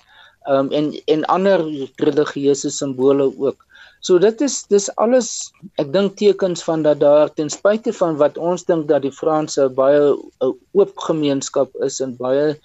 Um, 0.49 0.71
en 0.73 0.93
en 1.07 1.25
ander 1.25 1.65
religieuse 1.97 2.71
simbole 2.71 3.29
ook. 3.39 3.67
So 4.01 4.19
dit 4.19 4.41
is 4.41 4.63
dis 4.73 4.89
alles 4.97 5.51
ek 5.83 5.91
dink 5.93 6.17
tekens 6.17 6.65
van 6.65 6.83
dat 6.87 7.03
daar 7.03 7.33
ten 7.37 7.51
spyte 7.53 7.93
van 7.93 8.17
wat 8.21 8.39
ons 8.41 8.65
dink 8.65 8.89
dat 8.89 9.05
die 9.05 9.13
Franse 9.13 9.69
baie 9.77 10.15
'n 10.17 10.55
oop 10.73 10.97
gemeenskap 11.09 11.69
is 11.85 12.01
en 12.01 12.17
baie 12.17 12.57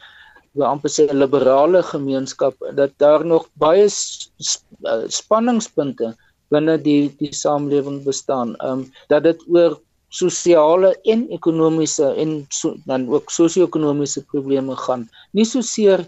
wil 0.56 0.68
amper 0.68 0.92
sê 0.92 1.08
'n 1.12 1.20
liberale 1.20 1.84
gemeenskap 1.84 2.56
dat 2.80 2.92
daar 3.04 3.26
nog 3.26 3.50
baie 3.60 3.88
spanningspunte 5.20 6.16
binne 6.54 6.78
die 6.82 7.10
die 7.20 7.34
samelewing 7.34 8.04
bestaan. 8.06 8.56
Ehm 8.62 8.86
um, 8.86 8.88
dat 9.10 9.24
dit 9.24 9.42
oor 9.48 9.80
sosiale 10.10 10.94
en 11.04 11.26
ekonomiese 11.30 12.14
en 12.22 12.46
so, 12.50 12.76
dan 12.86 13.08
ook 13.12 13.32
sosio-ekonomiese 13.32 14.24
probleme 14.32 14.76
gaan. 14.86 15.10
Nie 15.34 15.46
so 15.46 15.62
seer 15.62 16.06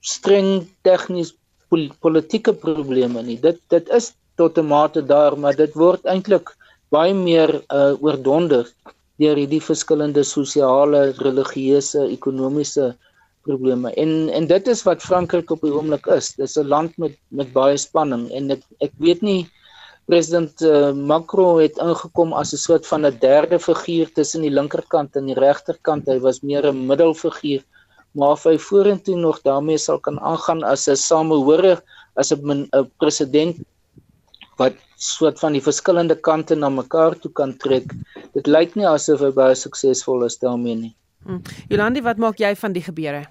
streng 0.00 0.68
tegnies 0.86 1.34
pol 1.70 1.88
politieke 2.04 2.52
probleme 2.52 3.22
nie. 3.22 3.38
Dit 3.40 3.60
dit 3.68 3.88
is 3.98 4.12
tot 4.36 4.58
'n 4.58 4.66
mate 4.66 5.02
daar, 5.02 5.38
maar 5.38 5.56
dit 5.56 5.74
word 5.74 6.04
eintlik 6.04 6.54
baie 6.90 7.14
meer 7.14 7.50
uh 7.70 7.92
oordonder 8.02 8.66
deur 9.20 9.36
hierdie 9.36 9.60
verskillende 9.60 10.24
sosiale, 10.24 11.12
religieuse, 11.20 12.06
ekonomiese 12.08 12.94
probleme. 13.46 13.92
En 13.94 14.28
en 14.28 14.46
dit 14.46 14.68
is 14.68 14.82
wat 14.82 15.02
Frankryk 15.02 15.50
op 15.50 15.64
die 15.64 15.72
oomblik 15.72 16.06
is. 16.06 16.34
Dis 16.36 16.56
'n 16.56 16.68
land 16.68 16.96
met 16.98 17.16
met 17.28 17.52
baie 17.52 17.76
spanning 17.76 18.30
en 18.30 18.50
ek 18.50 18.62
ek 18.80 18.92
weet 18.98 19.22
nie 19.22 19.48
president 20.10 20.62
uh, 20.66 20.92
Macron 20.92 21.60
het 21.60 21.76
ingekom 21.78 22.32
as 22.32 22.52
'n 22.52 22.62
soort 22.66 22.86
van 22.86 23.06
'n 23.06 23.18
derde 23.20 23.58
figuur 23.58 24.12
tussen 24.12 24.42
die 24.42 24.56
linkerkant 24.58 25.16
en 25.16 25.26
die 25.26 25.38
regterkant. 25.38 26.08
Hy 26.08 26.18
was 26.18 26.42
meer 26.42 26.66
'n 26.66 26.86
middelfiguur. 26.86 27.62
Maar 28.12 28.30
of 28.30 28.44
hy 28.44 28.58
vorentoe 28.58 29.16
nog 29.16 29.42
daarmee 29.42 29.78
sal 29.78 29.98
kan 29.98 30.18
aangaan 30.20 30.62
as 30.64 30.88
'n 30.88 30.96
samehorer, 30.96 31.82
as 32.16 32.32
'n 32.32 32.68
president 32.98 33.56
wat 34.58 34.74
soort 34.96 35.38
van 35.38 35.52
die 35.52 35.62
verskillende 35.62 36.14
kante 36.14 36.54
na 36.54 36.68
mekaar 36.68 37.16
toe 37.18 37.30
kan 37.32 37.56
trek. 37.56 37.94
Dit 38.34 38.46
lyk 38.46 38.74
nie 38.76 38.86
asof 38.86 39.20
hy 39.20 39.30
baie 39.30 39.54
suksesvol 39.54 40.24
is 40.24 40.38
daarmee 40.38 40.74
nie. 40.74 40.94
Hmm. 41.24 41.42
Jolandi, 41.68 42.00
wat 42.00 42.18
maak 42.18 42.40
jy 42.40 42.54
van 42.56 42.72
die 42.72 42.82
gebeure? 42.84 43.24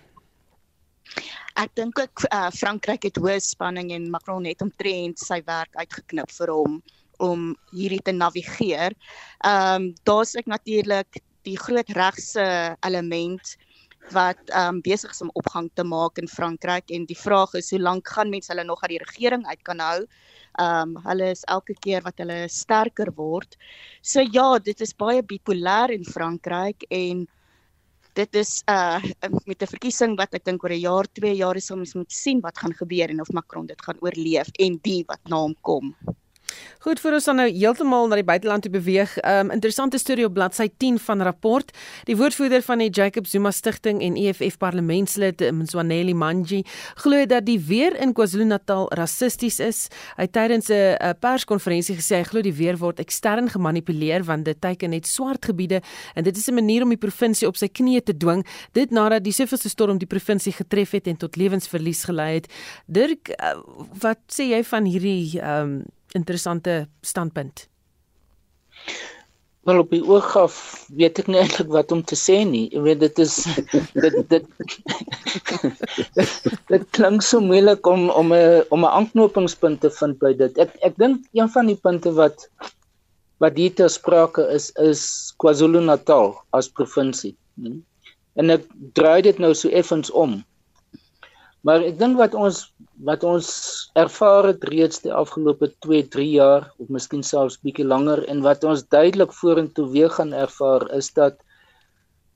Ek 1.59 1.71
dink 1.75 1.97
ook 1.99 2.21
uh, 2.29 2.47
Frankryk 2.55 3.07
het 3.09 3.17
hoë 3.19 3.39
spanning 3.43 3.89
en 3.91 4.05
Macron 4.13 4.45
het 4.47 4.61
omtrent 4.63 5.19
sy 5.19 5.41
werk 5.47 5.73
uitgeknip 5.75 6.31
vir 6.31 6.53
hom 6.53 6.77
om 7.19 7.49
hierdie 7.75 8.03
te 8.05 8.13
navigeer. 8.15 8.95
Ehm 9.43 9.89
um, 9.89 9.89
daar's 10.07 10.35
ek 10.39 10.47
natuurlik 10.47 11.19
die 11.47 11.57
groot 11.59 11.89
regse 11.97 12.45
element 12.87 13.55
wat 14.13 14.39
ehm 14.53 14.77
um, 14.77 14.81
besig 14.85 15.11
is 15.11 15.21
om 15.25 15.33
opgang 15.41 15.67
te 15.75 15.83
maak 15.83 16.21
in 16.21 16.31
Frankryk 16.31 16.93
en 16.95 17.05
die 17.09 17.17
vraag 17.17 17.57
is 17.59 17.71
hoe 17.73 17.81
lank 17.81 18.07
gaan 18.07 18.31
mense 18.31 18.53
hulle 18.53 18.63
nog 18.63 18.81
uit 18.85 18.93
die 18.95 19.03
regering 19.03 19.43
uit 19.49 19.63
kan 19.67 19.83
hou? 19.83 19.99
Ehm 20.61 20.95
um, 20.95 21.01
hulle 21.09 21.33
is 21.33 21.43
elke 21.47 21.75
keer 21.83 22.05
wat 22.07 22.21
hulle 22.23 22.45
sterker 22.47 23.11
word. 23.17 23.57
So 24.01 24.23
ja, 24.23 24.47
dit 24.59 24.81
is 24.81 24.95
baie 24.95 25.25
bipolêr 25.25 25.97
in 25.97 26.07
Frankryk 26.07 26.87
en 26.89 27.27
dit 28.18 28.36
is 28.36 28.62
uh 28.70 29.01
met 29.45 29.62
'n 29.62 29.74
verkiesing 29.74 30.16
wat 30.18 30.34
ek 30.34 30.45
dink 30.45 30.64
oor 30.64 30.74
'n 30.74 30.80
jaar, 30.80 31.05
2 31.14 31.36
jaar 31.36 31.55
is 31.55 31.72
ons 31.72 31.93
moet 31.93 32.12
sien 32.12 32.41
wat 32.41 32.57
gaan 32.57 32.74
gebeur 32.74 33.10
en 33.10 33.22
of 33.22 33.32
Macron 33.32 33.66
dit 33.66 33.82
gaan 33.82 33.99
oorleef 34.01 34.49
en 34.60 34.80
die 34.82 35.03
wat 35.07 35.22
na 35.30 35.38
hom 35.38 35.55
kom. 35.62 35.95
Goed, 36.80 36.99
vir 37.03 37.14
ons 37.18 37.26
dan 37.28 37.36
nou 37.41 37.47
heeltemal 37.51 38.07
na 38.07 38.16
die 38.16 38.24
buiteland 38.24 38.64
toe 38.64 38.72
beweeg. 38.72 39.18
Um 39.28 39.51
interessante 39.51 39.99
storie 39.99 40.26
op 40.26 40.34
bladsy 40.34 40.70
10 40.80 40.99
van 41.03 41.22
rapport. 41.22 41.74
Die 42.07 42.16
woordvoerder 42.16 42.64
van 42.64 42.80
die 42.80 42.89
Jacob 42.89 43.28
Zuma 43.28 43.51
Stichting 43.51 43.99
en 44.01 44.16
EFF 44.16 44.57
parlementslid, 44.57 45.43
Mzwaneli 45.51 46.14
Manji, 46.14 46.64
glo 47.03 47.26
dat 47.26 47.45
die 47.45 47.60
weer 47.60 47.97
in 47.99 48.14
KwaZulu-Natal 48.14 48.88
rassisties 48.95 49.60
is. 49.60 49.88
Hy 50.16 50.28
tydens 50.28 50.70
'n 50.70 51.16
perskonferensie 51.20 51.95
gesê 51.99 52.18
hy 52.18 52.24
glo 52.24 52.41
die 52.41 52.53
weer 52.53 52.78
word 52.78 52.99
ekstern 52.99 53.49
gemanipuleer 53.49 54.24
want 54.24 54.45
dit 54.45 54.62
teiken 54.62 54.89
net 54.89 55.07
swart 55.07 55.45
gebiede 55.45 55.82
en 56.16 56.24
dit 56.24 56.38
is 56.38 56.47
'n 56.47 56.53
manier 56.53 56.84
om 56.84 56.89
die 56.89 56.97
provinsie 56.97 57.47
op 57.47 57.57
sy 57.57 57.68
knieë 57.68 58.03
te 58.03 58.18
dwing, 58.18 58.45
dit 58.74 58.89
nadat 58.91 59.24
die 59.24 59.34
soveelste 59.34 59.70
storm 59.70 59.97
die 59.97 60.07
provinsie 60.07 60.53
getref 60.53 60.91
het 60.91 61.07
en 61.07 61.18
tot 61.18 61.36
lewensverlies 61.36 62.03
gelei 62.03 62.34
het. 62.34 62.47
Dirk, 62.88 63.30
uh, 63.30 63.60
wat 63.99 64.20
sê 64.28 64.49
jy 64.49 64.64
van 64.64 64.86
hierdie 64.86 65.41
um 65.41 65.84
interessante 66.18 66.88
standpunt. 67.01 67.68
Wel 69.68 69.80
op 69.80 69.89
die 69.91 70.01
oog 70.07 70.30
af 70.39 70.55
weet 70.95 71.20
ek 71.20 71.28
nie 71.28 71.41
eintlik 71.41 71.70
wat 71.74 71.91
om 71.91 72.01
te 72.03 72.16
sê 72.18 72.39
nie. 72.47 72.70
Ek 72.74 72.86
weet 72.88 73.01
dit 73.03 73.20
is 73.20 73.36
dit 74.03 74.16
dit 74.32 74.47
dit 76.72 76.88
klink 76.95 77.26
so 77.26 77.43
moeilik 77.43 77.86
om 77.88 78.07
om 78.10 78.34
'n 78.34 78.64
om 78.70 78.86
'n 78.86 78.95
aanknopingspunt 79.01 79.82
te 79.82 79.91
vind 79.99 80.20
by 80.24 80.34
dit. 80.34 80.57
Ek 80.57 80.74
ek 80.82 80.97
dink 80.97 81.28
een 81.38 81.49
van 81.49 81.68
die 81.68 81.78
punte 81.78 82.16
wat 82.16 82.47
wat 83.39 83.57
hier 83.57 83.76
ter 83.76 83.89
sprake 83.89 84.47
is 84.55 84.72
is 84.80 85.34
KwaZulu-Natal 85.43 86.34
as 86.51 86.72
provinsie. 86.72 87.36
En 88.36 88.49
ek 88.49 88.66
draai 88.93 89.22
dit 89.22 89.38
nou 89.39 89.53
so 89.53 89.70
effens 89.70 90.12
om. 90.12 90.39
Maar 91.68 91.84
ek 91.84 91.97
dink 91.99 92.20
wat 92.20 92.36
ons 92.38 92.70
wat 93.07 93.24
ons 93.24 93.49
ervaar 93.99 94.49
het 94.49 94.64
reeds 94.68 94.99
die 95.05 95.14
afgelope 95.16 95.70
2, 95.86 96.07
3 96.12 96.26
jaar 96.32 96.66
of 96.84 96.89
miskien 96.91 97.24
selfs 97.24 97.60
bietjie 97.64 97.86
langer 97.88 98.26
en 98.32 98.43
wat 98.43 98.66
ons 98.68 98.84
duidelik 98.91 99.32
vorentoe 99.36 99.86
weer 99.93 100.12
gaan 100.12 100.34
ervaar 100.36 100.84
is 100.97 101.07
dat 101.16 101.39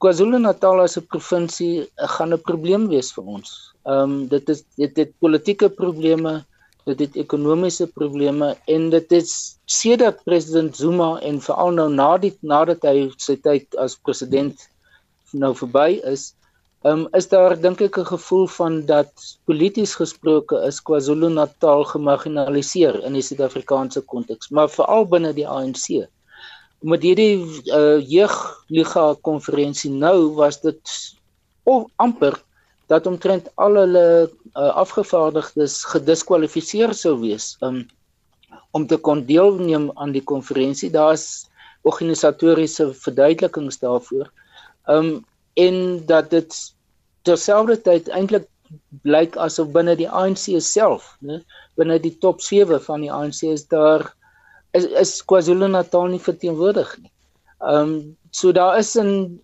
KwaZulu-Natal 0.03 0.83
as 0.83 0.97
'n 0.99 1.07
provinsie 1.11 1.75
eh, 1.83 2.07
gaan 2.15 2.33
'n 2.33 2.41
probleem 2.49 2.87
wees 2.91 3.11
vir 3.15 3.23
ons. 3.35 3.49
Ehm 3.87 4.03
um, 4.03 4.27
dit 4.27 4.49
is 4.49 4.63
dit 4.75 4.97
het 4.97 5.11
politieke 5.19 5.69
probleme, 5.69 6.45
dit 6.85 6.99
het 6.99 7.15
ekonomiese 7.15 7.87
probleme 7.87 8.55
en 8.67 8.89
dit 8.89 9.11
is 9.11 9.59
sedert 9.65 10.23
president 10.23 10.75
Zuma 10.75 11.19
en 11.19 11.39
veral 11.39 11.71
nou 11.71 11.89
na 11.89 12.17
die 12.17 12.35
nadat 12.41 12.83
hy 12.83 13.11
sy 13.17 13.35
tyd 13.35 13.75
as 13.75 13.95
president 13.95 14.67
nou 15.31 15.53
verby 15.55 15.99
is, 16.03 16.33
um, 16.83 17.07
is 17.17 17.27
daar 17.31 17.55
dink 17.59 17.81
ek 17.81 17.97
'n 17.97 18.05
gevoel 18.05 18.47
van 18.47 18.85
dat 18.85 19.11
polities 19.45 19.95
gesproke 19.95 20.55
is 20.67 20.81
KwaZulu-Natal 20.81 21.83
gemarginaliseer 21.83 23.03
in 23.03 23.13
die 23.13 23.21
Suid-Afrikaanse 23.21 24.01
konteks, 24.01 24.49
maar 24.49 24.69
veral 24.69 25.05
binne 25.05 25.33
die 25.33 25.47
ANC. 25.47 26.07
Met 26.81 27.01
hierdie 27.01 27.39
uh, 27.71 27.99
jeugliga 28.03 29.15
konferensie 29.21 29.91
nou 29.91 30.35
was 30.35 30.61
dit 30.61 30.81
of 31.63 31.87
amper 31.95 32.35
dat 32.87 33.07
omtrent 33.07 33.47
al 33.55 33.75
hulle 33.79 34.07
uh, 34.27 34.71
afgevaardigdes 34.75 35.83
gediskwalifiseer 35.83 36.93
sou 36.93 37.15
wees 37.21 37.55
um, 37.61 37.87
om 38.71 38.87
te 38.87 38.97
kon 38.97 39.25
deelneem 39.25 39.91
aan 39.95 40.11
die 40.11 40.23
konferensie. 40.23 40.91
Daar's 40.91 41.47
organisatoriese 41.83 42.93
verduidelikings 42.93 43.79
daarvoor. 43.79 44.31
Um 44.87 45.23
en 45.59 46.05
dat 46.05 46.29
dit 46.29 46.55
terselfdertyd 47.27 48.09
eintlik 48.09 48.47
blyk 49.05 49.37
asof 49.37 49.69
binne 49.75 49.95
die 49.99 50.09
ANC 50.09 50.49
self, 50.65 51.13
né, 51.21 51.39
binne 51.77 51.99
die 52.01 52.15
top 52.25 52.41
7 52.41 52.81
van 52.81 53.05
die 53.05 53.11
ANC 53.11 53.43
is 53.49 53.67
daar 53.71 54.07
is, 54.73 54.85
is 54.97 55.21
KwaZulu-Natal 55.29 56.09
nie 56.09 56.21
verteenwoordig 56.21 56.97
nie. 57.01 57.11
Ehm 57.61 57.93
um, 57.93 57.95
so 58.33 58.51
daar 58.51 58.79
is 58.79 58.95
'n 58.97 59.39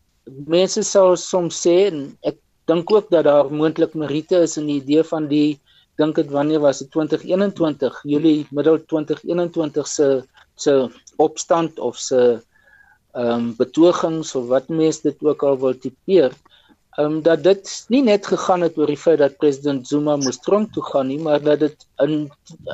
mense 0.48 0.84
sal 0.84 1.16
soms 1.18 1.62
sê 1.66 1.76
en 1.90 2.18
ek 2.22 2.38
dink 2.66 2.92
ook 2.92 3.10
dat 3.10 3.24
daar 3.26 3.52
moontlik 3.52 3.94
meriete 3.94 4.42
is 4.46 4.58
in 4.58 4.66
die 4.66 4.82
idee 4.82 5.04
van 5.04 5.28
die 5.28 5.60
dink 6.02 6.16
dit 6.16 6.32
wanneer 6.32 6.60
was 6.60 6.80
dit 6.80 6.92
2021 6.92 8.02
Julie 8.04 8.48
middel 8.52 8.80
2021 8.86 9.88
se 9.88 10.08
se 10.56 10.90
opstand 11.18 11.80
of 11.80 11.98
se 11.98 12.42
ehm 13.18 13.32
um, 13.34 13.56
betogings 13.58 14.36
of 14.36 14.48
wat 14.48 14.70
mense 14.70 15.02
dit 15.02 15.24
ook 15.26 15.44
al 15.44 15.58
wil 15.58 15.74
tipeer 15.74 16.34
ehm 17.00 17.06
um, 17.06 17.22
dat 17.22 17.44
dit 17.44 17.72
nie 17.94 18.02
net 18.04 18.28
gegaan 18.28 18.62
het 18.66 18.78
oor 18.78 18.90
die 18.92 19.00
feit 19.00 19.20
dat 19.22 19.38
president 19.42 19.88
Zuma 19.88 20.16
moes 20.20 20.40
tronk 20.44 20.74
toe 20.74 20.84
gaan 20.84 21.08
nie, 21.08 21.20
maar 21.20 21.42
dat 21.42 21.60
dit 21.60 21.86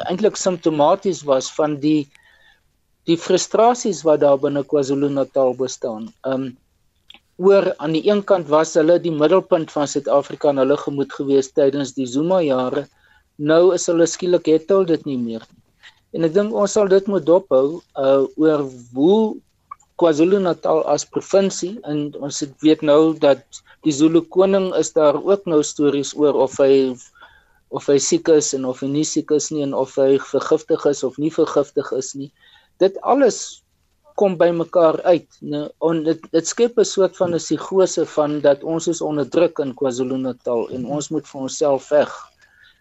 eintlik 0.09 0.35
simptomaties 0.35 1.21
was 1.29 1.51
van 1.53 1.75
die 1.79 2.07
die 3.05 3.17
frustrasies 3.21 4.01
wat 4.07 4.23
daar 4.23 4.39
binne 4.41 4.63
KwaZulu-Natal 4.63 5.53
bestaan. 5.59 6.07
Ehm 6.23 6.47
um, 6.47 6.53
oor 7.37 7.73
aan 7.83 7.91
die 7.91 8.05
een 8.07 8.23
kant 8.23 8.47
was 8.47 8.73
hulle 8.79 8.95
die 9.03 9.11
middelpunt 9.11 9.71
van 9.71 9.87
Suid-Afrika 9.91 10.49
en 10.49 10.63
hulle 10.63 10.77
gemoed 10.79 11.11
gewees 11.13 11.51
tydens 11.51 11.91
die 11.93 12.07
Zuma 12.07 12.39
jare. 12.41 12.85
Nou 13.37 13.73
is 13.75 13.87
hulle 13.91 14.07
skielik 14.07 14.47
het 14.47 14.71
hulle 14.71 14.87
dit 14.95 15.05
nie 15.05 15.17
meer 15.19 15.43
nie. 15.43 15.61
En 16.15 16.23
ek 16.23 16.33
dink 16.33 16.55
ons 16.55 16.71
sal 16.71 16.87
dit 16.87 17.07
moet 17.11 17.25
dophou 17.27 17.81
uh 17.99 18.23
oor 18.39 18.63
hoe 18.95 19.35
KwaZulu-Natal 20.01 20.83
as 20.91 21.05
provinsie 21.07 21.75
en 21.87 22.09
ons 22.19 22.43
weet 22.63 22.81
nou 22.83 23.15
dat 23.19 23.61
die 23.87 23.93
Zulu 23.95 24.21
koning 24.35 24.71
is 24.75 24.91
daar 24.95 25.15
ook 25.15 25.45
nou 25.47 25.61
stories 25.63 26.13
oor 26.17 26.35
of 26.45 26.57
hy 26.59 26.95
of 27.75 27.87
hy 27.91 27.97
siek 27.99 28.29
is 28.31 28.53
en 28.55 28.65
of 28.69 28.81
hy 28.83 28.89
nie 28.91 29.05
siek 29.07 29.31
is 29.35 29.49
nie 29.51 29.63
en 29.65 29.75
of 29.75 29.95
hy 29.99 30.15
vergiftig 30.31 30.85
is 30.91 31.03
of 31.07 31.19
nie 31.21 31.31
vergiftig 31.33 31.91
is 31.97 32.13
nie. 32.15 32.31
Dit 32.83 32.99
alles 33.03 33.39
kom 34.19 34.37
by 34.39 34.47
mekaar 34.55 35.01
uit, 35.03 35.27
né? 35.43 35.65
En 35.83 36.03
dit 36.03 36.21
dit 36.31 36.47
skep 36.47 36.79
'n 36.79 36.87
soort 36.87 37.17
van 37.17 37.33
'n 37.33 37.39
psigose 37.39 38.05
van 38.05 38.39
dat 38.41 38.63
ons 38.63 38.87
is 38.87 39.01
onderdruk 39.01 39.59
in 39.59 39.75
KwaZulu-Natal 39.75 40.69
en 40.75 40.85
ons 40.85 41.09
moet 41.09 41.27
vir 41.27 41.41
onsself 41.41 41.87
veg. 41.91 42.11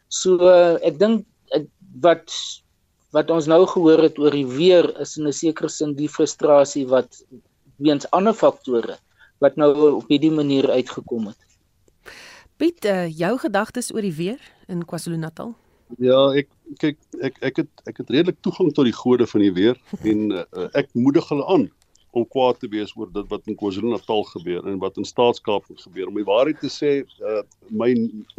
So 0.09 0.39
ek 0.83 0.99
dink 0.99 1.27
wat 2.01 2.31
wat 3.15 3.31
ons 3.31 3.47
nou 3.47 3.62
gehoor 3.71 4.03
het 4.03 4.19
oor 4.19 4.35
die 4.35 4.47
weer 4.47 4.91
is 5.01 5.17
in 5.19 5.27
'n 5.29 5.33
sekere 5.33 5.69
sin 5.69 5.95
die 5.95 6.09
frustrasie 6.09 6.87
wat 6.87 7.23
weens 7.79 8.11
ander 8.11 8.35
faktore 8.35 8.99
wat 9.39 9.57
nou 9.57 9.73
op 10.01 10.09
hierdie 10.09 10.33
manier 10.33 10.71
uitgekom 10.71 11.27
het. 11.27 11.41
Piet, 12.57 12.85
uh, 12.85 13.07
jou 13.11 13.39
gedagtes 13.39 13.93
oor 13.95 14.01
die 14.01 14.15
weer 14.15 14.41
in 14.69 14.85
KwaZulu-Natal? 14.85 15.55
Ja, 15.99 16.33
ek 16.33 16.49
kyk 16.81 16.99
ek 17.21 17.39
ek 17.43 17.57
het 17.57 17.71
ek 17.87 17.99
het 17.99 18.11
redelik 18.11 18.39
toegang 18.41 18.73
tot 18.73 18.85
die 18.89 18.97
gode 18.97 19.27
van 19.27 19.41
die 19.41 19.53
weer 19.53 19.77
en 20.03 20.33
uh, 20.33 20.69
ek 20.73 20.89
moedig 20.95 21.29
hulle 21.29 21.47
aan 21.47 21.67
om 22.15 22.27
kwaad 22.31 22.61
te 22.62 22.71
wees 22.71 22.93
oor 22.97 23.11
dit 23.12 23.27
wat 23.33 23.49
in 23.51 23.57
KwaZulu-Natal 23.59 24.23
gebeur 24.31 24.67
en 24.71 24.79
wat 24.83 24.99
in 25.01 25.07
Staatskaap 25.09 25.67
gebeur. 25.83 26.09
Om 26.09 26.21
die 26.21 26.29
waarheid 26.29 26.61
te 26.62 26.71
sê, 26.71 26.93
uh, 27.21 27.43
my 27.71 27.91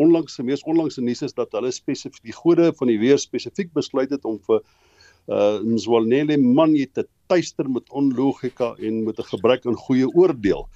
onlangse 0.01 0.43
mees 0.47 0.63
onlangse 0.63 1.03
nuus 1.03 1.25
is 1.27 1.35
dat 1.35 1.51
hulle 1.57 1.71
spesifiek 1.75 2.23
die 2.23 2.35
gode 2.35 2.71
van 2.79 2.91
die 2.91 2.99
weer 3.01 3.19
spesifiek 3.21 3.73
besluit 3.75 4.13
het 4.15 4.25
om 4.25 4.39
vir 4.47 4.63
uh 5.25 5.57
Mzwalnele 5.65 6.37
man 6.37 6.75
jy 6.77 6.85
te 6.93 7.01
tuister 7.31 7.65
met 7.65 7.89
onlogika 7.89 8.75
en 8.77 9.03
met 9.07 9.17
'n 9.19 9.29
gebrek 9.31 9.65
aan 9.65 9.75
goeie 9.87 10.05
oordeel. 10.13 10.67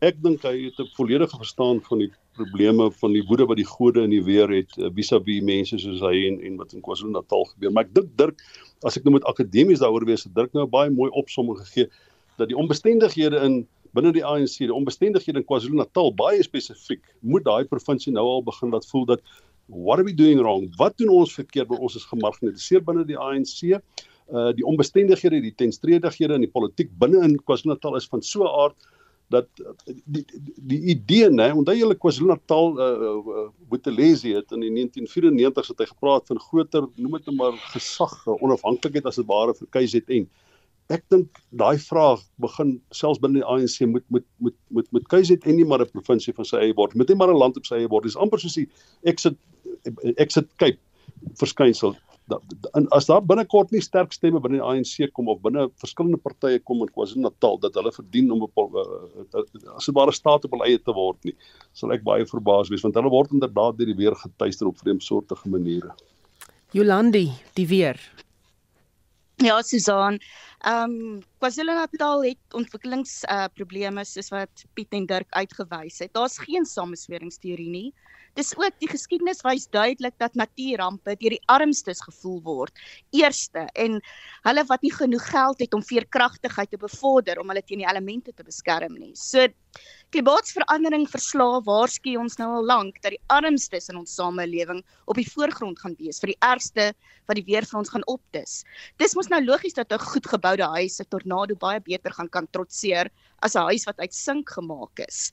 Ek 0.00 0.16
dink 0.22 0.42
hy 0.42 0.64
het 0.64 0.78
'n 0.80 0.88
volledige 0.96 1.36
verstaan 1.36 1.82
van 1.84 1.98
die 1.98 2.10
probleme 2.32 2.90
van 2.90 3.12
die 3.12 3.24
woede 3.28 3.46
wat 3.46 3.56
die 3.56 3.68
gode 3.68 4.02
in 4.02 4.10
die 4.10 4.24
weer 4.24 4.48
het 4.48 4.72
uh, 4.78 4.88
vis-à-vis 4.94 5.42
mense 5.42 5.78
soos 5.78 6.00
hy 6.00 6.26
en 6.28 6.40
en 6.40 6.56
wat 6.56 6.72
in 6.72 6.80
KwaZulu-Natal 6.80 7.44
gebeur. 7.44 7.72
Maar 7.72 7.84
ek 7.84 7.94
dink 7.94 8.16
Dirk, 8.16 8.40
as 8.82 8.96
ek 8.96 9.04
nou 9.04 9.12
met 9.12 9.24
akademies 9.24 9.82
daaroor 9.82 10.06
wees, 10.06 10.24
het 10.24 10.34
Dirk 10.34 10.52
nou 10.52 10.66
baie 10.66 10.90
mooi 10.90 11.10
opsomming 11.10 11.58
gegee 11.58 11.90
dat 12.38 12.50
die 12.50 12.56
onbestendighede 12.56 13.42
in 13.44 13.60
binne 13.96 14.12
die 14.14 14.24
ANC, 14.24 14.58
die 14.60 14.74
onbestendighede 14.74 15.40
in 15.40 15.46
KwaZulu-Natal 15.48 16.12
baie 16.18 16.42
spesifiek, 16.44 17.02
moet 17.20 17.46
daai 17.46 17.64
provinsie 17.70 18.12
nou 18.14 18.26
al 18.36 18.44
begin 18.46 18.74
laat 18.74 18.86
voel 18.90 19.06
dat 19.08 19.24
what 19.68 19.98
are 19.98 20.04
we 20.06 20.14
doing 20.14 20.40
wrong? 20.40 20.68
Wat 20.80 20.96
doen 21.00 21.10
ons 21.12 21.34
verkeerd 21.34 21.72
ons 21.76 21.96
is 21.98 22.06
gemarginaliseer 22.08 22.84
binne 22.84 23.06
die 23.08 23.18
ANC? 23.18 23.80
Uh 24.28 24.50
die 24.56 24.66
onbestendighede, 24.68 25.40
die 25.40 25.56
tenstredighede 25.56 26.36
in 26.36 26.44
die 26.44 26.52
politiek 26.52 26.92
binne 27.00 27.24
in 27.24 27.36
KwaZulu-Natal 27.40 27.96
is 27.96 28.08
van 28.12 28.22
so 28.22 28.44
'n 28.44 28.54
aard 28.64 28.88
dat 29.28 29.48
die 29.84 30.02
die, 30.04 30.24
die 30.72 30.80
idee 30.94 31.28
nê, 31.28 31.50
onthou 31.52 31.76
julle 31.76 31.96
KwaZulu-Natal 31.96 32.76
uh, 32.76 32.88
uh 33.36 33.46
Botelesi 33.68 34.34
het 34.36 34.52
in 34.52 34.64
die 34.64 34.72
1994 34.72 35.72
het 35.72 35.80
hy 35.84 35.88
gepraat 35.92 36.28
van 36.28 36.40
groter, 36.40 36.88
noem 36.96 37.18
dit 37.18 37.26
nou 37.28 37.36
maar 37.36 37.56
gesag, 37.74 38.14
onafhanklikheid 38.26 39.08
as 39.08 39.20
dit 39.20 39.28
ware 39.28 39.56
vir 39.56 39.68
KZN 39.72 40.28
ek 40.88 41.04
dink 41.12 41.40
daai 41.60 41.76
vraag 41.78 42.22
begin 42.40 42.78
selfs 42.96 43.20
binne 43.20 43.40
die 43.40 43.46
ANC 43.46 43.80
moet 43.86 44.04
moet 44.08 44.26
moet 44.38 44.56
moet 44.72 44.90
moet 44.96 45.08
KZN 45.12 45.56
nie 45.56 45.64
maar 45.68 45.84
'n 45.84 45.92
provinsie 45.92 46.34
van 46.34 46.44
sy 46.44 46.56
eie 46.56 46.74
word. 46.74 46.94
Moet 46.94 47.08
nie 47.08 47.16
maar 47.16 47.32
'n 47.32 47.38
land 47.38 47.56
op 47.56 47.66
sy 47.66 47.74
eie 47.74 47.88
word. 47.88 48.04
Dis 48.04 48.16
amper 48.16 48.40
soos 48.40 48.54
die 48.54 48.68
exit 49.04 49.36
exit 50.16 50.48
Cape 50.56 50.78
verskynsel. 51.38 51.96
as 52.92 53.06
daar 53.06 53.22
binnekort 53.24 53.70
nie 53.72 53.80
sterk 53.80 54.12
stemme 54.12 54.40
binne 54.40 54.58
die 54.58 54.64
ANC 54.64 55.12
kom 55.12 55.28
of 55.28 55.40
binne 55.40 55.68
verskillende 55.80 56.18
partye 56.20 56.58
kom 56.58 56.82
in 56.84 56.90
KwaZulu-Natal 56.92 57.56
dat 57.62 57.74
hulle 57.74 57.92
verdien 57.92 58.30
om 58.30 58.42
'n 58.42 58.50
uh, 58.58 58.84
uh, 59.34 59.76
as 59.76 59.88
'n 59.88 59.94
ware 59.94 60.12
staat 60.12 60.44
op 60.44 60.50
hulle 60.50 60.68
eie 60.68 60.78
te 60.78 60.92
word 60.92 61.24
nie, 61.24 61.34
sal 61.72 61.92
ek 61.92 62.04
baie 62.04 62.26
verbaas 62.26 62.68
wees 62.68 62.82
want 62.82 62.94
hulle 62.94 63.10
word 63.10 63.32
inderdaad 63.32 63.78
deur 63.78 63.86
die 63.86 63.96
weer 63.96 64.14
getuister 64.14 64.66
op 64.66 64.78
vreemdsoortige 64.78 65.48
maniere. 65.48 65.92
Jolandi, 66.72 67.32
die 67.54 67.66
weer. 67.66 67.96
Ja, 69.38 69.62
Susan. 69.62 70.18
Ehm 70.66 70.90
um, 70.90 71.20
KwaZulu-Natal 71.38 72.24
het 72.24 72.54
ontwikkelingsprobleme 72.58 74.02
uh, 74.02 74.06
soos 74.06 74.32
wat 74.34 74.64
Piet 74.74 74.96
en 74.98 75.06
Dirk 75.06 75.30
uitgewys 75.30 76.00
het. 76.02 76.10
Daar's 76.12 76.40
geen 76.42 76.66
samesweringsteorie 76.66 77.68
nie. 77.70 77.92
Dis 78.34 78.50
ook 78.58 78.74
die 78.82 78.90
geskiedenis 78.90 79.44
wys 79.46 79.68
duidelik 79.70 80.16
dat 80.18 80.34
natuurrampe 80.34 81.14
deur 81.20 81.36
die 81.36 81.44
armstes 81.54 82.02
gevoel 82.02 82.42
word. 82.42 82.82
Eerste 83.14 83.68
en 83.78 84.00
hulle 84.48 84.64
wat 84.66 84.82
nie 84.82 84.92
genoeg 84.96 85.30
geld 85.30 85.62
het 85.62 85.74
om 85.74 85.86
veerkragtigheid 85.86 86.74
te 86.74 86.82
bevorder 86.82 87.38
om 87.38 87.54
hulle 87.54 87.62
teen 87.62 87.84
die 87.84 87.88
elemente 87.90 88.34
te 88.34 88.42
beskerm 88.42 88.98
nie. 88.98 89.14
So 89.14 89.46
Klimaatsverandering 90.14 91.02
verslaa 91.12 91.58
waarsku 91.66 92.14
ons 92.16 92.38
nou 92.40 92.46
al 92.56 92.64
lank 92.64 92.96
dat 93.04 93.12
die 93.12 93.20
armstes 93.28 93.90
in 93.92 93.98
ons 94.00 94.14
samelewing 94.16 94.78
op 95.04 95.18
die 95.20 95.26
voorgrond 95.28 95.76
gaan 95.82 95.96
wees 95.98 96.22
vir 96.22 96.32
die 96.32 96.38
ergste 96.48 96.86
wat 97.28 97.36
die 97.36 97.44
weer 97.44 97.66
vir 97.68 97.80
ons 97.82 97.92
gaan 97.92 98.06
opdis. 98.08 98.62
Dis 98.96 99.12
mos 99.18 99.28
nou 99.28 99.42
logies 99.44 99.76
dat 99.76 99.92
'n 99.92 100.00
goed 100.12 100.26
geboude 100.32 100.64
huis 100.76 100.96
'n 101.00 101.10
tornado 101.12 101.54
baie 101.54 101.80
beter 101.80 102.12
gaan 102.16 102.28
kan 102.28 102.48
trotseer 102.48 103.10
as 103.42 103.54
'n 103.54 103.68
huis 103.68 103.84
wat 103.84 104.00
uit 104.00 104.14
sink 104.14 104.48
gemaak 104.48 104.98
is. 105.08 105.30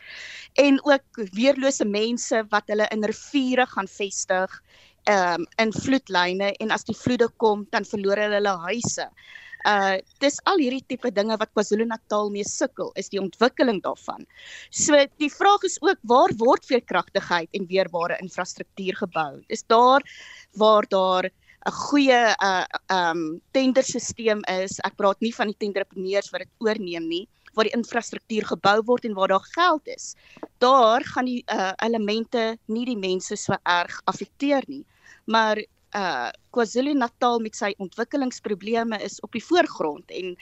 En 0.60 0.80
ook 0.84 1.24
weerlose 1.32 1.86
mense 1.86 2.44
wat 2.52 2.68
hulle 2.68 2.88
in 2.92 3.04
riviere 3.04 3.66
gaan 3.66 3.88
vestig, 3.88 4.62
ehm 5.08 5.40
um, 5.40 5.48
in 5.58 5.72
vloedlyne 5.72 6.52
en 6.60 6.72
as 6.72 6.84
die 6.84 6.98
vloede 6.98 7.30
kom, 7.38 7.66
dan 7.72 7.86
verloor 7.86 8.18
hulle 8.18 8.36
hulle 8.36 8.58
huise 8.68 9.08
uh 9.66 9.98
dis 10.24 10.38
al 10.50 10.62
hierdie 10.62 10.84
tipe 10.88 11.12
dinge 11.12 11.38
wat 11.42 11.52
KwaZulu-Natal 11.54 12.30
mee 12.34 12.46
sukkel 12.48 12.92
is 13.02 13.10
die 13.10 13.22
ontwikkeling 13.22 13.82
daarvan. 13.86 14.26
So 14.70 14.98
die 15.22 15.32
vraag 15.32 15.66
is 15.68 15.80
ook 15.82 16.00
waar 16.04 16.34
word 16.38 16.66
veerkragtigheid 16.70 17.50
en 17.54 17.68
weerbare 17.70 18.20
infrastruktuur 18.22 19.02
gebou? 19.06 19.42
Is 19.50 19.64
daar 19.68 20.06
waar 20.54 20.86
daar 20.90 21.32
'n 21.66 21.72
goeie 21.72 22.36
uh 22.46 22.66
um 22.94 23.42
tenderstelsel 23.52 24.44
is. 24.62 24.78
Ek 24.86 24.96
praat 24.96 25.20
nie 25.20 25.34
van 25.34 25.50
die 25.50 25.58
tenderpreneurs 25.58 26.30
wat 26.32 26.46
dit 26.46 26.52
oorneem 26.62 27.08
nie, 27.10 27.26
waar 27.56 27.66
die 27.66 27.74
infrastruktuur 27.74 28.46
gebou 28.46 28.82
word 28.86 29.06
en 29.06 29.16
waar 29.18 29.34
daar 29.34 29.48
geld 29.56 29.88
is. 29.88 30.14
Daar 30.60 31.02
gaan 31.04 31.26
die 31.26 31.42
uh 31.50 31.74
elemente 31.82 32.58
nie 32.68 32.86
die 32.86 32.98
mense 32.98 33.36
so 33.36 33.58
erg 33.64 34.02
affekteer 34.06 34.64
nie. 34.68 34.86
Maar 35.26 35.58
uh 35.96 36.30
KwaZulu-Natal 36.56 37.42
met 37.44 37.56
sy 37.56 37.74
ontwikkelingsprobleme 37.84 39.00
is 39.04 39.20
op 39.26 39.36
die 39.36 39.44
voorgrond 39.44 40.12
en 40.12 40.36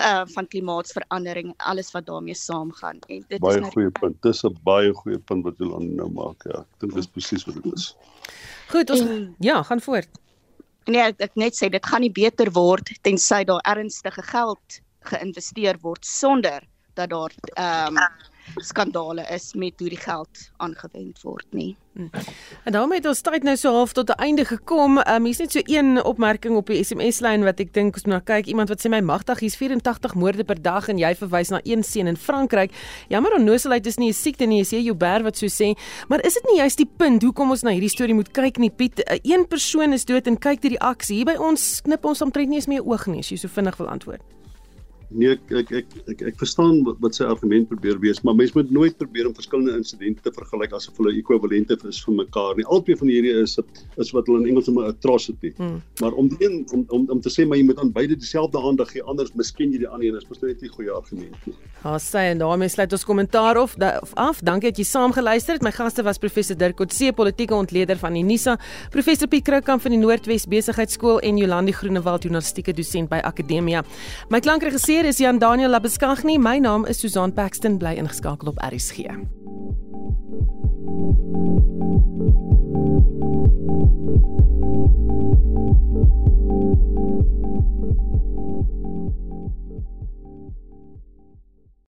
uh 0.00 0.24
van 0.34 0.48
klimaatsverandering 0.52 1.54
alles 1.56 1.92
wat 1.94 2.06
daarmee 2.06 2.36
saamgaan 2.36 3.00
en 3.08 3.24
dit 3.28 3.40
baie 3.40 3.60
is 3.60 3.62
baie 3.62 3.72
goeie 3.72 3.94
punt. 4.00 4.20
Dis 4.22 4.44
'n 4.44 4.56
baie 4.64 4.92
goeie 5.02 5.18
punt 5.18 5.44
wat 5.44 5.58
jy 5.58 5.68
nou 5.68 6.10
maak. 6.12 6.44
Ja, 6.44 6.60
ek 6.60 6.80
dink 6.80 6.94
dis 6.94 7.06
presies 7.06 7.44
wat 7.48 7.60
dit 7.62 7.72
is. 7.72 7.94
Goed, 8.68 8.90
ons 8.90 9.00
en, 9.00 9.34
ja, 9.38 9.62
gaan 9.62 9.80
voort. 9.80 10.08
Nee, 10.86 11.02
ek, 11.02 11.20
ek 11.20 11.34
net 11.34 11.56
sê 11.58 11.70
dit 11.70 11.86
gaan 11.86 12.00
nie 12.00 12.12
beter 12.12 12.50
word 12.54 12.90
tensy 13.02 13.44
daar 13.44 13.62
ernstige 13.66 14.22
geld 14.22 14.80
geïnvesteer 15.06 15.78
word 15.82 16.04
sonder 16.04 16.62
dat 16.94 17.10
daar 17.10 17.32
ehm 17.54 17.96
um, 17.96 18.34
skandale 18.54 19.26
is 19.34 19.54
met 19.54 19.74
hoe 19.78 19.88
die 19.88 20.00
geld 20.00 20.50
aangewend 20.56 21.20
word 21.22 21.46
nie. 21.50 21.76
Hmm. 21.96 22.10
En 22.64 22.72
daarmee 22.72 22.98
het 22.98 23.06
ons 23.08 23.20
tyd 23.24 23.42
nou 23.42 23.54
so 23.56 23.72
half 23.72 23.92
tot 23.92 24.10
'n 24.10 24.20
einde 24.20 24.44
gekom. 24.44 24.98
Um, 24.98 25.24
hier's 25.24 25.38
net 25.38 25.52
so 25.52 25.60
een 25.64 26.04
opmerking 26.04 26.56
op 26.56 26.66
die 26.66 26.84
SMS 26.84 27.20
lyn 27.20 27.44
wat 27.44 27.60
ek 27.60 27.72
dink 27.72 27.94
ons 27.94 28.04
moet 28.04 28.14
na 28.14 28.20
kyk. 28.20 28.46
Iemand 28.46 28.68
wat 28.68 28.86
sê 28.86 28.88
my 28.90 29.00
magtig 29.00 29.38
hier's 29.38 29.56
84 29.56 30.14
moorde 30.14 30.44
per 30.44 30.62
dag 30.62 30.88
en 30.88 30.98
jy 30.98 31.14
verwys 31.14 31.48
na 31.48 31.60
een 31.62 31.82
seun 31.82 32.06
in 32.06 32.16
Frankryk. 32.16 32.70
Jammer 33.08 33.34
onnoosheid 33.34 33.86
is 33.86 33.96
nie 33.96 34.08
'n 34.08 34.12
siekte 34.12 34.44
nie, 34.44 34.64
sê 34.64 34.82
Joubert 34.82 35.22
wat 35.22 35.36
so 35.36 35.46
sê. 35.46 35.74
Maar 36.08 36.24
is 36.24 36.34
dit 36.34 36.44
nie 36.44 36.56
juist 36.56 36.76
die 36.76 36.90
punt 36.96 37.22
hoekom 37.22 37.50
ons 37.50 37.62
na 37.62 37.70
hierdie 37.70 37.88
storie 37.88 38.14
moet 38.14 38.32
kyk 38.32 38.58
nie, 38.58 38.70
Piet? 38.70 39.20
Een 39.22 39.46
persoon 39.48 39.92
is 39.92 40.04
dood 40.04 40.26
en 40.26 40.38
kyk 40.38 40.60
die 40.60 40.76
reaksie. 40.76 41.16
Hier 41.16 41.24
by 41.24 41.36
ons 41.36 41.80
knip 41.80 42.04
ons 42.04 42.22
omtrent 42.22 42.48
nie 42.48 42.56
eens 42.56 42.66
meer 42.66 42.84
oog 42.84 43.06
nie 43.06 43.18
as 43.18 43.28
jy 43.28 43.36
so 43.36 43.48
vinnig 43.48 43.76
wil 43.76 43.88
antwoord. 43.88 44.35
Nee, 45.10 45.36
ek 45.36 45.52
ek 45.60 45.70
ek 45.70 45.92
ek, 46.10 46.22
ek 46.32 46.38
verstaan 46.40 46.80
wat, 46.86 46.96
wat 47.04 47.14
sy 47.14 47.24
argument 47.24 47.68
probeer 47.70 47.98
wees, 48.02 48.22
maar 48.26 48.34
mens 48.34 48.54
moet 48.56 48.70
nooit 48.74 48.96
probeer 48.98 49.28
om 49.28 49.34
verskillende 49.36 49.76
insidente 49.78 50.24
te 50.24 50.32
vergelyk 50.34 50.72
asof 50.74 50.98
hulle 50.98 51.14
ekwivalente 51.14 51.76
is 51.86 52.00
vir 52.02 52.16
mekaar 52.22 52.56
nie. 52.58 52.66
Albei 52.74 52.96
van 52.98 53.12
hierdie 53.12 53.34
is 53.42 53.54
is 54.02 54.10
wat 54.16 54.26
hulle 54.26 54.42
in 54.42 54.48
Engels 54.50 54.66
noem 54.66 54.82
'n 54.82 54.90
atrocity. 54.90 55.52
Hmm. 55.56 55.82
Maar 56.00 56.12
om 56.12 56.28
die 56.28 56.38
een 56.42 56.66
om 56.72 56.84
om 56.88 57.06
om 57.10 57.20
te 57.20 57.30
sê 57.30 57.46
maar 57.46 57.58
jy 57.58 57.64
moet 57.64 57.78
aan 57.78 57.92
beide 57.92 58.16
dieselfde 58.16 58.58
aandag 58.58 58.90
gee, 58.90 59.02
anders 59.02 59.32
miskien 59.34 59.72
jy 59.72 59.78
die 59.78 59.88
ander 59.88 60.08
een 60.08 60.16
is 60.16 60.28
mos 60.28 60.42
net 60.42 60.60
nie 60.60 60.68
'n 60.68 60.74
goeie 60.74 60.90
argument 60.90 61.46
nie. 61.46 61.54
Ha, 61.82 61.98
sê 61.98 62.32
en 62.32 62.38
daarmee 62.38 62.68
sluit 62.68 62.92
ons 62.92 63.04
kommentaar 63.04 63.56
of 63.62 63.76
af. 64.14 64.40
Dankie 64.40 64.70
dat 64.70 64.78
jy 64.78 64.84
saam 64.84 65.12
geluister 65.12 65.54
het. 65.54 65.62
My 65.62 65.70
gaste 65.70 66.02
was 66.02 66.18
professor 66.18 66.56
Dirk 66.56 66.76
Coetzee, 66.76 67.12
politieke 67.12 67.54
ontleder 67.54 67.96
van 67.96 68.16
Unisa, 68.16 68.58
professor 68.90 69.28
Piet 69.28 69.44
Kroukamp 69.44 69.82
van 69.82 69.90
die 69.90 70.00
Noordwes 70.00 70.46
Besigheidsskool 70.46 71.20
en 71.20 71.36
Jolandi 71.36 71.72
Groenewald, 71.72 72.22
journalistieke 72.22 72.72
dosent 72.72 73.08
by 73.08 73.20
Akademia. 73.22 73.84
My 74.30 74.40
klankregisseur 74.40 74.95
Regisseur 74.96 75.08
is 75.10 75.18
Jan 75.18 75.38
Daniel 75.38 75.70
Labeskagni. 75.72 76.38
My 76.38 76.58
naam 76.58 76.86
is 76.86 76.98
Susan 76.98 77.32
Paxton. 77.32 77.76
Bly 77.78 77.98
ingeskakel 78.00 78.48
op 78.48 78.58
RSG. 78.58 79.04